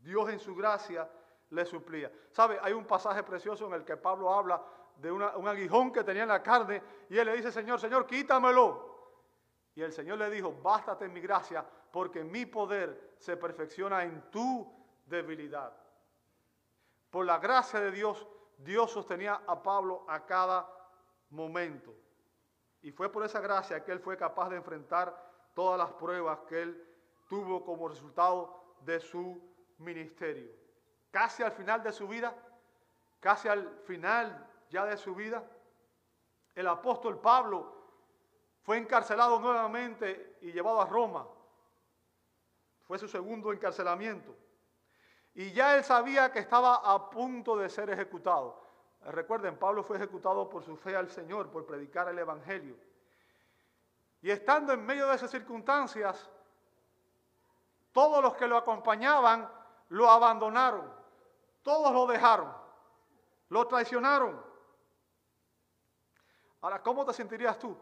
Dios 0.02 0.28
en 0.30 0.40
su 0.40 0.54
gracia 0.54 1.08
le 1.50 1.64
suplía. 1.64 2.10
¿Sabe? 2.32 2.58
Hay 2.62 2.72
un 2.72 2.84
pasaje 2.84 3.22
precioso 3.22 3.66
en 3.66 3.74
el 3.74 3.84
que 3.84 3.96
Pablo 3.96 4.32
habla 4.32 4.62
de 4.96 5.10
un 5.10 5.48
aguijón 5.48 5.92
que 5.92 6.04
tenía 6.04 6.22
en 6.22 6.28
la 6.28 6.42
carne 6.42 6.82
y 7.08 7.16
él 7.16 7.26
le 7.26 7.36
dice, 7.36 7.50
Señor, 7.50 7.80
Señor, 7.80 8.06
quítamelo. 8.06 8.89
Y 9.74 9.82
el 9.82 9.92
Señor 9.92 10.18
le 10.18 10.30
dijo, 10.30 10.52
bástate 10.62 11.08
mi 11.08 11.20
gracia 11.20 11.64
porque 11.92 12.24
mi 12.24 12.46
poder 12.46 13.14
se 13.18 13.36
perfecciona 13.36 14.04
en 14.04 14.30
tu 14.30 14.70
debilidad. 15.06 15.72
Por 17.10 17.26
la 17.26 17.38
gracia 17.38 17.80
de 17.80 17.90
Dios, 17.90 18.26
Dios 18.58 18.90
sostenía 18.90 19.42
a 19.46 19.62
Pablo 19.62 20.04
a 20.08 20.24
cada 20.26 20.68
momento. 21.30 21.94
Y 22.82 22.92
fue 22.92 23.10
por 23.10 23.24
esa 23.24 23.40
gracia 23.40 23.84
que 23.84 23.92
él 23.92 24.00
fue 24.00 24.16
capaz 24.16 24.48
de 24.50 24.56
enfrentar 24.56 25.30
todas 25.54 25.78
las 25.78 25.92
pruebas 25.92 26.40
que 26.48 26.62
él 26.62 26.86
tuvo 27.28 27.64
como 27.64 27.88
resultado 27.88 28.74
de 28.80 29.00
su 29.00 29.40
ministerio. 29.78 30.50
Casi 31.10 31.42
al 31.42 31.52
final 31.52 31.82
de 31.82 31.92
su 31.92 32.06
vida, 32.06 32.34
casi 33.18 33.48
al 33.48 33.80
final 33.84 34.46
ya 34.70 34.84
de 34.86 34.96
su 34.96 35.14
vida, 35.14 35.42
el 36.54 36.66
apóstol 36.68 37.20
Pablo 37.20 37.79
fue 38.62 38.78
encarcelado 38.78 39.40
nuevamente 39.40 40.36
y 40.42 40.52
llevado 40.52 40.80
a 40.80 40.86
Roma. 40.86 41.26
Fue 42.86 42.98
su 42.98 43.08
segundo 43.08 43.52
encarcelamiento. 43.52 44.36
Y 45.34 45.52
ya 45.52 45.76
él 45.76 45.84
sabía 45.84 46.32
que 46.32 46.40
estaba 46.40 46.76
a 46.76 47.08
punto 47.10 47.56
de 47.56 47.68
ser 47.70 47.88
ejecutado. 47.90 48.60
Recuerden, 49.02 49.56
Pablo 49.58 49.82
fue 49.82 49.96
ejecutado 49.96 50.48
por 50.48 50.62
su 50.62 50.76
fe 50.76 50.94
al 50.94 51.10
Señor, 51.10 51.50
por 51.50 51.64
predicar 51.64 52.08
el 52.08 52.18
Evangelio. 52.18 52.76
Y 54.22 54.30
estando 54.30 54.72
en 54.72 54.84
medio 54.84 55.08
de 55.08 55.14
esas 55.14 55.30
circunstancias, 55.30 56.28
todos 57.92 58.22
los 58.22 58.34
que 58.34 58.46
lo 58.46 58.56
acompañaban 58.56 59.50
lo 59.88 60.10
abandonaron. 60.10 60.92
Todos 61.62 61.92
lo 61.92 62.06
dejaron. 62.06 62.52
Lo 63.48 63.66
traicionaron. 63.66 64.44
Ahora, 66.60 66.82
¿cómo 66.82 67.04
te 67.06 67.12
sentirías 67.14 67.58
tú? 67.58 67.76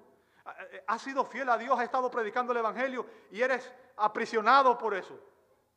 Has 0.86 1.02
sido 1.02 1.24
fiel 1.24 1.48
a 1.48 1.58
Dios, 1.58 1.78
has 1.78 1.84
estado 1.84 2.10
predicando 2.10 2.52
el 2.52 2.58
Evangelio 2.58 3.06
y 3.30 3.42
eres 3.42 3.72
aprisionado 3.96 4.76
por 4.78 4.94
eso. 4.94 5.18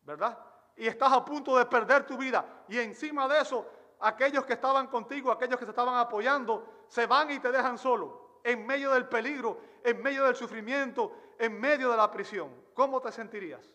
¿verdad? 0.03 0.38
Y 0.75 0.88
estás 0.88 1.12
a 1.12 1.23
punto 1.23 1.57
de 1.57 1.65
perder 1.65 2.05
tu 2.05 2.17
vida. 2.17 2.63
Y 2.67 2.79
encima 2.79 3.27
de 3.27 3.41
eso, 3.41 3.65
aquellos 3.99 4.45
que 4.45 4.53
estaban 4.53 4.88
contigo, 4.88 5.31
aquellos 5.31 5.57
que 5.60 5.65
se 5.65 5.71
estaban 5.71 5.95
apoyando, 5.95 6.86
se 6.88 7.05
van 7.05 7.31
y 7.31 7.39
te 7.39 7.51
dejan 7.51 7.77
solo, 7.77 8.39
en 8.43 8.65
medio 8.65 8.91
del 8.91 9.07
peligro, 9.07 9.60
en 9.84 10.01
medio 10.01 10.25
del 10.25 10.36
sufrimiento, 10.36 11.15
en 11.38 11.60
medio 11.60 11.91
de 11.91 11.97
la 11.97 12.10
prisión. 12.12 12.49
¿Cómo 12.73 12.99
te 13.01 13.12
sentirías? 13.12 13.71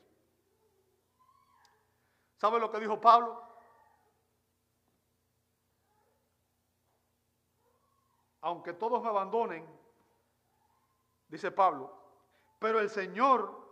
¿Sabes 2.36 2.60
lo 2.60 2.70
que 2.70 2.80
dijo 2.80 3.00
Pablo? 3.00 3.42
Aunque 8.40 8.72
todos 8.74 9.02
me 9.02 9.08
abandonen, 9.08 9.66
dice 11.28 11.50
Pablo, 11.50 11.92
pero 12.58 12.80
el 12.80 12.90
Señor, 12.90 13.66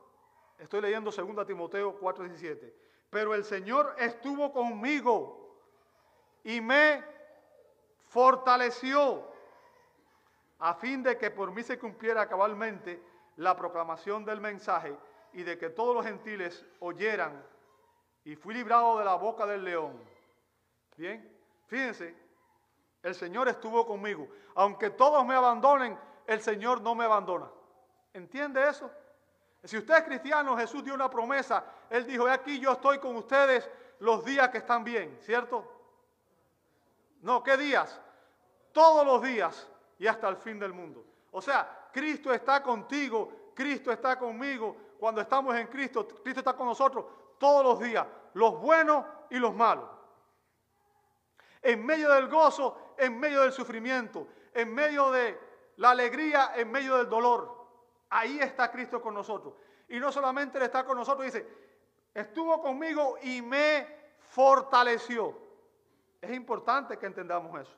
estoy 0.58 0.80
leyendo 0.80 1.10
2 1.10 1.46
Timoteo 1.46 1.98
4:17, 1.98 2.72
pero 3.10 3.34
el 3.34 3.44
Señor 3.44 3.94
estuvo 3.98 4.52
conmigo 4.52 5.58
y 6.42 6.60
me 6.60 7.02
fortaleció 8.08 9.32
a 10.58 10.74
fin 10.74 11.02
de 11.02 11.18
que 11.18 11.30
por 11.30 11.52
mí 11.52 11.62
se 11.62 11.78
cumpliera 11.78 12.28
cabalmente 12.28 13.02
la 13.36 13.56
proclamación 13.56 14.24
del 14.24 14.40
mensaje 14.40 14.96
y 15.32 15.42
de 15.42 15.58
que 15.58 15.70
todos 15.70 15.94
los 15.94 16.04
gentiles 16.04 16.64
oyeran 16.80 17.44
y 18.24 18.36
fui 18.36 18.54
librado 18.54 18.98
de 18.98 19.04
la 19.04 19.14
boca 19.14 19.46
del 19.46 19.64
león. 19.64 20.00
Bien, 20.96 21.36
fíjense, 21.66 22.16
el 23.02 23.14
Señor 23.14 23.48
estuvo 23.48 23.84
conmigo. 23.86 24.28
Aunque 24.54 24.90
todos 24.90 25.24
me 25.26 25.34
abandonen, 25.34 25.98
el 26.26 26.40
Señor 26.40 26.80
no 26.80 26.94
me 26.94 27.04
abandona. 27.04 27.50
¿Entiende 28.12 28.68
eso? 28.68 28.90
Si 29.64 29.78
usted 29.78 29.94
es 29.94 30.02
cristiano, 30.02 30.56
Jesús 30.56 30.84
dio 30.84 30.94
una 30.94 31.10
promesa. 31.10 31.64
Él 31.88 32.06
dijo, 32.06 32.28
aquí 32.28 32.60
yo 32.60 32.72
estoy 32.72 32.98
con 32.98 33.16
ustedes 33.16 33.68
los 34.00 34.24
días 34.24 34.50
que 34.50 34.58
están 34.58 34.84
bien, 34.84 35.18
¿cierto? 35.22 35.70
No, 37.22 37.42
¿qué 37.42 37.56
días? 37.56 38.00
Todos 38.72 39.06
los 39.06 39.22
días 39.22 39.68
y 39.98 40.06
hasta 40.06 40.28
el 40.28 40.36
fin 40.36 40.58
del 40.58 40.72
mundo. 40.72 41.04
O 41.30 41.40
sea, 41.40 41.88
Cristo 41.92 42.32
está 42.32 42.62
contigo, 42.62 43.52
Cristo 43.54 43.90
está 43.90 44.18
conmigo. 44.18 44.76
Cuando 44.98 45.20
estamos 45.20 45.54
en 45.56 45.66
Cristo, 45.68 46.06
Cristo 46.22 46.40
está 46.40 46.52
con 46.54 46.66
nosotros 46.66 47.06
todos 47.38 47.64
los 47.64 47.80
días, 47.80 48.06
los 48.34 48.60
buenos 48.60 49.04
y 49.30 49.36
los 49.36 49.54
malos. 49.54 49.88
En 51.62 51.84
medio 51.84 52.10
del 52.10 52.28
gozo, 52.28 52.94
en 52.98 53.18
medio 53.18 53.42
del 53.42 53.52
sufrimiento, 53.52 54.28
en 54.52 54.74
medio 54.74 55.10
de 55.10 55.38
la 55.76 55.90
alegría, 55.90 56.52
en 56.54 56.70
medio 56.70 56.96
del 56.96 57.08
dolor. 57.08 57.66
Ahí 58.10 58.38
está 58.38 58.70
Cristo 58.70 59.00
con 59.00 59.14
nosotros. 59.14 59.54
Y 59.88 59.98
no 59.98 60.12
solamente 60.12 60.58
Él 60.58 60.64
está 60.64 60.84
con 60.84 60.96
nosotros, 60.96 61.26
dice, 61.26 61.46
estuvo 62.12 62.60
conmigo 62.60 63.16
y 63.22 63.42
me 63.42 64.12
fortaleció. 64.18 65.36
Es 66.20 66.30
importante 66.32 66.98
que 66.98 67.06
entendamos 67.06 67.60
eso. 67.60 67.76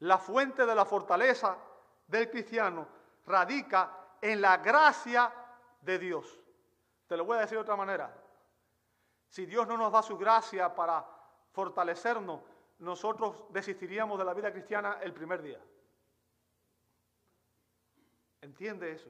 La 0.00 0.18
fuente 0.18 0.66
de 0.66 0.74
la 0.74 0.84
fortaleza 0.84 1.56
del 2.06 2.30
cristiano 2.30 2.86
radica 3.26 3.90
en 4.20 4.40
la 4.40 4.58
gracia 4.58 5.32
de 5.80 5.98
Dios. 5.98 6.40
Te 7.06 7.16
lo 7.16 7.24
voy 7.24 7.36
a 7.36 7.40
decir 7.42 7.56
de 7.56 7.62
otra 7.62 7.76
manera. 7.76 8.14
Si 9.28 9.46
Dios 9.46 9.66
no 9.66 9.76
nos 9.76 9.92
da 9.92 10.02
su 10.02 10.16
gracia 10.16 10.74
para 10.74 11.04
fortalecernos, 11.52 12.40
nosotros 12.78 13.44
desistiríamos 13.50 14.18
de 14.18 14.24
la 14.24 14.34
vida 14.34 14.50
cristiana 14.50 14.98
el 15.00 15.12
primer 15.12 15.42
día. 15.42 15.60
¿Entiende 18.44 18.92
eso? 18.92 19.08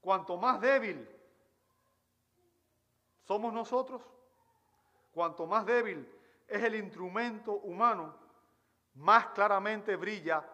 Cuanto 0.00 0.36
más 0.36 0.60
débil 0.60 1.08
somos 3.22 3.52
nosotros, 3.52 4.02
cuanto 5.12 5.46
más 5.46 5.64
débil 5.64 6.04
es 6.48 6.64
el 6.64 6.74
instrumento 6.74 7.52
humano, 7.52 8.12
más 8.94 9.28
claramente 9.28 9.94
brilla 9.94 10.44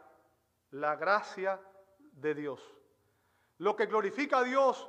la 0.72 0.94
gracia 0.96 1.58
de 2.12 2.34
Dios. 2.34 2.60
Lo 3.56 3.74
que 3.74 3.86
glorifica 3.86 4.40
a 4.40 4.44
Dios 4.44 4.86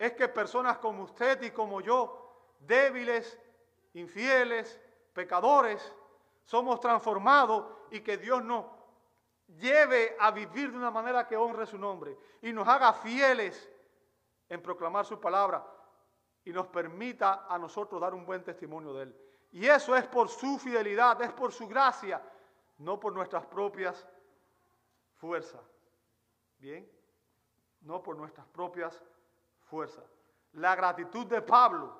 es 0.00 0.14
que 0.14 0.26
personas 0.26 0.78
como 0.78 1.04
usted 1.04 1.40
y 1.44 1.52
como 1.52 1.80
yo, 1.80 2.56
débiles, 2.58 3.38
infieles, 3.92 4.80
pecadores, 5.12 5.94
somos 6.42 6.80
transformados 6.80 7.72
y 7.92 8.00
que 8.00 8.18
Dios 8.18 8.44
nos 8.44 8.73
lleve 9.58 10.16
a 10.18 10.30
vivir 10.30 10.70
de 10.70 10.76
una 10.76 10.90
manera 10.90 11.26
que 11.26 11.36
honre 11.36 11.66
su 11.66 11.78
nombre 11.78 12.16
y 12.42 12.52
nos 12.52 12.66
haga 12.66 12.92
fieles 12.92 13.70
en 14.48 14.62
proclamar 14.62 15.04
su 15.04 15.20
palabra 15.20 15.64
y 16.44 16.52
nos 16.52 16.66
permita 16.68 17.46
a 17.48 17.58
nosotros 17.58 18.00
dar 18.00 18.14
un 18.14 18.26
buen 18.26 18.42
testimonio 18.42 18.92
de 18.94 19.02
Él. 19.04 19.16
Y 19.52 19.66
eso 19.66 19.96
es 19.96 20.06
por 20.06 20.28
su 20.28 20.58
fidelidad, 20.58 21.20
es 21.22 21.32
por 21.32 21.52
su 21.52 21.66
gracia, 21.68 22.20
no 22.78 22.98
por 22.98 23.12
nuestras 23.12 23.46
propias 23.46 24.06
fuerzas. 25.14 25.62
Bien 26.58 26.94
no 27.84 28.02
por 28.02 28.16
nuestras 28.16 28.46
propias 28.46 29.02
fuerzas. 29.64 30.04
La 30.52 30.74
gratitud 30.74 31.26
de 31.26 31.42
Pablo 31.42 31.96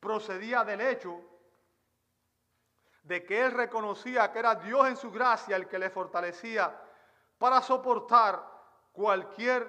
procedía 0.00 0.64
del 0.64 0.80
hecho 0.80 1.20
de 3.02 3.24
que 3.24 3.44
él 3.44 3.52
reconocía 3.52 4.30
que 4.32 4.38
era 4.38 4.54
Dios 4.54 4.86
en 4.86 4.96
su 4.96 5.10
gracia 5.10 5.56
el 5.56 5.68
que 5.68 5.78
le 5.78 5.90
fortalecía 5.90 6.80
para 7.38 7.60
soportar 7.60 8.42
cualquier 8.92 9.68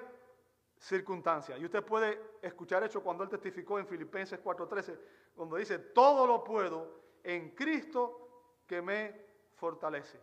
circunstancia. 0.78 1.58
Y 1.58 1.66
usted 1.66 1.84
puede 1.84 2.38
escuchar 2.42 2.84
eso 2.84 3.02
cuando 3.02 3.24
él 3.24 3.30
testificó 3.30 3.80
en 3.80 3.88
Filipenses 3.88 4.40
4:13, 4.44 5.00
cuando 5.36 5.56
dice, 5.56 5.80
todo 5.80 6.28
lo 6.28 6.44
puedo 6.44 7.02
en 7.24 7.56
Cristo 7.56 8.60
que 8.68 8.82
me 8.82 9.26
fortalece. 9.56 10.20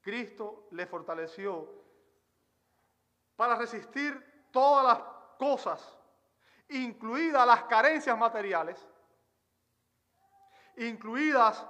Cristo 0.00 0.66
le 0.72 0.86
fortaleció 0.86 1.68
para 3.36 3.54
resistir 3.54 4.48
todas 4.50 4.84
las 4.84 4.98
cosas, 5.38 5.98
incluidas 6.68 7.46
las 7.46 7.64
carencias 7.64 8.18
materiales, 8.18 8.88
incluidas 10.76 11.66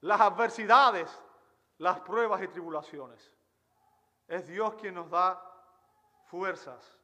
las 0.00 0.20
adversidades, 0.20 1.10
las 1.78 2.00
pruebas 2.00 2.42
y 2.42 2.48
tribulaciones. 2.48 3.32
Es 4.26 4.46
Dios 4.46 4.74
quien 4.74 4.94
nos 4.94 5.10
da 5.10 5.42
fuerzas. 6.26 6.98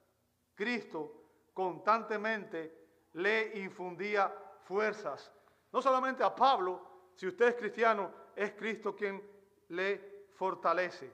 Cristo 0.54 1.12
constantemente 1.52 3.08
le 3.14 3.58
infundía 3.58 4.32
fuerzas. 4.64 5.32
No 5.72 5.80
solamente 5.80 6.22
a 6.22 6.34
Pablo, 6.34 7.10
si 7.14 7.26
usted 7.26 7.48
es 7.48 7.54
cristiano, 7.54 8.12
es 8.36 8.52
Cristo 8.52 8.94
quien 8.94 9.22
le 9.68 10.26
fortalece. 10.34 11.12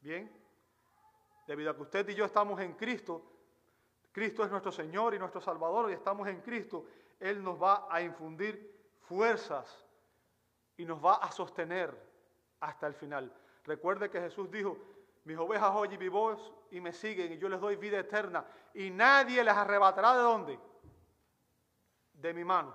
Bien, 0.00 0.30
debido 1.46 1.70
a 1.70 1.76
que 1.76 1.82
usted 1.82 2.08
y 2.08 2.14
yo 2.14 2.24
estamos 2.24 2.60
en 2.60 2.74
Cristo, 2.74 3.22
Cristo 4.12 4.44
es 4.44 4.50
nuestro 4.50 4.72
Señor 4.72 5.14
y 5.14 5.18
nuestro 5.18 5.40
Salvador 5.40 5.90
y 5.90 5.94
estamos 5.94 6.26
en 6.28 6.40
Cristo, 6.40 6.86
Él 7.18 7.42
nos 7.42 7.60
va 7.62 7.86
a 7.90 8.00
infundir 8.02 8.96
fuerzas 9.02 9.86
y 10.80 10.86
nos 10.86 11.04
va 11.04 11.16
a 11.16 11.30
sostener 11.30 11.94
hasta 12.58 12.86
el 12.86 12.94
final. 12.94 13.30
Recuerde 13.64 14.08
que 14.08 14.18
Jesús 14.18 14.50
dijo, 14.50 14.78
mis 15.24 15.36
ovejas 15.36 15.72
oyen 15.74 16.00
mi 16.00 16.08
voz 16.08 16.54
y 16.70 16.80
me 16.80 16.94
siguen 16.94 17.34
y 17.34 17.36
yo 17.38 17.50
les 17.50 17.60
doy 17.60 17.76
vida 17.76 17.98
eterna 17.98 18.46
y 18.72 18.88
nadie 18.88 19.44
les 19.44 19.52
arrebatará 19.52 20.16
de 20.16 20.22
dónde? 20.22 20.58
De 22.14 22.32
mi 22.32 22.44
mano. 22.44 22.74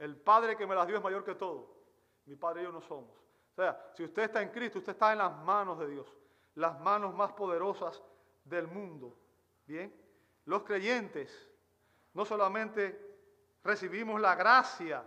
El 0.00 0.16
Padre 0.16 0.56
que 0.56 0.66
me 0.66 0.74
las 0.74 0.88
dio 0.88 0.96
es 0.96 1.02
mayor 1.02 1.24
que 1.24 1.36
todo. 1.36 1.76
Mi 2.26 2.34
Padre 2.34 2.62
y 2.62 2.64
yo 2.64 2.72
no 2.72 2.80
somos. 2.80 3.16
O 3.52 3.54
sea, 3.54 3.92
si 3.94 4.02
usted 4.02 4.24
está 4.24 4.42
en 4.42 4.48
Cristo, 4.48 4.80
usted 4.80 4.94
está 4.94 5.12
en 5.12 5.18
las 5.18 5.36
manos 5.44 5.78
de 5.78 5.88
Dios, 5.88 6.12
las 6.56 6.80
manos 6.80 7.14
más 7.14 7.30
poderosas 7.34 8.02
del 8.42 8.66
mundo. 8.66 9.16
Bien, 9.64 9.94
los 10.44 10.64
creyentes 10.64 11.48
no 12.14 12.24
solamente 12.24 13.00
recibimos 13.62 14.20
la 14.20 14.34
gracia, 14.34 15.04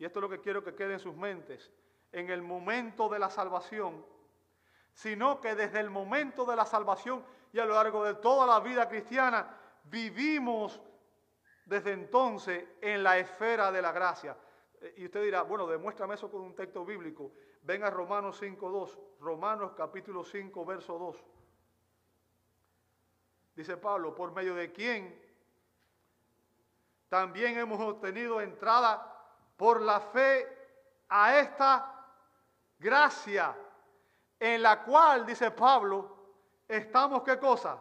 y 0.00 0.04
esto 0.04 0.18
es 0.18 0.22
lo 0.22 0.28
que 0.28 0.40
quiero 0.40 0.64
que 0.64 0.74
quede 0.74 0.94
en 0.94 0.98
sus 0.98 1.14
mentes, 1.14 1.70
en 2.10 2.28
el 2.30 2.42
momento 2.42 3.08
de 3.08 3.20
la 3.20 3.30
salvación, 3.30 4.04
sino 4.92 5.40
que 5.40 5.54
desde 5.54 5.78
el 5.78 5.90
momento 5.90 6.44
de 6.44 6.56
la 6.56 6.66
salvación 6.66 7.24
y 7.52 7.60
a 7.60 7.64
lo 7.64 7.74
largo 7.74 8.02
de 8.04 8.14
toda 8.14 8.46
la 8.46 8.58
vida 8.58 8.88
cristiana 8.88 9.56
vivimos 9.84 10.80
desde 11.64 11.92
entonces 11.92 12.64
en 12.80 13.04
la 13.04 13.18
esfera 13.18 13.70
de 13.70 13.82
la 13.82 13.92
gracia. 13.92 14.36
Y 14.96 15.04
usted 15.04 15.22
dirá, 15.22 15.42
bueno, 15.42 15.68
demuéstrame 15.68 16.14
eso 16.14 16.28
con 16.28 16.40
un 16.40 16.56
texto 16.56 16.84
bíblico. 16.84 17.32
Venga 17.62 17.86
a 17.86 17.90
Romanos 17.90 18.42
5.2, 18.42 18.98
Romanos 19.20 19.72
capítulo 19.76 20.24
5, 20.24 20.64
verso 20.64 20.98
2 20.98 21.24
dice 23.60 23.76
Pablo, 23.76 24.14
por 24.14 24.32
medio 24.32 24.54
de 24.54 24.72
quien 24.72 25.20
también 27.10 27.58
hemos 27.58 27.78
obtenido 27.80 28.40
entrada 28.40 29.09
por 29.60 29.82
la 29.82 30.00
fe 30.00 30.48
a 31.10 31.38
esta 31.38 32.06
gracia, 32.78 33.54
en 34.38 34.62
la 34.62 34.82
cual, 34.82 35.26
dice 35.26 35.50
Pablo, 35.50 36.16
estamos 36.66 37.22
qué 37.24 37.38
cosa? 37.38 37.78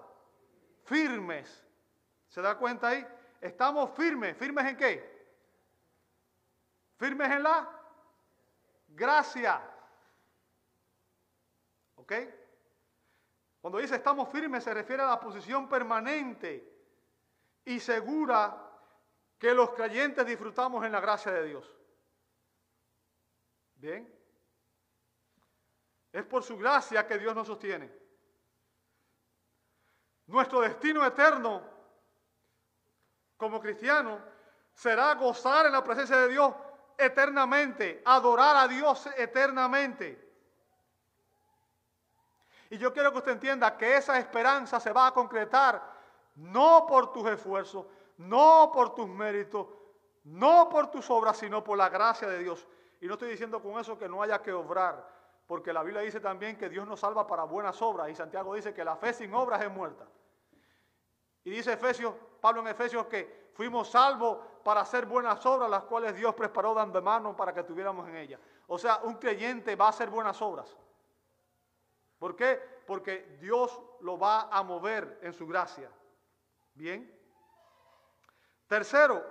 Firmes 0.83 1.65
¿Se 2.27 2.41
da 2.41 2.57
cuenta 2.57 2.89
ahí? 2.89 3.07
Estamos 3.39 3.91
firmes. 3.91 4.35
¿Firmes 4.35 4.65
en 4.65 4.75
qué? 4.75 5.29
Firmes 6.97 7.31
en 7.31 7.43
la 7.43 7.69
gracia. 8.89 9.61
¿Ok? 11.95 12.11
Cuando 13.61 13.79
dice 13.79 13.95
estamos 13.95 14.27
firmes 14.27 14.65
se 14.65 14.73
refiere 14.73 15.01
a 15.03 15.07
la 15.07 15.19
posición 15.21 15.69
permanente 15.69 16.77
y 17.63 17.79
segura 17.79 18.68
que 19.39 19.53
los 19.53 19.71
creyentes 19.71 20.25
disfrutamos 20.25 20.85
en 20.85 20.91
la 20.91 20.99
gracia 20.99 21.31
de 21.31 21.45
Dios. 21.45 21.75
Bien. 23.75 24.13
Es 26.11 26.25
por 26.25 26.43
su 26.43 26.57
gracia 26.57 27.07
que 27.07 27.17
Dios 27.17 27.33
nos 27.33 27.47
sostiene. 27.47 27.89
Nuestro 30.27 30.59
destino 30.59 31.05
eterno 31.05 31.63
como 33.37 33.61
cristiano 33.61 34.19
será 34.73 35.15
gozar 35.15 35.65
en 35.65 35.71
la 35.71 35.83
presencia 35.83 36.17
de 36.17 36.27
Dios 36.27 36.53
eternamente, 36.97 38.01
adorar 38.05 38.57
a 38.57 38.67
Dios 38.67 39.07
eternamente. 39.17 40.27
Y 42.69 42.77
yo 42.77 42.91
quiero 42.91 43.11
que 43.11 43.19
usted 43.19 43.31
entienda 43.31 43.77
que 43.77 43.95
esa 43.95 44.19
esperanza 44.19 44.79
se 44.79 44.91
va 44.91 45.07
a 45.07 45.13
concretar 45.13 45.81
no 46.35 46.85
por 46.85 47.11
tus 47.13 47.27
esfuerzos, 47.27 47.85
no 48.19 48.69
por 48.73 48.93
tus 48.93 49.07
méritos, 49.07 49.67
no 50.25 50.67
por 50.69 50.91
tus 50.91 51.09
obras, 51.09 51.37
sino 51.37 51.63
por 51.63 51.77
la 51.77 51.89
gracia 51.89 52.27
de 52.27 52.39
Dios. 52.39 52.67
Y 52.99 53.07
no 53.07 53.13
estoy 53.13 53.29
diciendo 53.29 53.61
con 53.61 53.79
eso 53.79 53.97
que 53.97 54.09
no 54.09 54.21
haya 54.21 54.41
que 54.41 54.51
obrar, 54.51 55.07
porque 55.47 55.71
la 55.71 55.83
Biblia 55.83 56.01
dice 56.01 56.19
también 56.19 56.57
que 56.57 56.69
Dios 56.69 56.85
nos 56.85 56.99
salva 56.99 57.25
para 57.25 57.43
buenas 57.43 57.81
obras, 57.81 58.09
y 58.09 58.15
Santiago 58.15 58.53
dice 58.53 58.73
que 58.73 58.83
la 58.83 58.97
fe 58.97 59.13
sin 59.13 59.33
obras 59.33 59.61
es 59.61 59.71
muerta. 59.71 60.05
Y 61.45 61.49
dice 61.49 61.73
Efesios, 61.73 62.13
Pablo 62.41 62.61
en 62.61 62.67
Efesios 62.67 63.05
que 63.07 63.51
fuimos 63.53 63.89
salvos 63.89 64.39
para 64.63 64.81
hacer 64.81 65.05
buenas 65.05 65.45
obras, 65.45 65.69
las 65.69 65.83
cuales 65.83 66.13
Dios 66.15 66.35
preparó 66.35 66.73
dando 66.73 67.01
mano 67.01 67.35
para 67.35 67.53
que 67.53 67.63
tuviéramos 67.63 68.07
en 68.09 68.17
ellas. 68.17 68.41
O 68.67 68.77
sea, 68.77 68.99
un 69.03 69.15
creyente 69.15 69.77
va 69.77 69.85
a 69.85 69.89
hacer 69.89 70.09
buenas 70.09 70.41
obras. 70.41 70.75
¿Por 72.19 72.35
qué? 72.35 72.61
Porque 72.85 73.37
Dios 73.39 73.81
lo 74.01 74.19
va 74.19 74.49
a 74.51 74.61
mover 74.61 75.19
en 75.21 75.31
su 75.31 75.47
gracia. 75.47 75.89
Bien. 76.73 77.18
Tercero, 78.69 79.25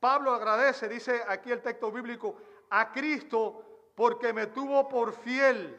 Pablo 0.00 0.32
agradece, 0.32 0.88
dice 0.88 1.22
aquí 1.28 1.52
el 1.52 1.60
texto 1.60 1.92
bíblico, 1.92 2.38
a 2.70 2.90
Cristo 2.90 3.92
porque 3.94 4.32
me 4.32 4.46
tuvo 4.46 4.88
por 4.88 5.12
fiel. 5.12 5.78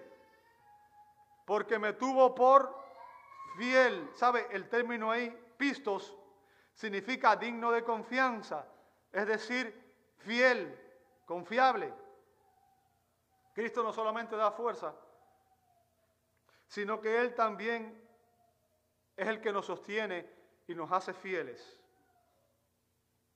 Porque 1.44 1.80
me 1.80 1.94
tuvo 1.94 2.36
por 2.36 2.72
fiel. 3.58 4.12
¿Sabe? 4.14 4.48
El 4.52 4.70
término 4.70 5.10
ahí, 5.10 5.36
pistos, 5.58 6.16
significa 6.76 7.36
digno 7.36 7.72
de 7.72 7.84
confianza. 7.84 8.68
Es 9.12 9.26
decir, 9.26 9.96
fiel, 10.20 10.80
confiable. 11.26 11.92
Cristo 13.56 13.82
no 13.82 13.92
solamente 13.92 14.36
da 14.36 14.52
fuerza, 14.52 14.94
sino 16.68 17.02
que 17.02 17.20
Él 17.20 17.34
también 17.34 18.08
es 19.18 19.28
el 19.28 19.42
que 19.42 19.52
nos 19.52 19.66
sostiene 19.66 20.30
y 20.68 20.76
nos 20.76 20.92
hace 20.92 21.12
fieles 21.12 21.81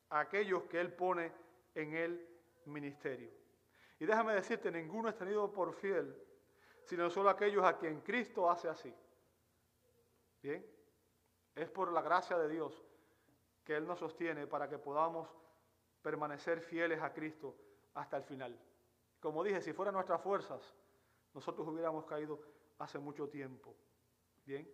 a 0.10 0.20
aquellos 0.20 0.64
que 0.64 0.80
Él 0.80 0.94
pone 0.94 1.32
en 1.74 1.94
el 1.94 2.28
ministerio. 2.66 3.32
Y 4.00 4.06
déjame 4.06 4.34
decirte, 4.34 4.72
ninguno 4.72 5.10
es 5.10 5.18
tenido 5.18 5.52
por 5.52 5.74
fiel, 5.74 6.16
sino 6.84 7.10
solo 7.10 7.30
aquellos 7.30 7.64
a 7.64 7.78
quien 7.78 8.02
Cristo 8.02 8.50
hace 8.50 8.68
así. 8.68 8.94
Bien, 10.42 10.66
es 11.56 11.70
por 11.70 11.92
la 11.92 12.02
gracia 12.02 12.38
de 12.38 12.50
Dios 12.50 12.86
que 13.64 13.76
Él 13.76 13.88
nos 13.88 14.00
sostiene 14.00 14.46
para 14.46 14.70
que 14.70 14.78
podamos 14.78 15.30
permanecer 16.02 16.62
fieles 16.62 17.02
a 17.02 17.14
Cristo 17.14 17.56
hasta 17.96 18.18
el 18.18 18.24
final. 18.24 18.60
Como 19.20 19.44
dije, 19.44 19.62
si 19.62 19.74
fueran 19.74 19.96
nuestras 19.96 20.22
fuerzas, 20.22 20.76
nosotros 21.34 21.68
hubiéramos 21.68 22.06
caído 22.06 22.40
hace 22.78 23.00
mucho 23.00 23.28
tiempo. 23.28 23.76
Bien. 24.46 24.70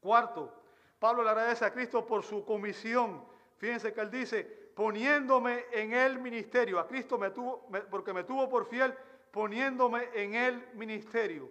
Cuarto, 0.00 0.52
Pablo 0.98 1.22
le 1.22 1.30
agradece 1.30 1.64
a 1.64 1.72
Cristo 1.72 2.04
por 2.04 2.24
su 2.24 2.44
comisión. 2.44 3.24
Fíjense 3.56 3.92
que 3.92 4.00
él 4.00 4.10
dice, 4.10 4.44
poniéndome 4.74 5.64
en 5.72 5.94
el 5.94 6.18
ministerio. 6.18 6.78
A 6.78 6.86
Cristo 6.86 7.16
me 7.18 7.30
tuvo, 7.30 7.68
porque 7.90 8.12
me 8.12 8.24
tuvo 8.24 8.48
por 8.48 8.66
fiel, 8.66 8.94
poniéndome 9.30 10.10
en 10.14 10.34
el 10.34 10.68
ministerio. 10.74 11.50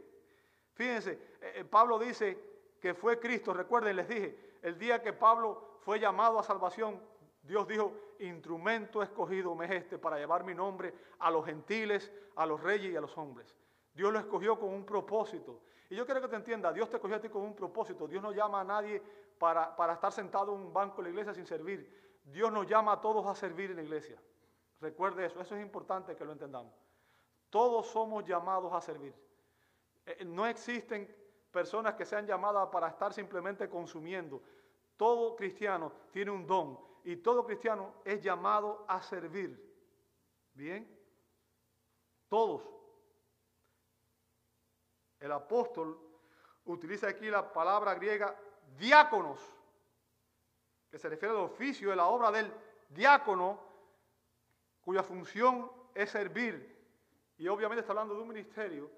Fíjense, 0.74 1.14
eh, 1.42 1.54
eh, 1.56 1.64
Pablo 1.64 1.98
dice 1.98 2.38
que 2.80 2.94
fue 2.94 3.20
Cristo. 3.20 3.54
Recuerden, 3.54 3.96
les 3.96 4.08
dije, 4.08 4.38
el 4.62 4.78
día 4.78 5.02
que 5.02 5.14
Pablo 5.14 5.80
fue 5.80 6.00
llamado 6.00 6.38
a 6.38 6.44
salvación, 6.44 7.02
Dios 7.42 7.68
dijo, 7.68 7.94
instrumento 8.20 9.02
escogido 9.02 9.56
me 9.56 9.66
es 9.66 9.72
este 9.72 9.98
para 9.98 10.18
llevar 10.18 10.44
mi 10.44 10.54
nombre 10.54 10.94
a 11.20 11.32
los 11.32 11.46
gentiles, 11.46 12.12
a 12.36 12.46
los 12.46 12.62
reyes 12.62 12.94
y 12.94 12.96
a 12.96 13.02
los 13.02 13.18
hombres. 13.18 13.56
Dios 13.94 14.12
lo 14.12 14.20
escogió 14.20 14.60
con 14.60 14.70
un 14.70 14.86
propósito. 14.86 15.62
Y 15.90 15.96
yo 15.96 16.06
quiero 16.06 16.22
que 16.22 16.28
te 16.28 16.36
entienda, 16.36 16.74
Dios 16.74 16.90
te 16.90 16.98
escogió 16.98 17.18
a 17.18 17.22
ti 17.22 17.30
con 17.30 17.44
un 17.44 17.56
propósito. 17.56 18.08
Dios 18.08 18.22
no 18.22 18.32
llama 18.32 18.62
a 18.62 18.64
nadie 18.64 19.02
para, 19.38 19.94
estar 19.94 20.12
sentado 20.12 20.54
en 20.54 20.62
un 20.62 20.74
banco 20.74 21.00
en 21.00 21.06
la 21.06 21.10
iglesia 21.10 21.34
sin 21.34 21.46
servir. 21.46 22.20
Dios 22.24 22.52
nos 22.52 22.66
llama 22.66 22.94
a 22.94 23.02
todos 23.02 23.26
a 23.28 23.36
servir 23.36 23.72
en 23.72 23.78
la 23.78 23.84
iglesia. 23.84 24.22
Recuerde 24.82 25.26
eso, 25.26 25.40
eso 25.40 25.56
es 25.56 25.62
importante 25.62 26.16
que 26.16 26.26
lo 26.26 26.32
entendamos. 26.32 26.74
Todos 27.50 27.88
somos 27.88 28.26
llamados 28.26 28.74
a 28.74 28.82
servir. 28.82 29.14
Eh, 30.06 30.26
no 30.26 30.46
existen 30.46 31.14
personas 31.52 31.96
que 31.96 32.06
sean 32.06 32.26
llamadas 32.26 32.68
para 32.70 32.88
estar 32.88 33.14
simplemente 33.14 33.70
consumiendo. 33.70 34.42
Todo 34.98 35.36
cristiano 35.36 35.92
tiene 36.12 36.32
un 36.32 36.46
don 36.46 36.80
y 37.04 37.18
todo 37.18 37.46
cristiano 37.46 37.96
es 38.04 38.22
llamado 38.22 38.86
a 38.88 39.02
servir. 39.02 39.64
¿Bien? 40.54 40.88
Todos. 42.28 42.70
El 45.20 45.32
apóstol 45.32 46.00
utiliza 46.66 47.08
aquí 47.08 47.30
la 47.30 47.52
palabra 47.52 47.96
griega 47.96 48.36
diáconos, 48.78 49.40
que 50.90 51.00
se 51.00 51.10
refiere 51.10 51.34
al 51.34 51.42
oficio 51.42 51.90
de 51.90 51.96
la 51.96 52.08
obra 52.08 52.32
del 52.32 52.52
diácono, 52.90 53.60
cuya 54.82 55.04
función 55.04 55.72
es 55.94 56.10
servir. 56.12 56.74
Y 57.38 57.48
obviamente 57.48 57.82
está 57.82 57.92
hablando 57.92 58.16
de 58.16 58.22
un 58.22 58.28
ministerio, 58.28 58.90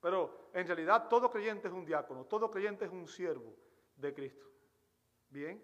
pero 0.00 0.50
en 0.54 0.66
realidad 0.66 1.08
todo 1.08 1.30
creyente 1.30 1.68
es 1.68 1.74
un 1.74 1.84
diácono, 1.84 2.24
todo 2.24 2.50
creyente 2.50 2.86
es 2.86 2.90
un 2.90 3.06
siervo 3.06 3.54
de 3.96 4.14
Cristo. 4.14 4.46
Bien. 5.28 5.62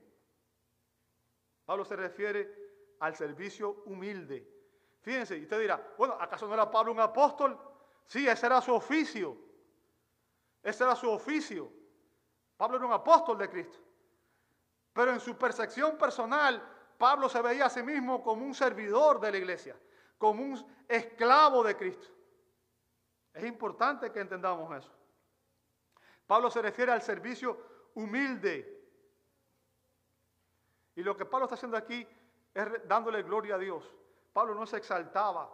Pablo 1.65 1.85
se 1.85 1.97
refiere 1.97 2.95
al 3.01 3.17
servicio 3.17 3.83
humilde. 3.87 4.49
Fíjense, 5.01 5.37
y 5.37 5.43
usted 5.43 5.61
dirá, 5.61 5.95
bueno, 5.99 6.15
¿acaso 6.21 6.47
no 6.47 6.55
era 6.55 6.71
Pablo 6.71 6.93
un 6.93 7.01
apóstol? 7.01 7.59
Sí, 8.05 8.29
ese 8.29 8.47
era 8.47 8.61
su 8.61 8.73
oficio. 8.73 9.37
Ese 10.63 10.85
era 10.85 10.95
su 10.95 11.11
oficio. 11.11 11.73
Pablo 12.57 12.77
era 12.77 12.87
un 12.87 12.93
apóstol 12.93 13.39
de 13.39 13.49
Cristo. 13.49 13.79
Pero 14.93 15.13
en 15.13 15.21
su 15.21 15.37
percepción 15.37 15.99
personal, 15.99 16.63
Pablo 16.97 17.29
se 17.29 17.43
veía 17.43 17.67
a 17.67 17.71
sí 17.71 17.83
mismo 17.83 18.23
como 18.23 18.45
un 18.45 18.55
servidor 18.55 19.21
de 19.21 19.31
la 19.31 19.39
iglesia, 19.39 19.77
como 20.17 20.43
un 20.43 20.85
esclavo 20.89 21.63
de 21.63 21.77
Cristo. 21.77 22.09
Es 23.35 23.45
importante 23.45 24.11
que 24.11 24.21
entendamos 24.21 24.75
eso. 24.75 24.91
Pablo 26.27 26.51
se 26.51 26.63
refiere 26.63 26.93
al 26.93 27.03
servicio 27.03 27.91
humilde. 27.95 28.73
Y 30.95 31.03
lo 31.03 31.17
que 31.17 31.27
Pablo 31.27 31.45
está 31.45 31.57
haciendo 31.57 31.77
aquí 31.77 32.07
es 32.55 32.89
dándole 32.89 33.23
gloria 33.23 33.57
a 33.57 33.59
Dios. 33.59 33.95
Pablo 34.33 34.55
no 34.55 34.67
se 34.67 34.79
exaltaba, 34.79 35.53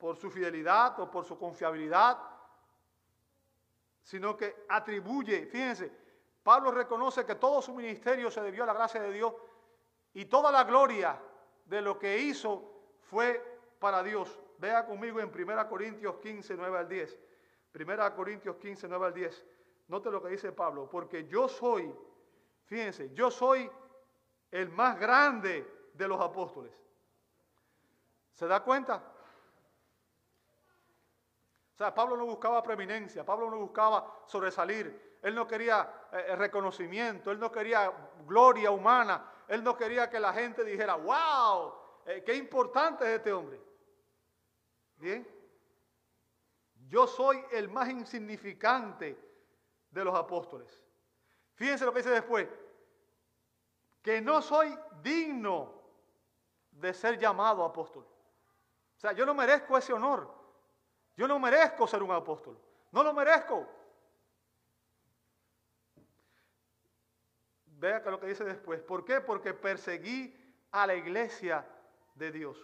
por 0.00 0.16
su 0.16 0.30
fidelidad 0.30 0.98
o 0.98 1.10
por 1.10 1.26
su 1.26 1.38
confiabilidad, 1.38 2.18
sino 4.02 4.36
que 4.36 4.64
atribuye, 4.68 5.46
fíjense, 5.46 5.92
Pablo 6.42 6.70
reconoce 6.70 7.24
que 7.24 7.34
todo 7.34 7.60
su 7.60 7.74
ministerio 7.74 8.30
se 8.30 8.40
debió 8.40 8.64
a 8.64 8.66
la 8.66 8.72
gracia 8.72 9.00
de 9.00 9.12
Dios 9.12 9.34
y 10.14 10.24
toda 10.24 10.50
la 10.50 10.64
gloria 10.64 11.20
de 11.66 11.82
lo 11.82 11.98
que 11.98 12.18
hizo 12.18 12.70
fue 13.00 13.60
para 13.78 14.02
Dios. 14.02 14.40
Vea 14.58 14.84
conmigo 14.84 15.20
en 15.20 15.28
1 15.28 15.68
Corintios 15.68 16.16
15, 16.16 16.56
9 16.56 16.78
al 16.78 16.88
10. 16.88 17.18
1 17.74 18.14
Corintios 18.16 18.56
15, 18.56 18.88
9 18.88 19.06
al 19.06 19.14
10. 19.14 19.46
Note 19.88 20.10
lo 20.10 20.22
que 20.22 20.28
dice 20.28 20.52
Pablo, 20.52 20.88
porque 20.88 21.26
yo 21.26 21.48
soy, 21.48 21.92
fíjense, 22.64 23.12
yo 23.12 23.30
soy 23.30 23.70
el 24.50 24.68
más 24.70 24.98
grande 24.98 25.90
de 25.94 26.08
los 26.08 26.20
apóstoles. 26.20 26.72
¿Se 28.32 28.46
da 28.46 28.60
cuenta? 28.62 29.02
Sea, 31.80 31.94
Pablo 31.94 32.14
no 32.14 32.26
buscaba 32.26 32.62
preeminencia, 32.62 33.24
Pablo 33.24 33.50
no 33.50 33.56
buscaba 33.56 34.24
sobresalir, 34.26 35.16
él 35.22 35.34
no 35.34 35.46
quería 35.46 36.08
eh, 36.12 36.36
reconocimiento, 36.36 37.30
él 37.30 37.40
no 37.40 37.50
quería 37.50 37.90
gloria 38.26 38.70
humana, 38.70 39.32
él 39.48 39.64
no 39.64 39.78
quería 39.78 40.10
que 40.10 40.20
la 40.20 40.30
gente 40.34 40.62
dijera, 40.62 40.96
wow, 40.96 41.72
eh, 42.04 42.22
qué 42.22 42.34
importante 42.34 43.06
es 43.06 43.16
este 43.16 43.32
hombre. 43.32 43.58
Bien, 44.96 45.26
yo 46.86 47.06
soy 47.06 47.42
el 47.50 47.70
más 47.70 47.88
insignificante 47.88 49.18
de 49.88 50.04
los 50.04 50.14
apóstoles. 50.14 50.84
Fíjense 51.54 51.86
lo 51.86 51.94
que 51.94 52.00
dice 52.00 52.10
después. 52.10 52.46
Que 54.02 54.20
no 54.20 54.42
soy 54.42 54.78
digno 55.00 55.80
de 56.72 56.92
ser 56.92 57.18
llamado 57.18 57.64
apóstol. 57.64 58.04
O 58.04 59.00
sea, 59.00 59.12
yo 59.12 59.24
no 59.24 59.32
merezco 59.32 59.78
ese 59.78 59.94
honor. 59.94 60.39
Yo 61.20 61.28
no 61.28 61.38
merezco 61.38 61.86
ser 61.86 62.02
un 62.02 62.12
apóstol. 62.12 62.58
No 62.92 63.02
lo 63.02 63.12
merezco. 63.12 63.68
Vea 67.66 68.02
que 68.02 68.10
lo 68.10 68.18
que 68.18 68.28
dice 68.28 68.42
después. 68.42 68.80
¿Por 68.80 69.04
qué? 69.04 69.20
Porque 69.20 69.52
perseguí 69.52 70.34
a 70.70 70.86
la 70.86 70.94
iglesia 70.94 71.68
de 72.14 72.32
Dios. 72.32 72.56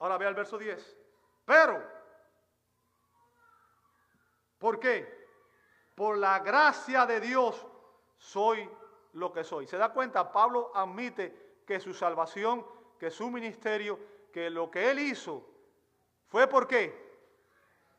Ahora 0.00 0.18
vea 0.18 0.30
el 0.30 0.34
verso 0.34 0.58
10. 0.58 0.98
Pero, 1.44 1.80
¿por 4.58 4.80
qué? 4.80 5.28
Por 5.94 6.18
la 6.18 6.40
gracia 6.40 7.06
de 7.06 7.20
Dios 7.20 7.64
soy 8.18 8.68
lo 9.12 9.32
que 9.32 9.44
soy. 9.44 9.68
¿Se 9.68 9.76
da 9.76 9.92
cuenta? 9.92 10.32
Pablo 10.32 10.72
admite 10.74 11.60
que 11.64 11.78
su 11.78 11.94
salvación, 11.94 12.66
que 12.98 13.12
su 13.12 13.30
ministerio, 13.30 13.96
que 14.32 14.50
lo 14.50 14.72
que 14.72 14.90
él 14.90 14.98
hizo 14.98 15.55
fue 16.28 16.46
por 16.46 16.66
qué? 16.66 17.06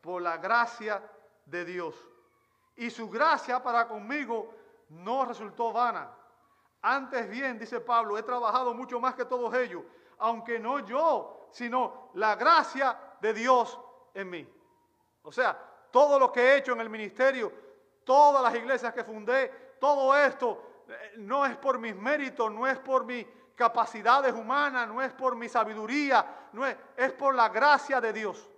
Por 0.00 0.22
la 0.22 0.36
gracia 0.36 1.02
de 1.46 1.64
Dios. 1.64 1.94
Y 2.76 2.90
su 2.90 3.08
gracia 3.10 3.62
para 3.62 3.88
conmigo 3.88 4.54
no 4.90 5.24
resultó 5.24 5.72
vana. 5.72 6.14
Antes 6.82 7.28
bien, 7.28 7.58
dice 7.58 7.80
Pablo, 7.80 8.16
he 8.16 8.22
trabajado 8.22 8.72
mucho 8.72 9.00
más 9.00 9.14
que 9.14 9.24
todos 9.24 9.52
ellos, 9.54 9.82
aunque 10.18 10.58
no 10.58 10.78
yo, 10.80 11.48
sino 11.50 12.10
la 12.14 12.36
gracia 12.36 12.96
de 13.20 13.32
Dios 13.32 13.78
en 14.14 14.30
mí. 14.30 14.48
O 15.22 15.32
sea, 15.32 15.58
todo 15.90 16.18
lo 16.18 16.30
que 16.30 16.40
he 16.40 16.56
hecho 16.58 16.72
en 16.72 16.80
el 16.80 16.90
ministerio, 16.90 17.52
todas 18.04 18.42
las 18.42 18.54
iglesias 18.54 18.94
que 18.94 19.04
fundé, 19.04 19.76
todo 19.80 20.16
esto 20.16 20.84
eh, 20.88 21.14
no 21.16 21.44
es 21.44 21.56
por 21.56 21.78
mis 21.78 21.96
méritos, 21.96 22.50
no 22.52 22.66
es 22.66 22.78
por 22.78 23.04
mis 23.04 23.26
capacidades 23.58 24.32
humanas, 24.32 24.86
no 24.86 25.02
es 25.02 25.12
por 25.12 25.34
mi 25.34 25.48
sabiduría, 25.48 26.48
no 26.52 26.64
es, 26.64 26.76
es 26.96 27.12
por 27.12 27.34
la 27.34 27.48
gracia 27.48 28.00
de 28.00 28.12
Dios. 28.12 28.48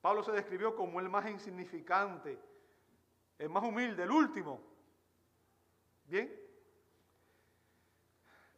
Pablo 0.00 0.22
se 0.22 0.32
describió 0.32 0.74
como 0.74 0.98
el 0.98 1.10
más 1.10 1.28
insignificante, 1.28 2.40
el 3.38 3.50
más 3.50 3.62
humilde, 3.62 4.02
el 4.02 4.10
último. 4.10 4.62
Bien. 6.06 6.34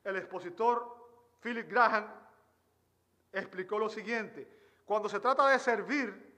El 0.05 0.17
expositor 0.17 1.11
Philip 1.41 1.69
Graham 1.69 2.07
explicó 3.33 3.77
lo 3.77 3.89
siguiente. 3.89 4.49
Cuando 4.85 5.09
se 5.09 5.19
trata 5.19 5.49
de 5.49 5.59
servir 5.59 6.33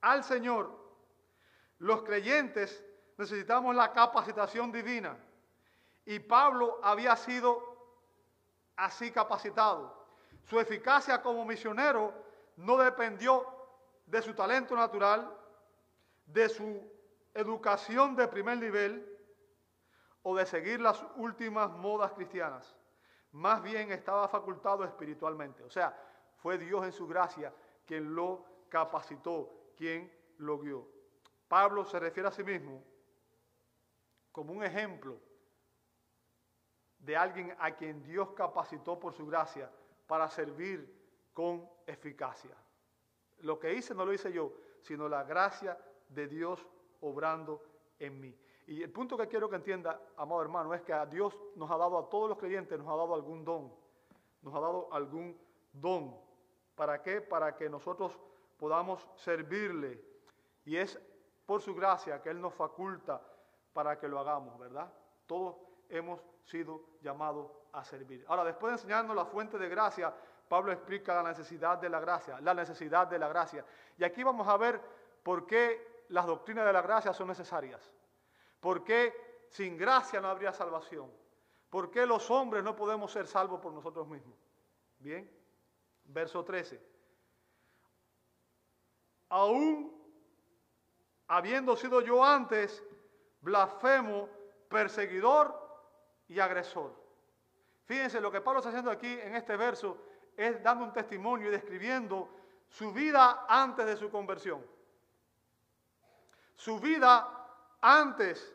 al 0.00 0.24
Señor, 0.24 0.80
los 1.78 2.02
creyentes 2.04 2.82
necesitamos 3.20 3.74
la 3.74 3.92
capacitación 3.92 4.72
divina. 4.72 5.14
Y 6.06 6.18
Pablo 6.18 6.80
había 6.82 7.14
sido 7.16 7.76
así 8.76 9.10
capacitado. 9.10 9.94
Su 10.44 10.58
eficacia 10.58 11.20
como 11.20 11.44
misionero 11.44 12.14
no 12.56 12.78
dependió 12.78 13.46
de 14.06 14.22
su 14.22 14.34
talento 14.34 14.74
natural, 14.74 15.30
de 16.24 16.48
su 16.48 16.82
educación 17.34 18.16
de 18.16 18.26
primer 18.26 18.56
nivel 18.56 19.06
o 20.22 20.34
de 20.34 20.46
seguir 20.46 20.80
las 20.80 21.04
últimas 21.16 21.70
modas 21.70 22.12
cristianas. 22.12 22.74
Más 23.32 23.62
bien 23.62 23.92
estaba 23.92 24.28
facultado 24.28 24.82
espiritualmente. 24.82 25.62
O 25.62 25.70
sea, 25.70 25.94
fue 26.38 26.56
Dios 26.56 26.84
en 26.84 26.92
su 26.92 27.06
gracia 27.06 27.52
quien 27.86 28.14
lo 28.14 28.44
capacitó, 28.70 29.52
quien 29.76 30.10
lo 30.38 30.58
guió. 30.58 30.88
Pablo 31.48 31.84
se 31.84 31.98
refiere 32.00 32.28
a 32.28 32.32
sí 32.32 32.42
mismo 32.42 32.89
como 34.32 34.52
un 34.52 34.62
ejemplo 34.62 35.18
de 36.98 37.16
alguien 37.16 37.54
a 37.58 37.74
quien 37.74 38.02
Dios 38.02 38.30
capacitó 38.32 38.98
por 38.98 39.12
su 39.12 39.26
gracia 39.26 39.70
para 40.06 40.28
servir 40.28 41.00
con 41.32 41.68
eficacia. 41.86 42.56
Lo 43.38 43.58
que 43.58 43.72
hice 43.72 43.94
no 43.94 44.04
lo 44.04 44.12
hice 44.12 44.32
yo, 44.32 44.52
sino 44.82 45.08
la 45.08 45.24
gracia 45.24 45.78
de 46.08 46.26
Dios 46.28 46.66
obrando 47.00 47.62
en 47.98 48.20
mí. 48.20 48.36
Y 48.66 48.82
el 48.82 48.90
punto 48.90 49.16
que 49.16 49.26
quiero 49.26 49.48
que 49.48 49.56
entienda, 49.56 50.00
amado 50.16 50.42
hermano, 50.42 50.74
es 50.74 50.82
que 50.82 50.92
a 50.92 51.06
Dios 51.06 51.36
nos 51.56 51.70
ha 51.70 51.76
dado 51.76 51.98
a 51.98 52.08
todos 52.08 52.28
los 52.28 52.38
creyentes, 52.38 52.78
nos 52.78 52.88
ha 52.88 52.96
dado 52.96 53.14
algún 53.14 53.44
don. 53.44 53.72
Nos 54.42 54.54
ha 54.54 54.60
dado 54.60 54.92
algún 54.92 55.38
don. 55.72 56.16
¿Para 56.74 57.02
qué? 57.02 57.20
Para 57.20 57.56
que 57.56 57.68
nosotros 57.68 58.18
podamos 58.58 59.08
servirle. 59.16 60.04
Y 60.64 60.76
es 60.76 61.00
por 61.46 61.62
su 61.62 61.74
gracia 61.74 62.22
que 62.22 62.30
Él 62.30 62.40
nos 62.40 62.54
faculta 62.54 63.20
para 63.72 63.98
que 63.98 64.08
lo 64.08 64.18
hagamos, 64.18 64.58
¿verdad? 64.58 64.92
Todos 65.26 65.56
hemos 65.88 66.20
sido 66.44 66.84
llamados 67.02 67.50
a 67.72 67.84
servir. 67.84 68.24
Ahora, 68.28 68.44
después 68.44 68.72
de 68.72 68.78
enseñarnos 68.78 69.14
la 69.14 69.24
fuente 69.24 69.58
de 69.58 69.68
gracia, 69.68 70.14
Pablo 70.48 70.72
explica 70.72 71.14
la 71.22 71.28
necesidad 71.28 71.78
de 71.78 71.88
la 71.88 72.00
gracia, 72.00 72.40
la 72.40 72.54
necesidad 72.54 73.06
de 73.06 73.18
la 73.18 73.28
gracia. 73.28 73.64
Y 73.96 74.04
aquí 74.04 74.22
vamos 74.22 74.48
a 74.48 74.56
ver 74.56 74.80
por 75.22 75.46
qué 75.46 76.04
las 76.08 76.26
doctrinas 76.26 76.66
de 76.66 76.72
la 76.72 76.82
gracia 76.82 77.12
son 77.12 77.28
necesarias. 77.28 77.94
¿Por 78.58 78.82
qué 78.82 79.46
sin 79.48 79.76
gracia 79.76 80.20
no 80.20 80.28
habría 80.28 80.52
salvación? 80.52 81.10
¿Por 81.68 81.90
qué 81.90 82.04
los 82.04 82.30
hombres 82.30 82.64
no 82.64 82.74
podemos 82.74 83.12
ser 83.12 83.26
salvos 83.26 83.60
por 83.60 83.72
nosotros 83.72 84.08
mismos? 84.08 84.36
Bien, 84.98 85.30
verso 86.04 86.44
13. 86.44 86.82
Aún 89.28 89.96
habiendo 91.28 91.76
sido 91.76 92.00
yo 92.00 92.24
antes 92.24 92.84
blasfemo, 93.40 94.28
perseguidor 94.68 95.54
y 96.28 96.40
agresor. 96.40 96.94
Fíjense 97.84 98.20
lo 98.20 98.30
que 98.30 98.40
Pablo 98.40 98.60
está 98.60 98.70
haciendo 98.70 98.90
aquí 98.90 99.12
en 99.20 99.34
este 99.34 99.56
verso 99.56 99.98
es 100.36 100.62
dando 100.62 100.84
un 100.84 100.92
testimonio 100.92 101.48
y 101.48 101.50
describiendo 101.50 102.28
su 102.68 102.92
vida 102.92 103.46
antes 103.48 103.84
de 103.84 103.96
su 103.96 104.10
conversión. 104.10 104.64
Su 106.54 106.78
vida 106.78 107.28
antes 107.80 108.54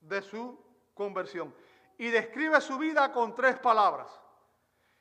de 0.00 0.22
su 0.22 0.62
conversión. 0.94 1.54
Y 1.98 2.10
describe 2.10 2.60
su 2.60 2.76
vida 2.78 3.10
con 3.12 3.34
tres 3.34 3.58
palabras. 3.58 4.20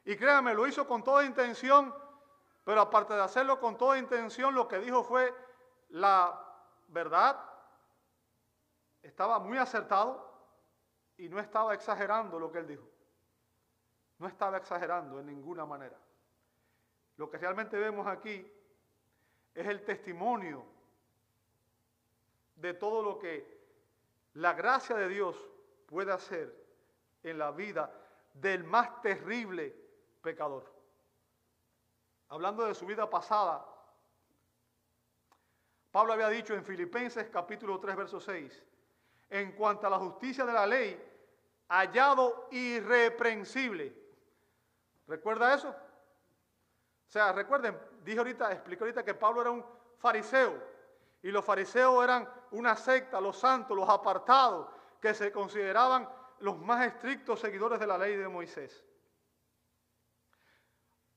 Y 0.06 0.16
créanme, 0.16 0.54
lo 0.54 0.68
hizo 0.68 0.88
con 0.88 1.04
toda 1.04 1.26
intención, 1.26 1.94
pero 2.64 2.82
aparte 2.82 3.14
de 3.16 3.22
hacerlo 3.22 3.60
con 3.60 3.78
toda 3.78 3.98
intención, 3.98 4.56
lo 4.56 4.68
que 4.68 4.80
dijo 4.80 5.04
fue 5.04 5.34
la 5.90 6.40
verdad. 6.88 7.38
Estaba 9.06 9.38
muy 9.38 9.60
acertado 9.60 10.34
y 11.16 11.30
no 11.30 11.40
estaba 11.40 11.76
exagerando 11.76 12.40
lo 12.40 12.52
que 12.52 12.58
él 12.58 12.68
dijo. 12.68 12.90
No 14.18 14.28
estaba 14.28 14.58
exagerando 14.58 15.20
en 15.20 15.28
ninguna 15.28 15.64
manera. 15.64 15.96
Lo 17.18 17.30
que 17.30 17.38
realmente 17.38 17.78
vemos 17.78 18.08
aquí 18.08 18.52
es 19.54 19.68
el 19.68 19.86
testimonio 19.86 20.66
de 22.56 22.74
todo 22.74 23.04
lo 23.04 23.20
que 23.20 23.64
la 24.34 24.54
gracia 24.54 24.96
de 24.96 25.08
Dios 25.08 25.38
puede 25.86 26.12
hacer 26.12 26.52
en 27.22 27.38
la 27.38 27.52
vida 27.52 27.94
del 28.34 28.64
más 28.64 29.04
terrible 29.04 29.76
pecador. 30.24 30.66
Hablando 32.30 32.66
de 32.66 32.74
su 32.74 32.88
vida 32.88 33.08
pasada, 33.08 33.64
Pablo 35.92 36.14
había 36.14 36.30
dicho 36.30 36.56
en 36.56 36.66
Filipenses 36.66 37.30
capítulo 37.30 37.80
3, 37.80 37.96
verso 37.96 38.20
6, 38.20 38.66
en 39.30 39.54
cuanto 39.54 39.88
a 39.88 39.90
la 39.90 40.00
justicia 40.00 40.46
de 40.46 40.54
la 40.54 40.66
ley, 40.66 41.02
hallado 41.68 42.48
irreprensible 42.52 44.06
¿Recuerda 45.08 45.54
eso? 45.54 45.70
O 45.70 47.12
sea, 47.12 47.32
recuerden, 47.32 47.80
dije 48.04 48.18
ahorita, 48.18 48.52
expliqué 48.52 48.84
ahorita 48.84 49.06
que 49.06 49.14
Pablo 49.14 49.42
era 49.42 49.52
un 49.52 49.66
fariseo 50.00 50.62
y 51.22 51.32
los 51.32 51.46
fariseos 51.46 52.04
eran 52.04 52.28
una 52.52 52.76
secta, 52.76 53.22
los 53.22 53.38
santos, 53.38 53.78
los 53.78 53.88
apartados, 53.88 54.68
que 55.00 55.14
se 55.14 55.32
consideraban 55.32 56.10
los 56.40 56.58
más 56.58 56.86
estrictos 56.86 57.40
seguidores 57.40 57.80
de 57.80 57.88
la 57.88 57.98
ley 57.98 58.16
de 58.16 58.28
Moisés. 58.28 58.84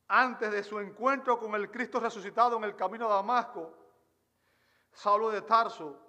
Antes 0.09 0.51
de 0.53 0.63
su 0.63 0.79
encuentro 0.81 1.39
con 1.39 1.55
el 1.55 1.71
Cristo 1.71 2.01
resucitado 2.01 2.57
en 2.57 2.65
el 2.65 2.77
camino 2.77 3.11
a 3.11 3.17
Damasco, 3.17 3.75
Saulo 4.93 5.31
de 5.31 5.43
Tarso 5.43 6.08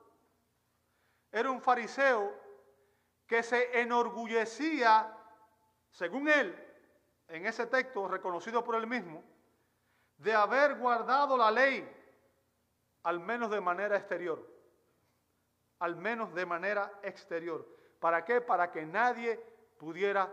era 1.31 1.51
un 1.51 1.61
fariseo 1.61 2.33
que 3.27 3.43
se 3.43 3.79
enorgullecía, 3.79 5.15
según 5.91 6.27
él, 6.27 6.55
en 7.27 7.45
ese 7.45 7.67
texto 7.67 8.07
reconocido 8.07 8.63
por 8.63 8.75
él 8.75 8.87
mismo, 8.87 9.23
de 10.17 10.33
haber 10.33 10.75
guardado 10.75 11.37
la 11.37 11.51
ley, 11.51 11.87
al 13.03 13.19
menos 13.19 13.51
de 13.51 13.61
manera 13.61 13.95
exterior, 13.95 14.45
al 15.79 15.95
menos 15.95 16.33
de 16.33 16.45
manera 16.45 16.99
exterior. 17.03 17.65
¿Para 17.99 18.25
qué? 18.25 18.41
Para 18.41 18.71
que 18.71 18.85
nadie 18.85 19.37
pudiera 19.77 20.31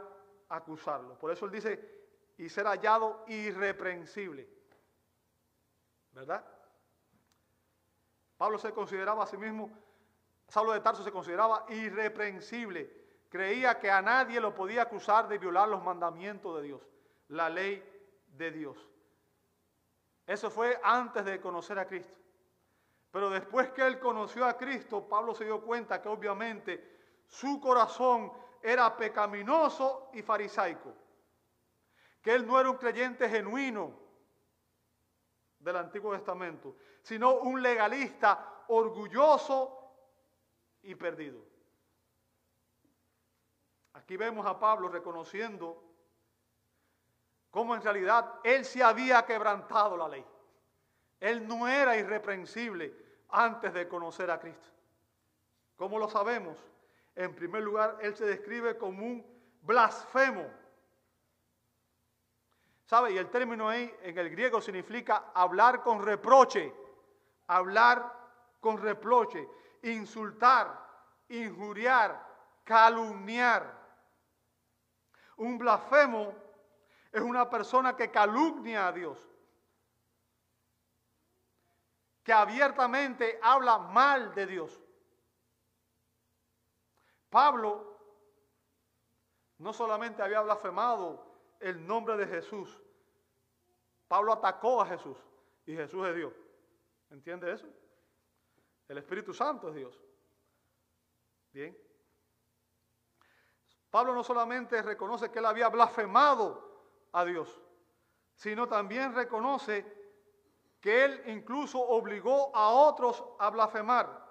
acusarlo. 0.49 1.18
Por 1.18 1.30
eso 1.30 1.44
él 1.44 1.53
dice, 1.53 1.97
y 2.38 2.49
ser 2.49 2.66
hallado 2.66 3.24
irreprensible. 3.28 4.49
¿Verdad? 6.12 6.44
Pablo 8.36 8.59
se 8.59 8.72
consideraba 8.72 9.24
a 9.24 9.26
sí 9.26 9.36
mismo, 9.36 9.70
Saulo 10.49 10.72
de 10.72 10.80
Tarso 10.80 11.03
se 11.03 11.12
consideraba 11.12 11.66
irreprensible. 11.68 12.90
Creía 13.28 13.78
que 13.78 13.90
a 13.90 14.01
nadie 14.01 14.40
lo 14.40 14.55
podía 14.55 14.82
acusar 14.82 15.28
de 15.28 15.38
violar 15.38 15.68
los 15.68 15.82
mandamientos 15.82 16.57
de 16.57 16.62
Dios, 16.62 16.82
la 17.28 17.49
ley 17.49 17.82
de 18.28 18.51
Dios. 18.51 18.78
Eso 20.26 20.51
fue 20.51 20.80
antes 20.82 21.24
de 21.24 21.40
conocer 21.40 21.78
a 21.78 21.86
Cristo. 21.86 22.16
Pero 23.11 23.30
después 23.30 23.70
que 23.70 23.86
él 23.86 23.99
conoció 23.99 24.44
a 24.44 24.57
Cristo, 24.57 25.09
Pablo 25.09 25.34
se 25.34 25.44
dio 25.44 25.62
cuenta 25.62 26.03
que 26.03 26.09
obviamente 26.09 26.97
su 27.26 27.61
corazón 27.61 28.32
era 28.62 28.97
pecaminoso 28.97 30.11
y 30.12 30.22
farisaico. 30.22 30.92
Que 32.20 32.34
él 32.34 32.47
no 32.47 32.59
era 32.59 32.70
un 32.70 32.76
creyente 32.76 33.28
genuino 33.28 33.92
del 35.59 35.76
Antiguo 35.76 36.12
Testamento, 36.12 36.76
sino 37.03 37.36
un 37.36 37.62
legalista 37.62 38.64
orgulloso 38.68 39.86
y 40.87 40.95
perdido. 40.95 41.39
Aquí 43.95 44.16
vemos 44.16 44.47
a 44.47 44.59
Pablo 44.59 44.89
reconociendo 44.89 45.82
cómo 47.51 47.74
en 47.74 47.82
realidad 47.82 48.41
él 48.45 48.64
se 48.64 48.82
había 48.82 49.24
quebrantado 49.24 49.97
la 49.97 50.09
ley. 50.09 50.24
Él 51.20 51.47
no 51.47 51.66
era 51.66 51.97
irreprensible 51.97 52.95
antes 53.30 53.72
de 53.72 53.89
conocer 53.89 54.30
a 54.30 54.39
Cristo. 54.39 54.68
¿Cómo 55.76 55.99
lo 55.99 56.09
sabemos? 56.09 56.59
En 57.14 57.34
primer 57.34 57.62
lugar, 57.62 57.99
Él 58.01 58.14
se 58.14 58.26
describe 58.26 58.76
como 58.76 59.05
un 59.05 59.26
blasfemo. 59.62 60.47
¿Sabe? 62.84 63.12
Y 63.12 63.18
el 63.18 63.30
término 63.30 63.68
ahí 63.68 63.93
en 64.03 64.16
el 64.16 64.30
griego 64.30 64.61
significa 64.61 65.32
hablar 65.34 65.82
con 65.82 66.03
reproche, 66.03 66.72
hablar 67.49 68.12
con 68.61 68.78
reproche, 68.78 69.49
insultar, 69.93 70.87
injuriar, 71.28 72.24
calumniar. 72.64 73.74
Un 75.37 75.59
blasfemo 75.59 76.34
es 77.12 77.20
una 77.20 77.49
persona 77.49 77.97
que 77.97 78.11
calumnia 78.11 78.89
a 78.89 78.93
Dios, 78.93 79.18
que 82.22 82.32
abiertamente 82.32 83.39
habla 83.43 83.78
mal 83.78 84.34
de 84.34 84.47
Dios. 84.47 84.80
Pablo 87.30 87.97
no 89.59 89.72
solamente 89.72 90.22
había 90.22 90.41
blasfemado 90.41 91.24
el 91.61 91.87
nombre 91.87 92.16
de 92.16 92.26
Jesús, 92.26 92.82
Pablo 94.09 94.32
atacó 94.32 94.82
a 94.82 94.87
Jesús 94.87 95.18
y 95.64 95.74
Jesús 95.74 96.07
es 96.07 96.14
Dios. 96.14 96.32
¿Entiende 97.11 97.53
eso? 97.53 97.66
El 98.89 98.99
Espíritu 98.99 99.34
Santo 99.34 99.68
es 99.68 99.74
Dios. 99.74 100.01
Bien. 101.53 101.76
Pablo 103.91 104.14
no 104.14 104.22
solamente 104.22 104.82
reconoce 104.82 105.30
que 105.30 105.39
él 105.39 105.47
había 105.47 105.68
blasfemado 105.68 107.09
a 107.12 107.24
Dios, 107.24 107.61
sino 108.34 108.68
también 108.68 109.14
reconoce 109.14 109.84
que 110.80 111.05
él 111.05 111.22
incluso 111.26 111.80
obligó 111.80 112.55
a 112.55 112.68
otros 112.68 113.24
a 113.39 113.51
blasfemar. 113.51 114.24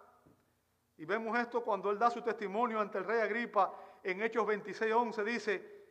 Y 0.97 1.06
vemos 1.06 1.38
esto 1.38 1.64
cuando 1.64 1.89
él 1.89 1.99
da 1.99 2.10
su 2.10 2.22
testimonio 2.22 2.80
ante 2.80 2.99
el 2.99 3.06
rey 3.06 3.20
Agripa 3.20 3.74
en 4.03 4.22
Hechos 4.22 4.45
26:11 4.45 5.24
dice, 5.24 5.88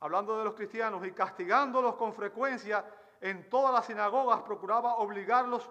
hablando 0.00 0.38
de 0.38 0.44
los 0.44 0.54
cristianos 0.54 1.04
y 1.06 1.12
castigándolos 1.12 1.96
con 1.96 2.14
frecuencia 2.14 2.84
en 3.20 3.48
todas 3.50 3.74
las 3.74 3.86
sinagogas 3.86 4.42
procuraba 4.42 4.96
obligarlos 4.96 5.68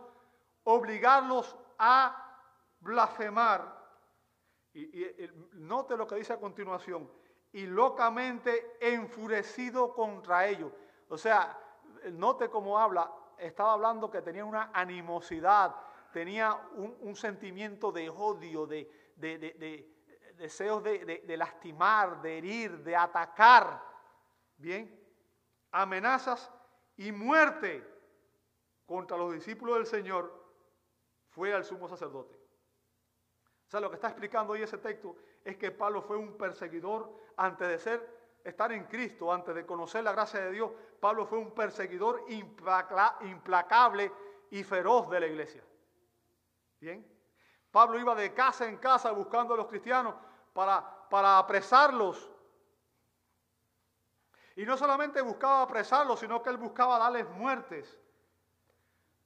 obligarlos 0.63 1.55
a 1.83 2.15
blasfemar. 2.79 3.81
Y, 4.73 4.81
y, 5.03 5.31
note 5.53 5.97
lo 5.97 6.07
que 6.07 6.15
dice 6.15 6.33
a 6.33 6.39
continuación, 6.39 7.11
y 7.51 7.65
locamente 7.65 8.77
enfurecido 8.79 9.93
contra 9.93 10.47
ellos. 10.47 10.71
O 11.09 11.17
sea, 11.17 11.59
note 12.11 12.49
cómo 12.49 12.79
habla, 12.79 13.11
estaba 13.37 13.73
hablando 13.73 14.09
que 14.09 14.21
tenía 14.21 14.45
una 14.45 14.69
animosidad, 14.73 15.75
tenía 16.13 16.55
un, 16.75 17.15
sentimiento 17.15 17.91
de 17.91 18.09
odio, 18.09 18.67
de, 18.67 18.87
deseos 20.37 20.83
de 20.83 21.35
lastimar, 21.35 22.21
de 22.21 22.37
herir, 22.37 22.77
de 22.83 22.95
atacar. 22.95 23.83
Bien, 24.55 25.01
amenazas 25.71 26.51
y 26.95 27.11
muerte 27.11 27.83
contra 28.85 29.17
los 29.17 29.33
discípulos 29.33 29.77
del 29.77 29.85
Señor 29.87 30.40
fue 31.31 31.53
al 31.53 31.65
sumo 31.65 31.87
sacerdote. 31.87 32.35
O 33.67 33.69
sea, 33.71 33.79
lo 33.79 33.89
que 33.89 33.95
está 33.95 34.09
explicando 34.09 34.53
hoy 34.53 34.61
ese 34.61 34.77
texto 34.77 35.15
es 35.43 35.57
que 35.57 35.71
Pablo 35.71 36.01
fue 36.01 36.17
un 36.17 36.37
perseguidor 36.37 37.11
antes 37.37 37.67
de 37.67 37.79
ser 37.79 38.21
estar 38.43 38.71
en 38.71 38.85
Cristo, 38.85 39.31
antes 39.31 39.53
de 39.55 39.65
conocer 39.65 40.03
la 40.03 40.11
gracia 40.11 40.39
de 40.41 40.51
Dios, 40.51 40.71
Pablo 40.99 41.25
fue 41.25 41.37
un 41.37 41.51
perseguidor 41.51 42.25
implacable 42.29 44.11
y 44.49 44.63
feroz 44.63 45.09
de 45.09 45.19
la 45.19 45.27
iglesia. 45.27 45.63
Bien. 46.79 47.07
Pablo 47.71 47.99
iba 47.99 48.15
de 48.15 48.33
casa 48.33 48.67
en 48.67 48.77
casa 48.77 49.11
buscando 49.11 49.53
a 49.53 49.57
los 49.57 49.67
cristianos 49.67 50.15
para, 50.53 51.07
para 51.09 51.37
apresarlos. 51.37 52.29
Y 54.55 54.65
no 54.65 54.75
solamente 54.75 55.21
buscaba 55.21 55.61
apresarlos, 55.61 56.19
sino 56.19 56.43
que 56.43 56.49
él 56.49 56.57
buscaba 56.57 56.99
darles 56.99 57.29
muertes. 57.29 57.97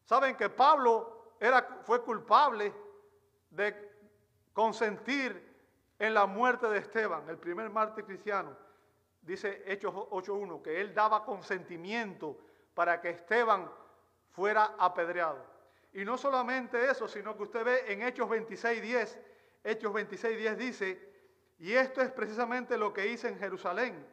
Saben 0.03 0.37
que 0.37 0.49
Pablo 0.49 1.14
era, 1.39 1.81
fue 1.83 2.01
culpable 2.03 2.73
de 3.49 3.91
consentir 4.53 5.55
en 5.97 6.13
la 6.13 6.25
muerte 6.25 6.67
de 6.67 6.79
Esteban, 6.79 7.27
el 7.29 7.37
primer 7.37 7.69
mártir 7.69 8.05
cristiano 8.05 8.65
dice 9.25 9.63
Hechos 9.65 9.93
8.1, 9.93 10.61
que 10.61 10.79
él 10.79 10.93
daba 10.93 11.25
consentimiento 11.25 12.37
para 12.73 13.01
que 13.01 13.09
Esteban 13.09 13.69
fuera 14.31 14.75
apedreado. 14.77 15.43
Y 15.93 16.05
no 16.05 16.17
solamente 16.17 16.89
eso, 16.89 17.07
sino 17.07 17.35
que 17.35 17.43
usted 17.43 17.63
ve 17.63 17.91
en 17.91 18.03
Hechos 18.03 18.29
26.10, 18.29 19.19
Hechos 19.63 19.93
26.10 19.93 20.55
dice, 20.55 21.13
y 21.57 21.73
esto 21.73 22.01
es 22.01 22.11
precisamente 22.11 22.77
lo 22.77 22.93
que 22.93 23.07
hice 23.07 23.29
en 23.29 23.39
Jerusalén. 23.39 24.05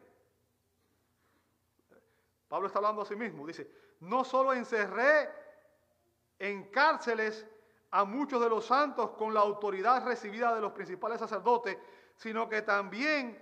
Pablo 2.47 2.67
está 2.67 2.79
hablando 2.79 3.01
a 3.01 3.05
sí 3.05 3.15
mismo, 3.15 3.45
dice, 3.45 3.69
no 3.99 4.23
solo 4.23 4.53
encerré 4.53 5.29
en 6.39 6.69
cárceles 6.71 7.47
a 7.91 8.05
muchos 8.05 8.41
de 8.41 8.49
los 8.49 8.65
santos 8.65 9.11
con 9.11 9.33
la 9.33 9.41
autoridad 9.41 10.05
recibida 10.05 10.53
de 10.55 10.61
los 10.61 10.71
principales 10.71 11.19
sacerdotes, 11.19 11.77
sino 12.15 12.49
que 12.49 12.61
también 12.63 13.39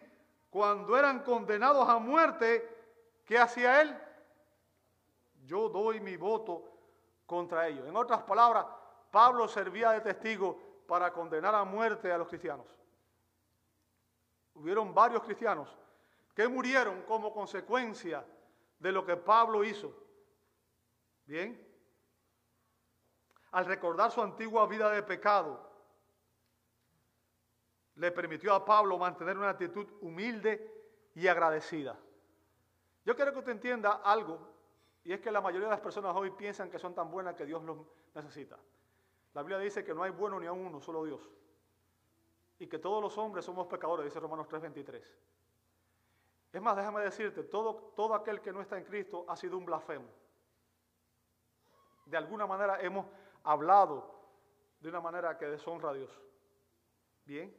cuando 0.49 0.97
eran 0.97 1.23
condenados 1.23 1.87
a 1.87 1.97
muerte, 1.99 2.67
¿qué 3.25 3.37
hacía 3.37 3.81
él? 3.81 3.97
Yo 5.45 5.69
doy 5.69 6.01
mi 6.01 6.17
voto 6.17 6.65
contra 7.25 7.67
ellos. 7.67 7.87
En 7.87 7.95
otras 7.95 8.23
palabras, 8.23 8.65
Pablo 9.09 9.47
servía 9.47 9.91
de 9.91 10.01
testigo 10.01 10.83
para 10.85 11.13
condenar 11.13 11.55
a 11.55 11.63
muerte 11.63 12.11
a 12.11 12.17
los 12.17 12.27
cristianos. 12.27 12.67
Hubieron 14.53 14.93
varios 14.93 15.23
cristianos 15.23 15.69
que 16.35 16.47
murieron 16.47 17.03
como 17.03 17.33
consecuencia 17.33 18.25
de 18.79 18.91
lo 18.91 19.05
que 19.05 19.15
Pablo 19.15 19.63
hizo. 19.63 19.93
Bien. 21.25 21.70
Al 23.51 23.65
recordar 23.65 24.11
su 24.11 24.21
antigua 24.21 24.65
vida 24.65 24.89
de 24.89 25.03
pecado, 25.03 25.69
le 27.95 28.11
permitió 28.11 28.53
a 28.53 28.63
Pablo 28.63 28.97
mantener 28.97 29.37
una 29.37 29.49
actitud 29.49 29.87
humilde 30.01 30.71
y 31.15 31.27
agradecida. 31.27 31.99
Yo 33.03 33.15
quiero 33.15 33.33
que 33.33 33.39
usted 33.39 33.51
entienda 33.51 34.01
algo, 34.03 34.39
y 35.03 35.11
es 35.11 35.19
que 35.19 35.31
la 35.31 35.41
mayoría 35.41 35.67
de 35.67 35.73
las 35.73 35.81
personas 35.81 36.15
hoy 36.15 36.31
piensan 36.31 36.69
que 36.69 36.79
son 36.79 36.93
tan 36.93 37.11
buenas 37.11 37.35
que 37.35 37.45
Dios 37.45 37.61
los 37.63 37.77
necesita. 38.13 38.57
La 39.33 39.41
Biblia 39.41 39.59
dice 39.59 39.83
que 39.83 39.93
no 39.93 40.03
hay 40.03 40.11
bueno 40.11 40.39
ni 40.39 40.47
a 40.47 40.53
uno, 40.53 40.79
solo 40.79 41.03
Dios. 41.03 41.21
Y 42.59 42.67
que 42.67 42.79
todos 42.79 43.01
los 43.01 43.17
hombres 43.17 43.43
somos 43.43 43.67
pecadores, 43.67 44.05
dice 44.05 44.19
Romanos 44.19 44.47
3:23. 44.47 45.03
Es 46.53 46.61
más, 46.61 46.75
déjame 46.75 47.01
decirte, 47.01 47.43
todo, 47.43 47.93
todo 47.95 48.13
aquel 48.13 48.41
que 48.41 48.51
no 48.51 48.61
está 48.61 48.77
en 48.77 48.83
Cristo 48.83 49.25
ha 49.27 49.35
sido 49.35 49.57
un 49.57 49.65
blasfemo. 49.65 50.07
De 52.05 52.17
alguna 52.17 52.45
manera 52.45 52.79
hemos 52.81 53.05
hablado 53.43 54.11
de 54.79 54.89
una 54.89 55.01
manera 55.01 55.37
que 55.37 55.45
deshonra 55.45 55.89
a 55.89 55.93
Dios. 55.93 56.11
Bien. 57.25 57.55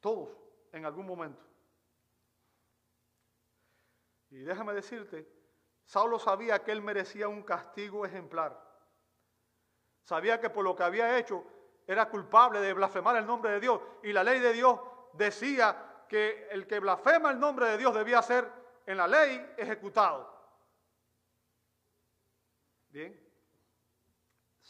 Todos, 0.00 0.30
en 0.72 0.84
algún 0.84 1.06
momento. 1.06 1.42
Y 4.30 4.38
déjame 4.38 4.72
decirte, 4.72 5.28
Saulo 5.84 6.18
sabía 6.18 6.64
que 6.64 6.72
él 6.72 6.80
merecía 6.80 7.28
un 7.28 7.42
castigo 7.42 8.06
ejemplar. 8.06 8.58
Sabía 10.02 10.40
que 10.40 10.50
por 10.50 10.64
lo 10.64 10.74
que 10.74 10.82
había 10.82 11.18
hecho 11.18 11.44
era 11.86 12.08
culpable 12.08 12.60
de 12.60 12.72
blasfemar 12.72 13.16
el 13.16 13.26
nombre 13.26 13.52
de 13.52 13.60
Dios. 13.60 13.80
Y 14.02 14.12
la 14.12 14.24
ley 14.24 14.40
de 14.40 14.52
Dios 14.52 14.80
decía 15.12 16.04
que 16.08 16.48
el 16.50 16.66
que 16.66 16.80
blasfema 16.80 17.30
el 17.30 17.38
nombre 17.38 17.66
de 17.66 17.78
Dios 17.78 17.94
debía 17.94 18.22
ser 18.22 18.50
en 18.86 18.96
la 18.96 19.06
ley 19.06 19.54
ejecutado. 19.56 20.32
Bien. 22.90 23.21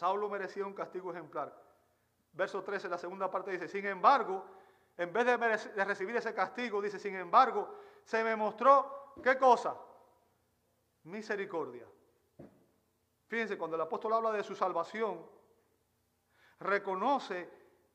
Saulo 0.03 0.28
merecía 0.28 0.66
un 0.66 0.74
castigo 0.74 1.12
ejemplar. 1.12 1.57
Verso 2.32 2.61
13, 2.61 2.88
la 2.88 2.98
segunda 2.98 3.30
parte 3.30 3.53
dice, 3.53 3.68
sin 3.68 3.86
embargo, 3.86 4.44
en 4.96 5.12
vez 5.12 5.24
de, 5.24 5.84
recibir 5.84 6.16
ese 6.16 6.34
castigo, 6.34 6.82
dice, 6.82 6.98
sin 6.98 7.14
embargo, 7.14 7.72
se 8.03 8.24
me 8.24 8.34
mostró, 8.34 9.14
¿qué 9.22 9.38
cosa? 9.38 9.76
Misericordia. 11.05 11.86
Fíjense, 13.28 13.57
cuando 13.57 13.76
el 13.76 13.82
apóstol 13.82 14.14
habla 14.14 14.32
de 14.32 14.42
su 14.42 14.57
salvación, 14.57 15.24
reconoce 16.59 17.48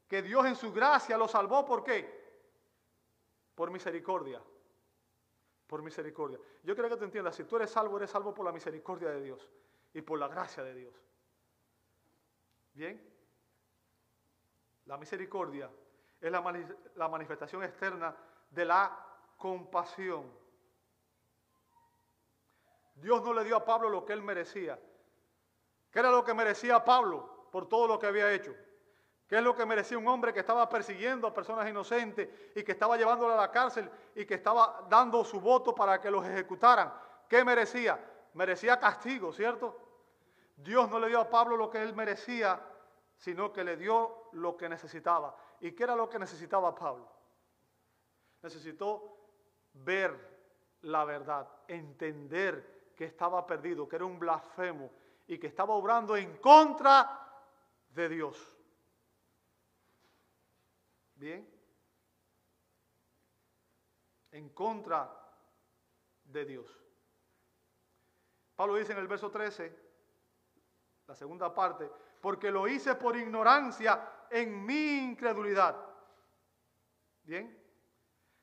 que 0.08 0.22
Dios 0.22 0.46
en 0.46 0.56
su 0.56 0.72
gracia 0.72 1.18
lo 1.18 1.28
salvó, 1.28 1.66
¿por 1.66 1.84
qué? 1.84 2.40
Por 3.54 3.70
misericordia. 3.70 4.42
Por 5.68 5.82
misericordia. 5.82 6.40
Yo 6.64 6.74
creo 6.74 6.90
que 6.90 6.96
te 6.96 7.04
entiendas, 7.04 7.36
si 7.36 7.44
tú 7.44 7.58
eres 7.58 7.70
salvo, 7.70 7.98
eres 7.98 8.12
salvo 8.12 8.34
por 8.34 8.46
la 8.46 8.54
misericordia 8.54 9.10
de 9.10 9.22
Dios 9.22 9.52
y 9.94 10.02
por 10.02 10.18
la 10.18 10.30
gracia 10.30 10.64
de 10.64 10.74
Dios. 10.74 11.07
¿Bien? 12.78 13.02
La 14.86 14.98
misericordia 14.98 15.68
es 16.22 16.32
la, 16.32 17.08
manifestación 17.10 17.64
externa 17.64 18.16
de 18.52 18.66
la 18.66 18.96
compasión. 19.36 20.32
Dios 22.94 23.24
no 23.24 23.34
le 23.34 23.44
dio 23.46 23.56
a 23.56 23.66
Pablo 23.66 23.90
lo 23.90 24.06
que 24.06 24.14
él 24.14 24.22
merecía. 24.22 24.80
¿Qué 25.90 25.98
era 25.98 26.12
lo 26.12 26.24
que 26.24 26.36
merecía 26.36 26.86
Pablo 26.86 27.50
por 27.52 27.68
todo 27.68 27.88
lo 27.88 27.98
que 27.98 28.06
había 28.06 28.32
hecho? 28.32 28.54
¿Qué 29.28 29.38
es 29.38 29.44
lo 29.44 29.56
que 29.56 29.66
merecía 29.66 29.98
un 29.98 30.08
hombre 30.08 30.32
que 30.32 30.42
estaba 30.42 30.70
persiguiendo 30.70 31.26
a 31.26 31.34
personas 31.34 31.68
inocentes 31.68 32.30
y 32.56 32.64
que 32.64 32.74
estaba 32.74 32.96
llevándolo 32.96 33.34
a 33.34 33.38
la 33.38 33.50
cárcel 33.50 33.90
y 34.14 34.24
que 34.24 34.36
estaba 34.36 34.86
dando 34.88 35.26
su 35.26 35.42
voto 35.42 35.74
para 35.74 36.00
que 36.00 36.12
los 36.12 36.24
ejecutaran? 36.24 36.94
¿Qué 37.28 37.44
merecía? 37.44 38.00
Merecía 38.36 38.80
castigo, 38.80 39.34
¿cierto? 39.34 39.87
Dios 40.58 40.90
no 40.90 41.00
le 41.00 41.08
dio 41.08 41.22
a 41.22 41.30
Pablo 41.30 41.56
lo 41.56 41.70
que 41.70 41.82
él 41.82 41.96
merecía, 41.96 42.60
sino 43.16 43.54
que 43.54 43.64
le 43.64 43.78
dio 43.78 44.30
lo 44.34 44.58
que 44.58 44.68
necesitaba. 44.68 45.36
¿Y 45.62 45.72
qué 45.72 45.84
era 45.84 45.96
lo 45.96 46.10
que 46.10 46.20
necesitaba 46.20 46.74
Pablo? 46.74 47.08
Necesitó 48.42 49.18
ver 49.74 50.38
la 50.82 51.06
verdad, 51.06 51.48
entender 51.68 52.94
que 52.96 53.06
estaba 53.06 53.46
perdido, 53.46 53.88
que 53.88 53.98
era 53.98 54.06
un 54.06 54.18
blasfemo 54.18 54.92
y 55.28 55.38
que 55.38 55.48
estaba 55.48 55.74
obrando 55.76 56.18
en 56.18 56.38
contra 56.38 57.32
de 57.90 58.10
Dios. 58.10 58.54
Bien. 61.16 61.48
En 64.32 64.50
contra 64.50 65.12
de 66.24 66.46
Dios. 66.46 66.84
Pablo 68.56 68.76
dice 68.76 68.94
en 68.94 69.00
el 69.00 69.08
verso 69.08 69.30
13, 69.30 69.87
la 71.08 71.16
segunda 71.16 71.54
parte, 71.54 71.90
porque 72.22 72.52
lo 72.52 72.68
hice 72.68 72.96
por 72.96 73.16
ignorancia 73.16 74.26
en 74.30 74.66
mi 74.66 75.00
incredulidad. 75.00 75.76
Bien. 77.24 77.58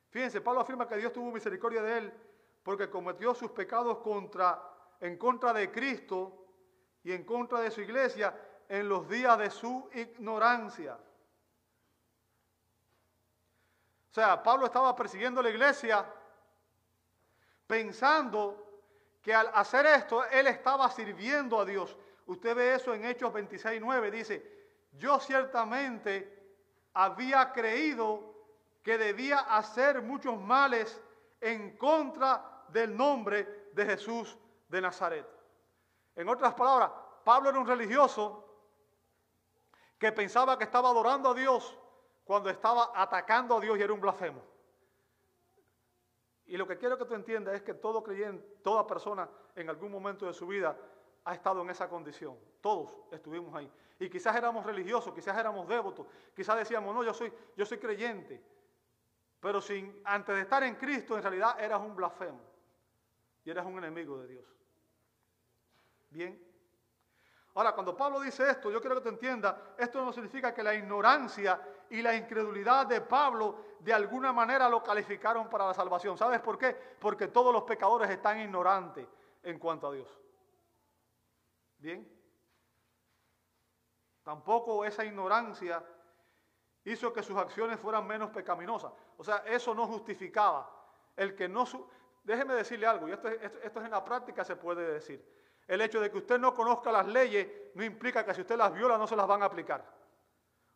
Fíjense, 0.09 0.41
Pablo 0.41 0.61
afirma 0.61 0.87
que 0.87 0.97
Dios 0.97 1.13
tuvo 1.13 1.31
misericordia 1.31 1.81
de 1.81 1.97
él 1.97 2.13
porque 2.63 2.89
cometió 2.89 3.35
sus 3.35 3.51
pecados 3.51 3.99
contra, 3.99 4.59
en 4.99 5.17
contra 5.17 5.53
de 5.53 5.71
Cristo 5.71 6.47
y 7.03 7.11
en 7.11 7.23
contra 7.23 7.59
de 7.59 7.69
su 7.69 7.81
iglesia 7.81 8.35
en 8.67 8.89
los 8.89 9.07
días 9.07 9.37
de 9.37 9.51
su 9.51 9.87
ignorancia. 9.93 10.97
O 14.09 14.13
sea, 14.15 14.41
Pablo 14.41 14.65
estaba 14.65 14.95
persiguiendo 14.95 15.43
la 15.43 15.49
iglesia 15.49 16.05
pensando 17.67 18.65
que 19.21 19.33
al 19.33 19.51
hacer 19.53 19.85
esto 19.85 20.23
él 20.25 20.47
estaba 20.47 20.89
sirviendo 20.89 21.59
a 21.59 21.65
Dios. 21.65 21.95
Usted 22.25 22.55
ve 22.55 22.75
eso 22.75 22.93
en 22.93 23.05
Hechos 23.05 23.31
26, 23.31 23.81
9, 23.81 24.11
dice, 24.11 24.67
yo 24.93 25.19
ciertamente 25.19 26.35
había 26.93 27.51
creído 27.51 28.33
que 28.81 28.97
debía 28.97 29.39
hacer 29.39 30.01
muchos 30.01 30.39
males 30.39 31.01
en 31.41 31.77
contra 31.77 32.63
del 32.69 32.95
nombre 32.95 33.69
de 33.73 33.85
Jesús 33.85 34.37
de 34.69 34.81
Nazaret. 34.81 35.27
En 36.15 36.29
otras 36.29 36.53
palabras, 36.53 36.91
Pablo 37.23 37.49
era 37.49 37.59
un 37.59 37.67
religioso 37.67 38.45
que 39.97 40.11
pensaba 40.11 40.57
que 40.57 40.63
estaba 40.63 40.89
adorando 40.89 41.29
a 41.29 41.33
Dios 41.33 41.77
cuando 42.23 42.49
estaba 42.49 42.91
atacando 42.95 43.57
a 43.57 43.59
Dios 43.59 43.77
y 43.77 43.81
era 43.81 43.93
un 43.93 44.01
blasfemo. 44.01 44.41
Y 46.47 46.57
lo 46.57 46.67
que 46.67 46.77
quiero 46.77 46.97
que 46.97 47.05
tú 47.05 47.15
entiendas 47.15 47.55
es 47.55 47.63
que 47.63 47.73
todo 47.73 48.03
creyente, 48.03 48.45
toda 48.63 48.85
persona 48.85 49.29
en 49.55 49.69
algún 49.69 49.91
momento 49.91 50.27
de 50.27 50.33
su 50.33 50.45
vida 50.47 50.77
ha 51.25 51.33
estado 51.33 51.61
en 51.61 51.69
esa 51.71 51.89
condición. 51.89 52.37
Todos 52.61 52.95
estuvimos 53.11 53.53
ahí. 53.55 53.69
Y 53.99 54.09
quizás 54.09 54.35
éramos 54.35 54.65
religiosos, 54.65 55.13
quizás 55.13 55.37
éramos 55.37 55.67
devotos, 55.67 56.05
quizás 56.35 56.57
decíamos, 56.57 56.93
no, 56.93 57.03
yo 57.03 57.13
soy, 57.13 57.33
yo 57.55 57.65
soy 57.65 57.77
creyente. 57.77 58.41
Pero 59.39 59.59
sin, 59.61 60.01
antes 60.03 60.35
de 60.35 60.41
estar 60.41 60.63
en 60.63 60.75
Cristo, 60.75 61.15
en 61.15 61.23
realidad 61.23 61.59
eras 61.59 61.81
un 61.81 61.95
blasfemo. 61.95 62.41
Y 63.43 63.49
eras 63.49 63.65
un 63.65 63.77
enemigo 63.77 64.17
de 64.19 64.27
Dios. 64.27 64.45
Bien. 66.09 66.41
Ahora, 67.55 67.73
cuando 67.73 67.95
Pablo 67.95 68.19
dice 68.19 68.49
esto, 68.49 68.69
yo 68.69 68.81
quiero 68.81 68.95
que 68.95 69.01
te 69.01 69.09
entiendas, 69.09 69.55
esto 69.77 70.03
no 70.03 70.11
significa 70.11 70.53
que 70.53 70.61
la 70.61 70.73
ignorancia 70.73 71.61
y 71.89 72.01
la 72.01 72.15
incredulidad 72.15 72.85
de 72.85 73.01
Pablo 73.01 73.75
de 73.79 73.93
alguna 73.93 74.33
manera 74.33 74.67
lo 74.67 74.83
calificaron 74.83 75.49
para 75.49 75.67
la 75.67 75.73
salvación. 75.73 76.17
¿Sabes 76.17 76.41
por 76.41 76.57
qué? 76.57 76.75
Porque 76.99 77.27
todos 77.27 77.53
los 77.53 77.63
pecadores 77.63 78.09
están 78.09 78.39
ignorantes 78.39 79.07
en 79.43 79.57
cuanto 79.57 79.87
a 79.87 79.93
Dios. 79.93 80.24
Bien. 81.85 82.03
Tampoco 84.23 84.83
esa 84.83 85.05
ignorancia 85.05 85.85
hizo 86.83 87.13
que 87.13 87.21
sus 87.21 87.37
acciones 87.37 87.79
fueran 87.79 88.07
menos 88.07 88.31
pecaminosas. 88.31 88.91
O 89.17 89.23
sea, 89.23 89.43
eso 89.45 89.75
no 89.75 89.85
justificaba. 89.85 90.67
El 91.15 91.35
que 91.35 91.47
no... 91.47 91.63
Déjeme 92.23 92.55
decirle 92.55 92.87
algo, 92.87 93.07
y 93.07 93.11
esto, 93.11 93.27
esto, 93.27 93.79
es 93.79 93.85
en 93.85 93.91
la 93.91 94.03
práctica 94.03 94.43
se 94.43 94.55
puede 94.55 94.93
decir. 94.93 95.23
El 95.67 95.79
hecho 95.79 96.01
de 96.01 96.09
que 96.09 96.17
usted 96.17 96.39
no 96.39 96.55
conozca 96.55 96.91
las 96.91 97.05
leyes 97.05 97.47
no 97.75 97.83
implica 97.83 98.25
que 98.25 98.33
si 98.33 98.41
usted 98.41 98.57
las 98.57 98.73
viola 98.73 98.97
no 98.97 99.05
se 99.05 99.15
las 99.15 99.27
van 99.27 99.43
a 99.43 99.45
aplicar. 99.45 99.85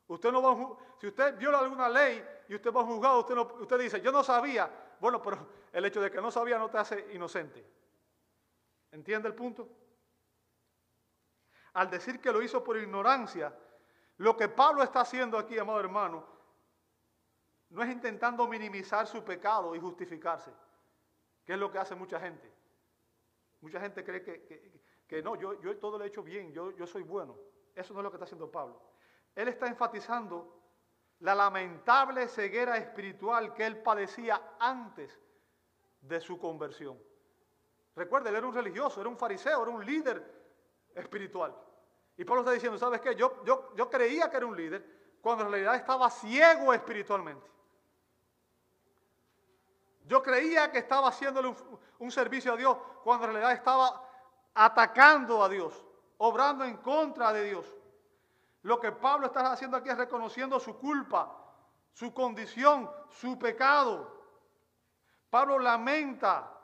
Usted 0.06 0.32
no 0.32 0.44
va 0.44 0.78
si 1.00 1.08
usted 1.08 1.36
viola 1.40 1.58
alguna 1.58 1.90
ley 1.90 2.24
y 2.48 2.54
usted 2.54 2.72
va 2.72 2.82
a 2.82 2.86
juzgar, 2.86 3.16
usted, 3.16 3.36
usted 3.36 3.80
dice, 3.80 4.00
yo 4.00 4.12
no 4.12 4.24
sabía. 4.24 4.70
Bueno, 5.00 5.20
pero 5.24 5.48
el 5.74 5.86
hecho 5.86 6.02
de 6.02 6.12
que 6.12 6.22
no 6.22 6.30
sabía 6.30 6.60
no 6.60 6.70
te 6.70 6.78
hace 6.78 7.08
inocente. 7.14 7.66
¿Entiende 8.92 9.28
el 9.28 9.34
punto? 9.34 9.68
Al 11.74 11.90
decir 11.90 12.20
que 12.20 12.32
lo 12.32 12.42
hizo 12.42 12.64
por 12.64 12.78
ignorancia, 12.78 13.56
lo 14.18 14.36
que 14.36 14.50
Pablo 14.50 14.84
está 14.84 15.02
haciendo 15.02 15.38
aquí, 15.38 15.58
amado 15.58 15.80
hermano, 15.80 16.26
no 17.70 17.84
es 17.84 17.90
intentando 17.90 18.48
minimizar 18.48 19.08
su 19.08 19.24
pecado 19.24 19.76
y 19.76 19.80
justificarse, 19.80 20.52
que 21.46 21.54
es 21.54 21.60
lo 21.60 21.72
que 21.72 21.78
hace 21.78 21.96
mucha 21.96 22.20
gente. 22.20 22.52
Mucha 23.62 23.80
gente 23.80 24.04
cree 24.04 24.24
que, 25.08 25.22
no, 25.22 25.36
yo, 25.36 25.60
yo, 25.62 25.78
todo 25.78 25.98
lo 25.98 26.04
he 26.04 26.08
hecho 26.08 26.24
bien, 26.24 26.52
yo, 26.52 26.72
yo 26.72 26.88
soy 26.88 27.04
bueno. 27.04 27.38
Eso 27.76 27.94
no 27.94 28.00
es 28.00 28.04
lo 28.04 28.12
que 28.12 28.16
está 28.16 28.26
haciendo 28.26 28.52
Pablo. 28.52 28.82
Él 29.36 29.48
está 29.48 29.68
enfatizando 29.68 30.60
la 31.20 31.36
lamentable 31.36 32.28
ceguera 32.28 32.78
espiritual 32.78 33.54
que 33.54 33.66
él 33.66 33.82
padecía 33.82 34.56
antes 34.60 35.20
de 36.02 36.20
su 36.22 36.40
conversión. 36.40 36.98
Recuerde, 37.96 38.30
él 38.30 38.38
era 38.38 38.48
un 38.48 38.54
religioso, 38.54 39.02
era 39.02 39.10
un 39.10 39.18
fariseo, 39.18 39.62
era 39.62 39.72
un 39.72 39.86
líder 39.86 40.39
espiritual. 40.96 41.56
Y 42.18 42.26
Pablo 42.26 42.42
está 42.42 42.52
diciendo, 42.52 42.78
¿sabes 42.78 43.02
qué? 43.02 43.16
Yo, 43.16 43.44
yo, 43.46 43.74
yo 43.76 43.90
creía 43.90 44.30
que 44.30 44.38
era 44.38 44.46
un 44.46 44.56
líder 44.56 44.86
cuando 45.22 45.46
en 45.46 45.52
realidad 45.52 45.76
estaba 45.76 46.10
ciego 46.10 46.74
espiritualmente. 46.74 47.50
Yo 50.10 50.24
creía 50.24 50.72
que 50.72 50.80
estaba 50.80 51.10
haciéndole 51.10 51.56
un, 52.00 52.12
servicio 52.12 52.54
a 52.54 52.58
Dios 52.58 52.76
cuando 53.04 53.28
en 53.28 53.34
realidad 53.34 53.54
estaba 53.54 54.04
atacando 54.56 55.44
a 55.44 55.48
Dios, 55.48 55.86
obrando 56.18 56.66
en 56.66 56.78
contra 56.78 57.32
de 57.32 57.44
Dios. 57.44 57.66
Lo 58.64 58.80
que 58.80 58.92
Pablo 58.92 59.28
está 59.28 59.52
haciendo 59.52 59.78
aquí 59.78 59.90
es 59.90 59.98
reconociendo 59.98 60.60
su 60.60 60.80
culpa, 60.80 61.32
su 61.94 62.12
condición, 62.12 62.90
su 63.10 63.38
pecado. 63.38 64.20
Pablo 65.30 65.60
lamenta 65.60 66.58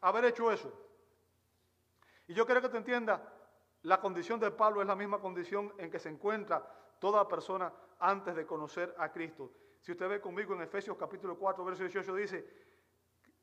haber 0.00 0.24
hecho 0.24 0.50
eso. 0.50 0.81
Y 2.32 2.34
yo 2.34 2.46
quiero 2.46 2.62
que 2.62 2.70
te 2.70 2.78
entienda, 2.78 3.30
la 3.82 4.00
condición 4.00 4.40
de 4.40 4.50
Pablo 4.50 4.80
es 4.80 4.86
la 4.86 4.96
misma 4.96 5.20
condición 5.20 5.70
en 5.76 5.90
que 5.90 5.98
se 5.98 6.08
encuentra 6.08 6.66
toda 6.98 7.28
persona 7.28 7.70
antes 7.98 8.34
de 8.34 8.46
conocer 8.46 8.94
a 8.96 9.12
Cristo. 9.12 9.52
Si 9.82 9.92
usted 9.92 10.08
ve 10.08 10.18
conmigo 10.18 10.54
en 10.54 10.62
Efesios 10.62 10.96
capítulo 10.96 11.36
4, 11.36 11.62
verso 11.62 11.82
18, 11.82 12.14
dice 12.14 12.48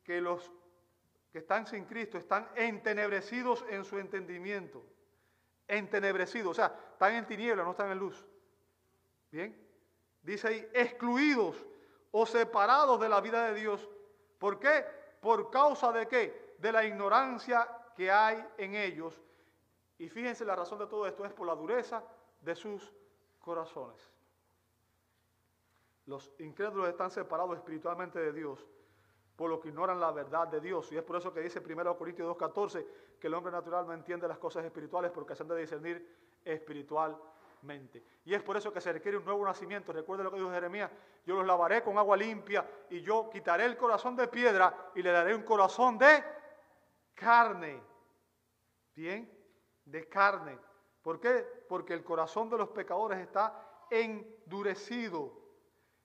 que 0.02 0.20
los 0.20 0.50
que 1.30 1.38
están 1.38 1.68
sin 1.68 1.84
Cristo 1.84 2.18
están 2.18 2.48
entenebrecidos 2.56 3.64
en 3.68 3.84
su 3.84 3.96
entendimiento. 3.96 4.84
Entenebrecidos, 5.68 6.50
o 6.50 6.54
sea, 6.54 6.76
están 6.90 7.14
en 7.14 7.26
tinieblas, 7.26 7.64
no 7.64 7.70
están 7.70 7.92
en 7.92 7.98
luz. 7.98 8.26
Bien, 9.30 9.56
dice 10.20 10.48
ahí, 10.48 10.68
excluidos 10.74 11.64
o 12.10 12.26
separados 12.26 13.00
de 13.00 13.08
la 13.08 13.20
vida 13.20 13.52
de 13.52 13.60
Dios. 13.60 13.88
¿Por 14.40 14.58
qué? 14.58 14.84
¿Por 15.20 15.48
causa 15.48 15.92
de 15.92 16.08
qué? 16.08 16.56
De 16.58 16.72
la 16.72 16.84
ignorancia 16.84 17.76
que 17.96 18.10
hay 18.10 18.44
en 18.58 18.74
ellos. 18.74 19.20
Y 19.98 20.08
fíjense, 20.08 20.44
la 20.44 20.56
razón 20.56 20.78
de 20.78 20.86
todo 20.86 21.06
esto 21.06 21.24
es 21.24 21.32
por 21.32 21.46
la 21.46 21.54
dureza 21.54 22.02
de 22.40 22.54
sus 22.54 22.92
corazones. 23.38 24.10
Los 26.06 26.32
incrédulos 26.38 26.88
están 26.88 27.10
separados 27.10 27.56
espiritualmente 27.56 28.18
de 28.18 28.32
Dios 28.32 28.66
por 29.40 29.48
lo 29.48 29.58
que 29.58 29.68
ignoran 29.68 29.98
la 29.98 30.12
verdad 30.12 30.48
de 30.48 30.60
Dios. 30.60 30.92
Y 30.92 30.98
es 30.98 31.02
por 31.02 31.16
eso 31.16 31.32
que 31.32 31.40
dice 31.40 31.60
1 31.60 31.96
Corintios 31.96 32.36
2.14 32.36 32.86
que 33.18 33.26
el 33.26 33.32
hombre 33.32 33.50
natural 33.50 33.86
no 33.86 33.94
entiende 33.94 34.28
las 34.28 34.36
cosas 34.36 34.62
espirituales 34.66 35.10
porque 35.12 35.34
se 35.34 35.42
han 35.42 35.48
de 35.48 35.56
discernir 35.56 36.06
espiritualmente. 36.44 38.04
Y 38.26 38.34
es 38.34 38.42
por 38.42 38.58
eso 38.58 38.70
que 38.70 38.82
se 38.82 38.92
requiere 38.92 39.16
un 39.16 39.24
nuevo 39.24 39.42
nacimiento. 39.42 39.94
Recuerde 39.94 40.24
lo 40.24 40.30
que 40.30 40.36
dijo 40.36 40.50
Jeremías, 40.50 40.90
yo 41.24 41.36
los 41.36 41.46
lavaré 41.46 41.82
con 41.82 41.96
agua 41.96 42.18
limpia 42.18 42.68
y 42.90 43.00
yo 43.00 43.30
quitaré 43.32 43.64
el 43.64 43.78
corazón 43.78 44.14
de 44.14 44.28
piedra 44.28 44.90
y 44.94 45.02
le 45.02 45.10
daré 45.10 45.34
un 45.34 45.42
corazón 45.42 45.96
de 45.96 46.22
carne. 47.20 47.82
Bien, 48.94 49.30
de 49.84 50.08
carne. 50.08 50.58
¿Por 51.02 51.20
qué? 51.20 51.46
Porque 51.68 51.92
el 51.92 52.02
corazón 52.02 52.48
de 52.48 52.56
los 52.56 52.70
pecadores 52.70 53.18
está 53.18 53.86
endurecido. 53.90 55.38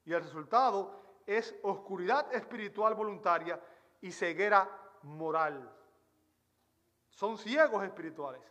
Y 0.03 0.13
el 0.13 0.21
resultado 0.21 1.21
es 1.25 1.55
oscuridad 1.63 2.33
espiritual 2.33 2.93
voluntaria 2.93 3.59
y 4.01 4.11
ceguera 4.11 4.69
moral. 5.03 5.73
Son 7.09 7.37
ciegos 7.37 7.83
espirituales. 7.83 8.41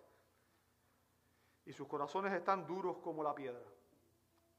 Y 1.67 1.73
sus 1.73 1.87
corazones 1.87 2.33
están 2.33 2.67
duros 2.67 2.97
como 2.99 3.23
la 3.23 3.35
piedra. 3.35 3.65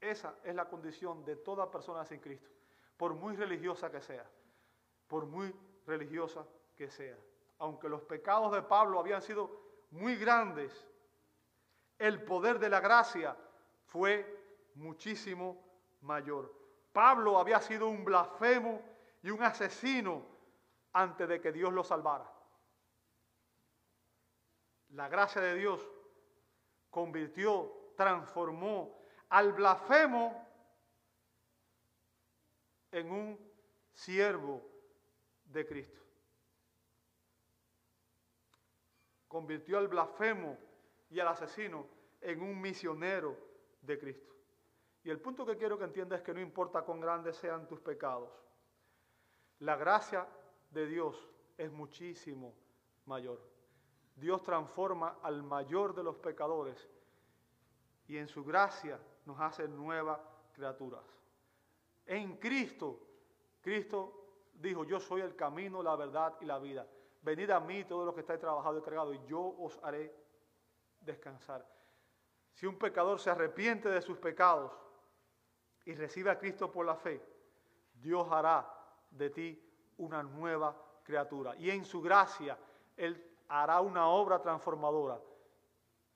Esa 0.00 0.36
es 0.44 0.54
la 0.54 0.68
condición 0.68 1.24
de 1.24 1.36
toda 1.36 1.70
persona 1.70 2.04
sin 2.04 2.20
Cristo, 2.20 2.50
por 2.96 3.14
muy 3.14 3.34
religiosa 3.34 3.90
que 3.90 4.00
sea, 4.00 4.28
por 5.06 5.26
muy 5.26 5.54
religiosa 5.86 6.46
que 6.76 6.90
sea. 6.90 7.16
Aunque 7.58 7.88
los 7.88 8.02
pecados 8.02 8.52
de 8.52 8.62
Pablo 8.62 8.98
habían 8.98 9.22
sido 9.22 9.50
muy 9.90 10.16
grandes, 10.16 10.86
el 11.98 12.22
poder 12.22 12.58
de 12.58 12.68
la 12.68 12.80
gracia 12.80 13.36
fue 13.86 14.70
muchísimo 14.74 15.64
mayor. 16.02 16.54
Pablo 16.92 17.38
había 17.38 17.60
sido 17.60 17.88
un 17.88 18.04
blasfemo 18.04 18.82
y 19.22 19.30
un 19.30 19.42
asesino 19.42 20.24
antes 20.92 21.28
de 21.28 21.40
que 21.40 21.52
Dios 21.52 21.72
lo 21.72 21.84
salvara. 21.84 22.30
La 24.90 25.08
gracia 25.08 25.40
de 25.40 25.54
Dios 25.54 25.86
convirtió, 26.90 27.92
transformó 27.96 28.98
al 29.28 29.52
blasfemo 29.52 30.46
en 32.92 33.10
un 33.10 33.52
siervo 33.92 34.62
de 35.44 35.66
Cristo. 35.66 36.05
Convirtió 39.36 39.76
al 39.76 39.88
blasfemo 39.88 40.56
y 41.10 41.20
al 41.20 41.28
asesino 41.28 41.86
en 42.22 42.40
un 42.40 42.58
misionero 42.58 43.36
de 43.82 43.98
Cristo. 43.98 44.34
Y 45.04 45.10
el 45.10 45.20
punto 45.20 45.44
que 45.44 45.58
quiero 45.58 45.76
que 45.76 45.84
entiendas 45.84 46.20
es 46.20 46.24
que 46.24 46.32
no 46.32 46.40
importa 46.40 46.80
cuán 46.80 47.00
grandes 47.00 47.36
sean 47.36 47.68
tus 47.68 47.78
pecados, 47.78 48.30
la 49.58 49.76
gracia 49.76 50.26
de 50.70 50.86
Dios 50.86 51.28
es 51.58 51.70
muchísimo 51.70 52.54
mayor. 53.04 53.38
Dios 54.14 54.42
transforma 54.42 55.18
al 55.22 55.42
mayor 55.42 55.94
de 55.94 56.02
los 56.02 56.16
pecadores 56.16 56.88
y 58.08 58.16
en 58.16 58.28
su 58.28 58.42
gracia 58.42 58.98
nos 59.26 59.38
hace 59.38 59.68
nuevas 59.68 60.18
criaturas. 60.54 61.04
En 62.06 62.38
Cristo, 62.38 63.06
Cristo 63.60 64.48
dijo, 64.54 64.84
yo 64.84 64.98
soy 64.98 65.20
el 65.20 65.36
camino, 65.36 65.82
la 65.82 65.94
verdad 65.94 66.38
y 66.40 66.46
la 66.46 66.58
vida. 66.58 66.86
Venid 67.26 67.50
a 67.50 67.58
mí 67.58 67.82
todos 67.82 68.06
los 68.06 68.14
que 68.14 68.20
estáis 68.20 68.38
trabajados 68.38 68.80
y 68.80 68.84
cargados 68.84 69.16
y 69.16 69.26
yo 69.26 69.40
os 69.58 69.82
haré 69.82 70.14
descansar. 71.00 71.66
Si 72.52 72.66
un 72.66 72.78
pecador 72.78 73.18
se 73.18 73.30
arrepiente 73.30 73.88
de 73.88 74.00
sus 74.00 74.16
pecados, 74.16 74.70
y 75.84 75.94
recibe 75.94 76.30
a 76.30 76.38
Cristo 76.38 76.70
por 76.70 76.86
la 76.86 76.94
fe, 76.94 77.20
Dios 77.94 78.28
hará 78.30 78.64
de 79.10 79.30
ti 79.30 79.60
una 79.98 80.22
nueva 80.22 81.00
criatura. 81.02 81.56
Y 81.56 81.68
en 81.68 81.84
su 81.84 82.00
gracia, 82.00 82.56
Él 82.96 83.38
hará 83.48 83.80
una 83.80 84.06
obra 84.06 84.40
transformadora 84.40 85.20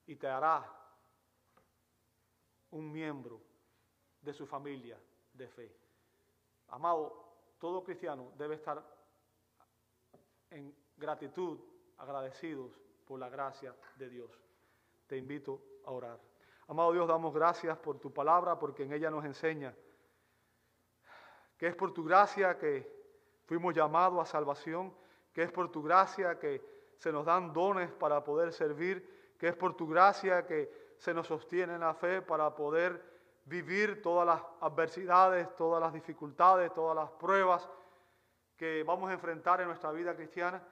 y 0.05 0.15
te 0.15 0.27
hará 0.27 0.65
un 2.69 2.89
miembro 2.89 3.41
de 4.21 4.33
su 4.33 4.47
familia 4.47 4.97
de 5.33 5.47
fe. 5.49 5.75
Amado, 6.69 7.33
todo 7.59 7.83
cristiano 7.83 8.31
debe 8.37 8.55
estar 8.55 8.81
en 10.49 10.80
gratitud, 11.01 11.59
agradecidos 11.97 12.71
por 13.05 13.19
la 13.19 13.27
gracia 13.27 13.75
de 13.97 14.09
Dios. 14.09 14.31
Te 15.07 15.17
invito 15.17 15.61
a 15.85 15.91
orar. 15.91 16.19
Amado 16.67 16.93
Dios, 16.93 17.07
damos 17.07 17.33
gracias 17.33 17.77
por 17.79 17.99
tu 17.99 18.13
palabra, 18.13 18.57
porque 18.57 18.83
en 18.83 18.93
ella 18.93 19.09
nos 19.09 19.25
enseña 19.25 19.75
que 21.57 21.67
es 21.67 21.75
por 21.75 21.93
tu 21.93 22.03
gracia 22.03 22.57
que 22.57 22.89
fuimos 23.45 23.75
llamados 23.75 24.19
a 24.21 24.25
salvación, 24.25 24.95
que 25.33 25.43
es 25.43 25.51
por 25.51 25.69
tu 25.71 25.83
gracia 25.83 26.39
que 26.39 26.93
se 26.97 27.11
nos 27.11 27.25
dan 27.25 27.51
dones 27.51 27.91
para 27.91 28.23
poder 28.23 28.53
servir, 28.53 29.35
que 29.37 29.49
es 29.49 29.55
por 29.55 29.75
tu 29.75 29.87
gracia 29.87 30.45
que 30.45 30.93
se 30.97 31.13
nos 31.13 31.27
sostiene 31.27 31.73
en 31.73 31.81
la 31.81 31.93
fe 31.93 32.21
para 32.21 32.55
poder 32.55 33.03
vivir 33.45 34.01
todas 34.01 34.25
las 34.25 34.41
adversidades, 34.61 35.53
todas 35.55 35.81
las 35.81 35.93
dificultades, 35.93 36.73
todas 36.73 36.95
las 36.95 37.11
pruebas 37.11 37.67
que 38.55 38.83
vamos 38.83 39.09
a 39.09 39.13
enfrentar 39.13 39.61
en 39.61 39.67
nuestra 39.67 39.91
vida 39.91 40.15
cristiana. 40.15 40.63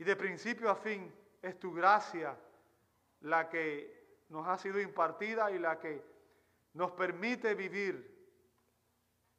Y 0.00 0.04
de 0.04 0.16
principio 0.16 0.70
a 0.70 0.76
fin 0.76 1.12
es 1.42 1.60
tu 1.60 1.74
gracia 1.74 2.34
la 3.20 3.50
que 3.50 4.24
nos 4.30 4.48
ha 4.48 4.56
sido 4.56 4.80
impartida 4.80 5.50
y 5.50 5.58
la 5.58 5.78
que 5.78 6.02
nos 6.72 6.92
permite 6.92 7.54
vivir 7.54 8.18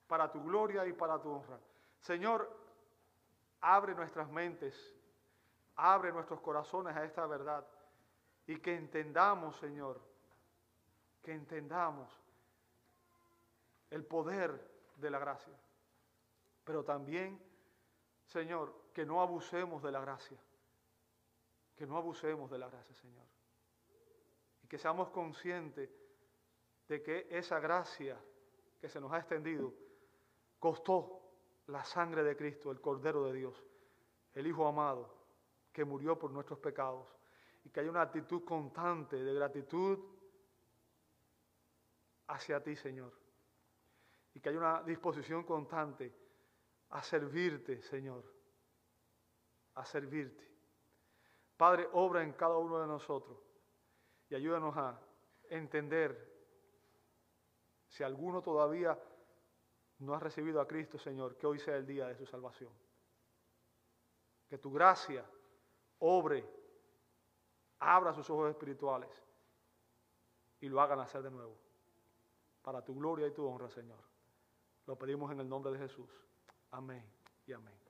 para 0.05 0.32
tu 0.32 0.43
gloria 0.43 0.86
y 0.86 0.93
para 0.93 1.20
tu 1.20 1.32
honra. 1.32 1.59
Señor, 1.99 2.47
abre 3.59 3.95
nuestras 3.95 4.30
mentes, 4.30 4.95
abre 5.78 6.12
nuestros 6.12 6.39
corazones 6.41 6.95
a 6.95 7.05
esta 7.05 7.26
verdad 7.26 7.66
y 8.45 8.59
que 8.59 8.76
entendamos, 8.76 9.57
Señor, 9.57 9.99
que 11.24 11.34
entendamos 11.34 12.07
el 13.89 14.05
poder 14.05 14.64
de 14.97 15.09
la 15.09 15.18
gracia. 15.18 15.57
Pero 16.64 16.84
también, 16.84 17.41
Señor, 18.28 18.72
que 18.93 19.07
no 19.07 19.22
abusemos 19.24 19.82
de 19.82 19.91
la 19.91 20.01
gracia. 20.01 20.38
Que 21.82 21.88
no 21.88 21.97
abusemos 21.97 22.51
de 22.51 22.59
la 22.59 22.69
gracia, 22.69 22.93
Señor. 22.93 23.25
Que 24.69 24.77
seamos 24.77 25.09
conscientes 25.09 25.89
de 26.88 27.01
que 27.01 27.27
esa 27.32 27.59
gracia 27.59 28.23
que 28.79 28.88
se 28.88 29.01
nos 29.01 29.11
ha 29.11 29.17
extendido 29.17 29.73
costó 30.59 31.34
la 31.65 31.84
sangre 31.84 32.21
de 32.21 32.38
Cristo, 32.38 32.69
el 32.69 32.79
Cordero 32.79 33.25
de 33.25 33.34
Dios, 33.34 33.65
el 34.36 34.45
Hijo 34.45 34.67
amado, 34.67 35.11
que 35.73 35.84
murió 35.84 36.19
por 36.19 36.29
nuestros 36.29 36.59
pecados, 36.59 37.17
y 37.63 37.71
que 37.71 37.79
hay 37.79 37.88
una 37.88 38.03
actitud 38.03 38.45
constante 38.45 39.15
de 39.15 39.34
gratitud 39.34 39.97
hacia 42.27 42.61
ti, 42.61 42.75
Señor, 42.75 43.11
y 44.36 44.39
que 44.39 44.49
hay 44.49 44.55
una 44.55 44.84
disposición 44.84 45.43
constante 45.45 46.13
a 46.89 47.01
servirte, 47.01 47.82
Señor, 47.82 48.23
a 49.73 49.84
servirte. 49.84 50.51
Padre, 51.62 51.88
obra 51.93 52.24
en 52.24 52.34
cada 52.34 52.57
uno 52.57 52.80
de 52.80 52.88
nosotros 52.88 53.38
y 54.28 54.34
ayúdanos 54.34 54.76
a 54.78 54.99
entender 55.47 56.28
si 57.88 58.03
alguno 58.03 58.41
todavía 58.41 58.99
no 59.99 60.16
ha 60.16 60.20
recibido 60.20 60.59
a 60.59 60.68
Cristo, 60.68 60.97
Señor, 60.97 61.38
que 61.38 61.45
hoy 61.45 61.59
sea 61.59 61.76
el 61.76 61.86
día 61.86 62.07
de 62.07 62.16
su 62.16 62.26
salvación. 62.26 62.74
Que 64.49 64.57
tu 64.57 64.72
gracia 64.72 65.24
obre, 65.99 66.49
abra 67.78 68.12
sus 68.16 68.28
ojos 68.32 68.49
espirituales 68.49 69.12
y 70.62 70.68
lo 70.68 70.82
haga 70.82 70.95
nacer 70.95 71.22
de 71.22 71.30
nuevo. 71.30 71.55
Para 72.64 72.84
tu 72.84 72.95
gloria 72.95 73.28
y 73.28 73.36
tu 73.36 73.45
honra, 73.45 73.70
Señor. 73.70 73.99
Lo 74.88 74.97
pedimos 74.97 75.32
en 75.32 75.41
el 75.41 75.47
nombre 75.47 75.72
de 75.74 75.78
Jesús. 75.78 76.09
Amén 76.72 77.05
y 77.45 77.53
amén. 77.53 77.80